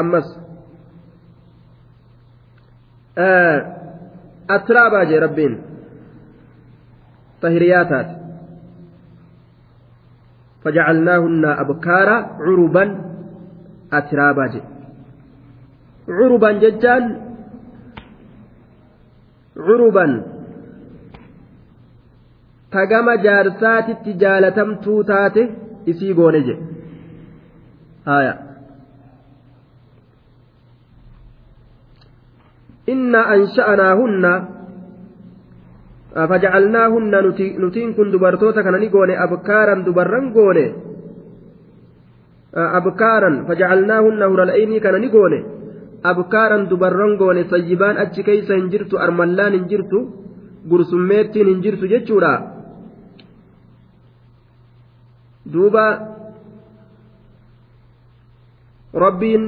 [0.00, 0.28] ammas
[4.56, 5.54] atraabaa jee rabbiin
[7.40, 8.14] ta hiriyaa taate
[10.64, 12.16] فجعلناهن أبكارا
[12.46, 12.84] عربا
[13.92, 14.60] أترابا جي
[16.08, 17.04] عربا ججان
[19.56, 20.06] عربا
[22.74, 25.42] tagama jaarsaatitti jaalatamtuu taate
[25.90, 26.54] isii goone je
[28.10, 28.34] haya
[32.93, 34.31] inna ansha'anaahunna
[36.31, 37.21] fajacalnaahunna
[37.63, 40.65] nutiin kun dubartoota kana ni goone abkaaran dubarran goone
[42.79, 45.39] abkaaran fajacalnaahunna hural'aynii kana ni goone
[46.11, 49.99] abkaaran dubarran goone sayyibaan achi keeysa hin jirtu armallaan hin jirtu
[50.69, 52.33] gursummeettiin hin jirtu jechuudha
[55.53, 55.85] duuba
[59.05, 59.43] rabbiin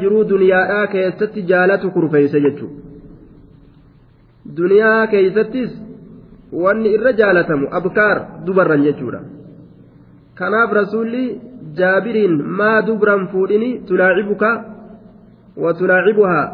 [0.00, 2.86] jiruu duniyaadhaa keessatti jaalatu kurfeeyse jechuudha
[4.56, 5.70] duniyaa keeysattis
[6.52, 9.20] wanni irra jaalatamu abkaar dubarran jechuudha
[10.34, 11.24] kanaaf rasuulli
[11.80, 14.50] jaabiriin maa dubran fuudhini tulaacibuka
[15.64, 16.46] wa tulaacibuhaa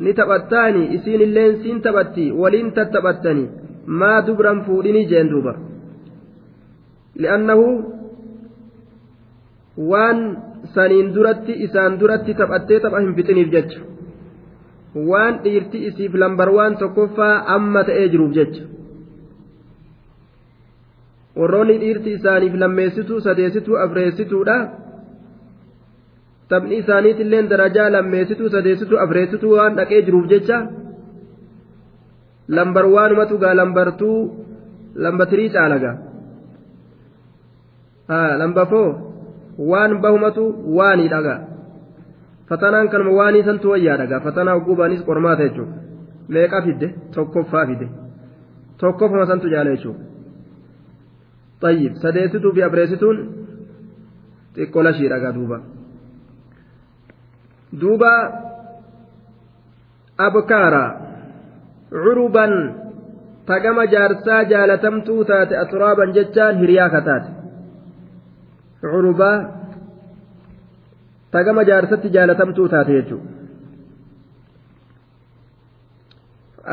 [0.00, 3.48] ni taphattaani isiin illeen siin taphatti waliin tattaphattani
[3.86, 5.54] maa dubran fuudhini jeen duuba
[7.24, 7.66] li'annahu
[9.76, 10.18] waan
[10.74, 13.80] saniin duratti isaan duratti taphattee tapha hin fixiniif jecha.
[15.10, 18.62] Waan dhiirti isiif lambar waan tokkoffaa amma ta'ee jiruuf jecha.
[21.38, 24.56] Warroonni dhiirti isaaniif lammeessituu sadeessituu afreessituudha.
[26.48, 30.58] Taphni isaaniitillee darajaa lammeessituu sadeessituu afreessituu waan dhaqee jiruuf jecha.
[32.48, 34.18] Lambar waanumatu gaa lambartuu
[34.94, 35.92] lamba tirii caalaga
[38.40, 39.05] lamba foo
[39.71, 40.43] waan bahumatu
[40.77, 41.39] waanii dhagaa
[42.49, 45.75] fatanaan kanuma waanii santu wayyaa dhagaa fatanaa hogguu baanis qormaata jechuudha
[46.35, 47.87] meeqa fidde tokkoffaa fide
[48.83, 50.09] tokkoffama santu jaala jechuudha
[51.65, 53.17] طيب سديستو في أبريستون
[54.55, 55.57] xiqqoo shii dhagaa duuba
[57.81, 58.11] duuba
[60.27, 60.83] abkaara
[62.03, 62.53] curuban
[63.45, 67.29] tagama jaarsaa jaalatamtuu taate aturaaban jechaan hiriyaa kataate
[68.85, 69.37] curubaa
[71.31, 73.29] tagama jaarsatti jaalatamtuu taate jechuudha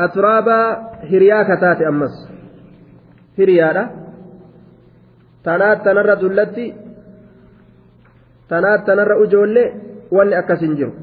[0.05, 0.65] aturaabaa
[1.11, 2.15] hiriyaa kataate ammas
[3.37, 3.83] hiriyaadha
[5.43, 6.65] tanaat tanarra dullatti
[8.47, 9.67] tanaat tanarra ujoollee
[10.11, 10.95] wanni akkas hin jiru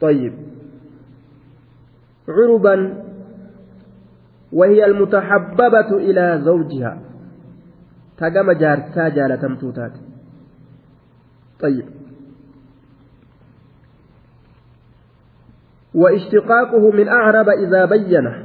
[0.00, 0.34] طيب
[2.28, 3.04] عربا
[4.52, 6.98] وهي المتحببة إلى زوجها
[8.17, 9.91] تقام جارسا جالة توتات
[11.59, 11.85] طيب
[15.93, 18.43] واشتقاقه من أعرب إذا بينه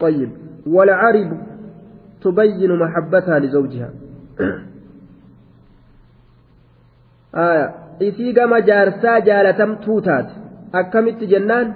[0.00, 0.30] طيب
[0.66, 1.38] والعرب
[2.22, 3.90] تبين محبتها لزوجها
[7.34, 7.74] آية
[8.34, 10.32] gama jaarsaa jaalatamtuu taate
[10.72, 11.74] akkamitti jennaan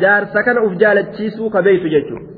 [0.00, 2.29] jaarsa kana uf jaalachiisuu ka beeytu jechuudha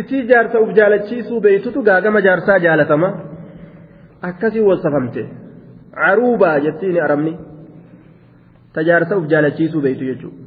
[0.00, 3.08] isii jaarsa uf jaalachiisuu beeytutu gaa gama jaarsaa jaalatama
[4.28, 5.24] akkasii wasafamte
[6.00, 7.32] caruubaa jettiin arabni
[8.72, 10.40] ta jaarsa uf jaalachiisuu beeytu jechuudha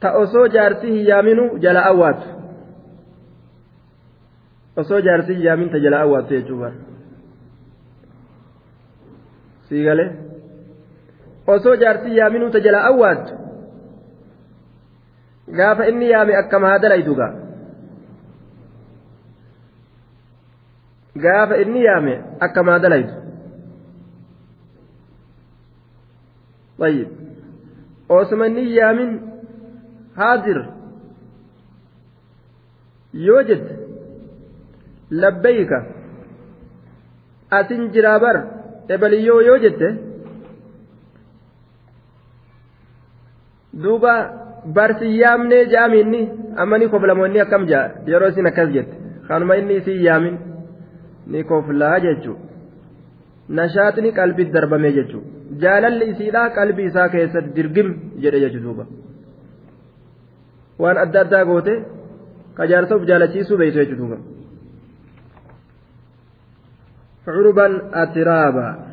[0.00, 2.28] ta osoo jaarsi hin yaaminu jala awwaatu
[4.84, 6.70] osoo jaarsi hin yaamin ta jala awwaatu jechuudha.
[9.70, 10.10] sii galee
[11.46, 13.34] osoo jaartii yaaminuu ta jala awwaattu
[15.58, 17.32] gaafa inni yaame akkam haa dalaytu gaa
[21.16, 23.14] gaafa inni yaame akkam haa dalaytu
[26.80, 27.08] طيب
[28.08, 29.10] osuma inni yaamin
[30.20, 30.58] haadir
[33.26, 33.72] yoo jette
[35.22, 35.78] labbayka
[37.58, 38.36] asin jiraa bar
[38.94, 39.88] ebaliyyoo yoo jette
[43.82, 44.14] duuba
[44.76, 46.20] barsi yaamnee jaaminni
[46.62, 48.94] amma ni koflamoonni akkam jaa yeroo isin akkas jette
[49.28, 50.34] kanuma inni isin yaamin
[51.31, 52.37] ni koflaa jechuu
[53.59, 55.23] nashaatni qalbii darbame jechuu
[55.63, 57.89] jaalalli isiidhaa qalbii isaa keessatti dirgim
[58.23, 58.85] jedhe jechuu duuba
[60.83, 61.73] waan adda addaa goote
[62.57, 64.17] ka jaarsa uf jaalachiisuu beeytu jechuu duuba
[67.27, 67.67] عربا
[68.03, 68.85] أترابا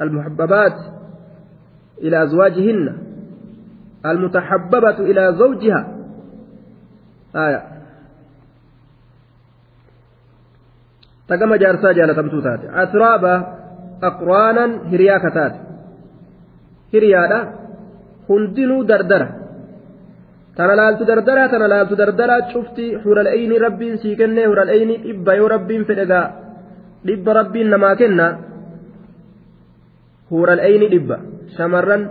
[0.00, 0.76] المحببات
[2.02, 2.96] إلى أزواجهن
[4.06, 5.96] المتحببة إلى زوجها
[7.36, 7.62] آية
[11.27, 12.67] tagama jaarsaa jaalatamtuu taate.
[12.83, 13.33] Asraaba
[14.09, 15.59] aqraanan hiriyaa ka taate.
[16.93, 17.39] Hiriyaadha
[18.29, 19.27] hundinuu dardara.
[20.55, 25.85] Tana laaltu dardaraa tana laaltu dardaraa cufti hural'eyni rabbiin sii kennee hural'eyni dhibba yoo rabbiin
[25.85, 26.25] fedhegaa
[27.07, 28.27] dhibba rabbiin namaa kenna
[30.31, 31.17] hural'eyni dhibba.
[31.57, 32.03] Shamarran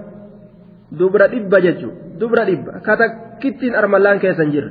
[0.99, 2.05] dubra dhibba jechuudha.
[2.19, 2.81] dubra dhibba.
[2.81, 4.71] Ka takkittiin armallaan keessan jirre.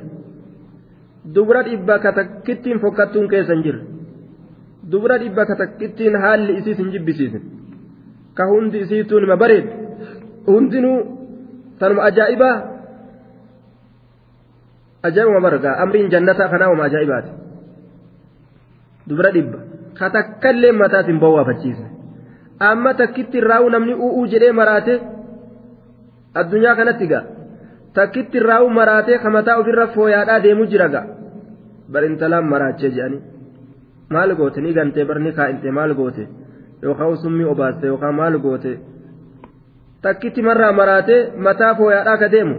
[1.34, 3.93] Dubra dhibba ka takkittiin fokkattuun keessan jirre.
[4.90, 7.42] Dubra dhibba katakkittiin haalli isiis hin jibbisiisin.
[8.34, 9.70] Ka hundi isiituu nima bareedu
[10.46, 10.98] hundinuu
[11.78, 12.56] tanuma ajaa'ibaa
[15.08, 17.30] ajaa'ibuma margaa amriin jannataa kanaa'uma ajaa'ibaati
[19.08, 19.58] dubra dhibba.
[19.98, 21.84] ka takkallee mataatiin bowwaafachiise.
[22.70, 24.94] Amma takkitti irraa'u namni u'uu jedhee maraate
[26.40, 27.22] addunyaa kanatti gaa.
[27.94, 31.06] Takkitti irraa'u maraatee ka mataa ofirra fooyaadhaa deemu jira gaa.
[31.92, 33.22] Bar intalaan maraachee jedhanii
[34.10, 34.60] maal goote?
[34.60, 36.28] Ni gantee barni kaa'inte maal goote?
[36.82, 38.78] Yookaan summii obaaste yookaan maal goote?
[40.02, 42.56] Takkitti marraa maraatee mataa fooyaadhaa ka deemu.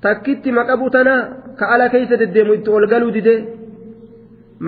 [0.00, 1.14] Takkitti maqabu tana
[1.58, 3.40] ka ala keessa deddeemu itti ol galuu didee.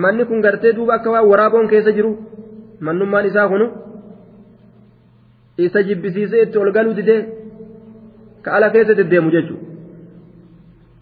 [0.01, 2.11] manni kun gartee duuba akka waan waraaboon keessa jiru.
[2.85, 3.67] Mannummaan isaa kunu
[5.65, 7.21] isa jibbisiisee itti ol galuu didee
[8.43, 9.65] ka ala keessa deddeemu jechuudha.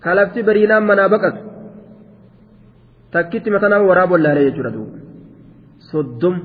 [0.03, 1.51] Ka lafti bariinaan manaa baqatu
[3.13, 4.97] takkitti mata nama waraaboon laalee jechuudha duuba
[5.91, 6.35] soddom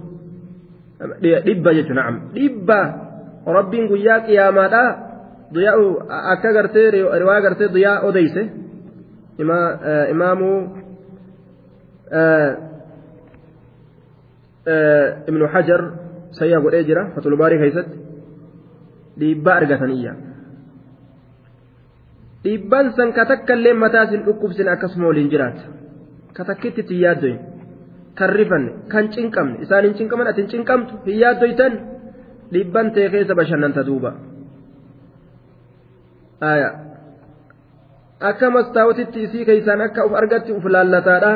[1.47, 2.79] dhibba jechuudha na'am dhibba
[3.59, 4.89] rabbiin guyyaa qiyaamaadhaa
[5.55, 5.77] duyaa
[6.33, 6.89] akka gartee
[7.21, 8.43] riwaa gartee duyaa odeyse
[10.15, 10.59] imaamuu.
[15.31, 15.81] ibnu hajar
[16.39, 17.99] sayyaa godhee jira fatulbaarii keessatti
[19.21, 20.13] dhiibbaa argataniyya
[22.45, 25.63] dhiibbaan san ka takka illee mataa sin dhukkubsin akkasuma waliin jiraata
[26.37, 27.39] ka takkitti itti yaaddoyin
[28.19, 31.73] kan rifanne kan cinqamne isaan hin cinqaman ati hin cinqamtu hin yaaddoytan
[32.53, 34.11] dhiibban ta'e keessa bashannanta duuba
[38.31, 41.33] akka mastaawotitti isii keeysaan akka uf argatti uf laallataadha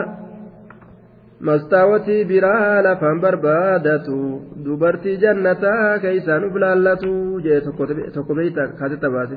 [1.48, 4.16] mastaawotii biraa lafaan barbaadatu
[4.64, 7.10] dubartii jannataa keeysaan uf laallatu
[7.46, 7.60] jee
[8.16, 9.36] tokko beeyta kaasetta baase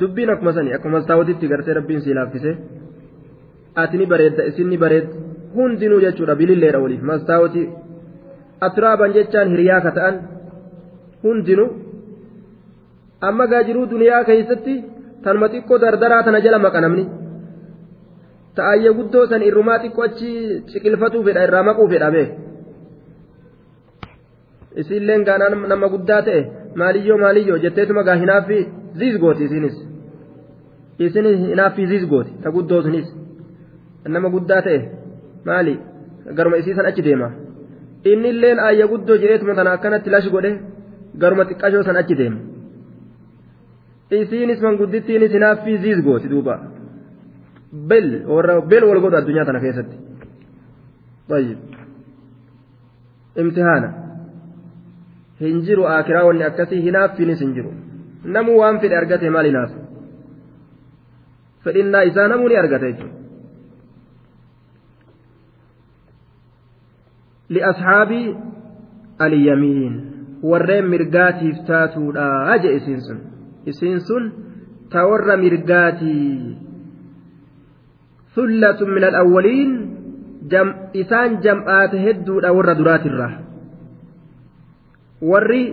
[0.00, 2.52] dubbiin akkuma sani akkuma mastaawotitti gartee rabbiin sii laaffise
[3.82, 5.14] ati ni bareedda isin ni bareedda
[5.56, 7.02] hundinuu jechuudha bililleedha waliif.
[7.10, 7.66] Mastaawotii
[8.66, 10.16] atraaban jechaan hiriyaa ka ta'an
[11.24, 11.68] hundinuu.
[13.28, 14.74] Amma gaajiruu duniyaa keeysatti
[15.24, 17.04] tanuma xiqqoo dardaraa tana jala maqa namni
[18.56, 20.30] ta'ayyee guddoo san irrumaa xiqqoo achi
[20.72, 22.26] ciqilfatuu fedha irraa maquu fedha bee
[24.80, 26.40] isiilleen gaanaa nama guddaa ta'e
[26.80, 27.58] maaliyyoo maaliyyoo?
[27.64, 28.62] Jetteetuma gaa hinaaffii
[29.00, 29.76] ziis gooti isinis
[31.06, 33.08] isin hinaaffii ziis gooti ta guddoo sunis
[34.15, 34.79] nama guddaa ta'e
[35.49, 35.73] maali
[36.37, 37.29] garuma isii san achi deema
[38.11, 40.51] inni illeen aayya guddoo jedheetuma tana akkanatti lash godhe
[41.21, 42.39] garuma xiqqashoo san achi deema
[44.19, 46.55] isiinis manguddittiinis hinaaffii ziis gooti duuba
[47.89, 49.97] bel warra bel wal godhu addunyaa tana keessatti
[51.29, 51.57] طيب
[53.41, 53.89] imtihaana
[55.41, 57.73] hin jiru aakiraa wanni akkasii hinaaffiinis hin jiru
[58.35, 59.71] namuu waan fedhe argate maal hinaaf
[61.67, 63.15] fedhinnaa isaa namuu ni argata jechuudha
[67.48, 68.36] Li'ashaabii
[69.18, 69.94] alyamiin
[70.42, 73.20] warreen mirgaatiif taatuudha je isiin sun
[73.66, 74.32] isiin sun
[74.90, 76.56] ta warra mirgaatii
[78.34, 79.72] sullatun min alawwaliin
[80.92, 83.32] isaan jam'aate hedduudha warra duraatirraa
[85.30, 85.64] warri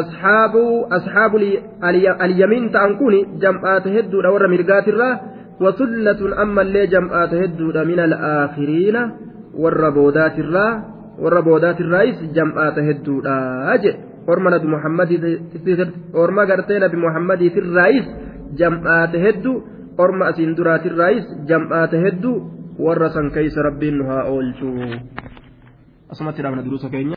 [0.00, 0.64] asxaabu
[0.98, 1.38] asxaabu
[2.20, 3.14] alyamiin ta'an kun
[3.44, 5.14] jam'aata hedduudha warra mirgaatirraa
[5.60, 9.02] wasullatun ammallee jam'aata hedduudha min alaakhiriina
[9.62, 10.72] warra boodaatirraa
[11.24, 13.34] warra boodaatirraayis jam'aata hedduudha
[13.84, 13.98] jedhe
[14.32, 14.66] orma nabi
[16.22, 18.06] orma gartee nabi muhammadiitirraayis
[18.60, 19.54] jam'aata hedduu
[20.04, 22.34] orma asiin duraatirraayis jam'aata hedduu
[22.86, 24.74] warra san keeysa rabbiin nu haa oolchuu
[26.12, 27.16] asumatti dhaabna duruusa keenya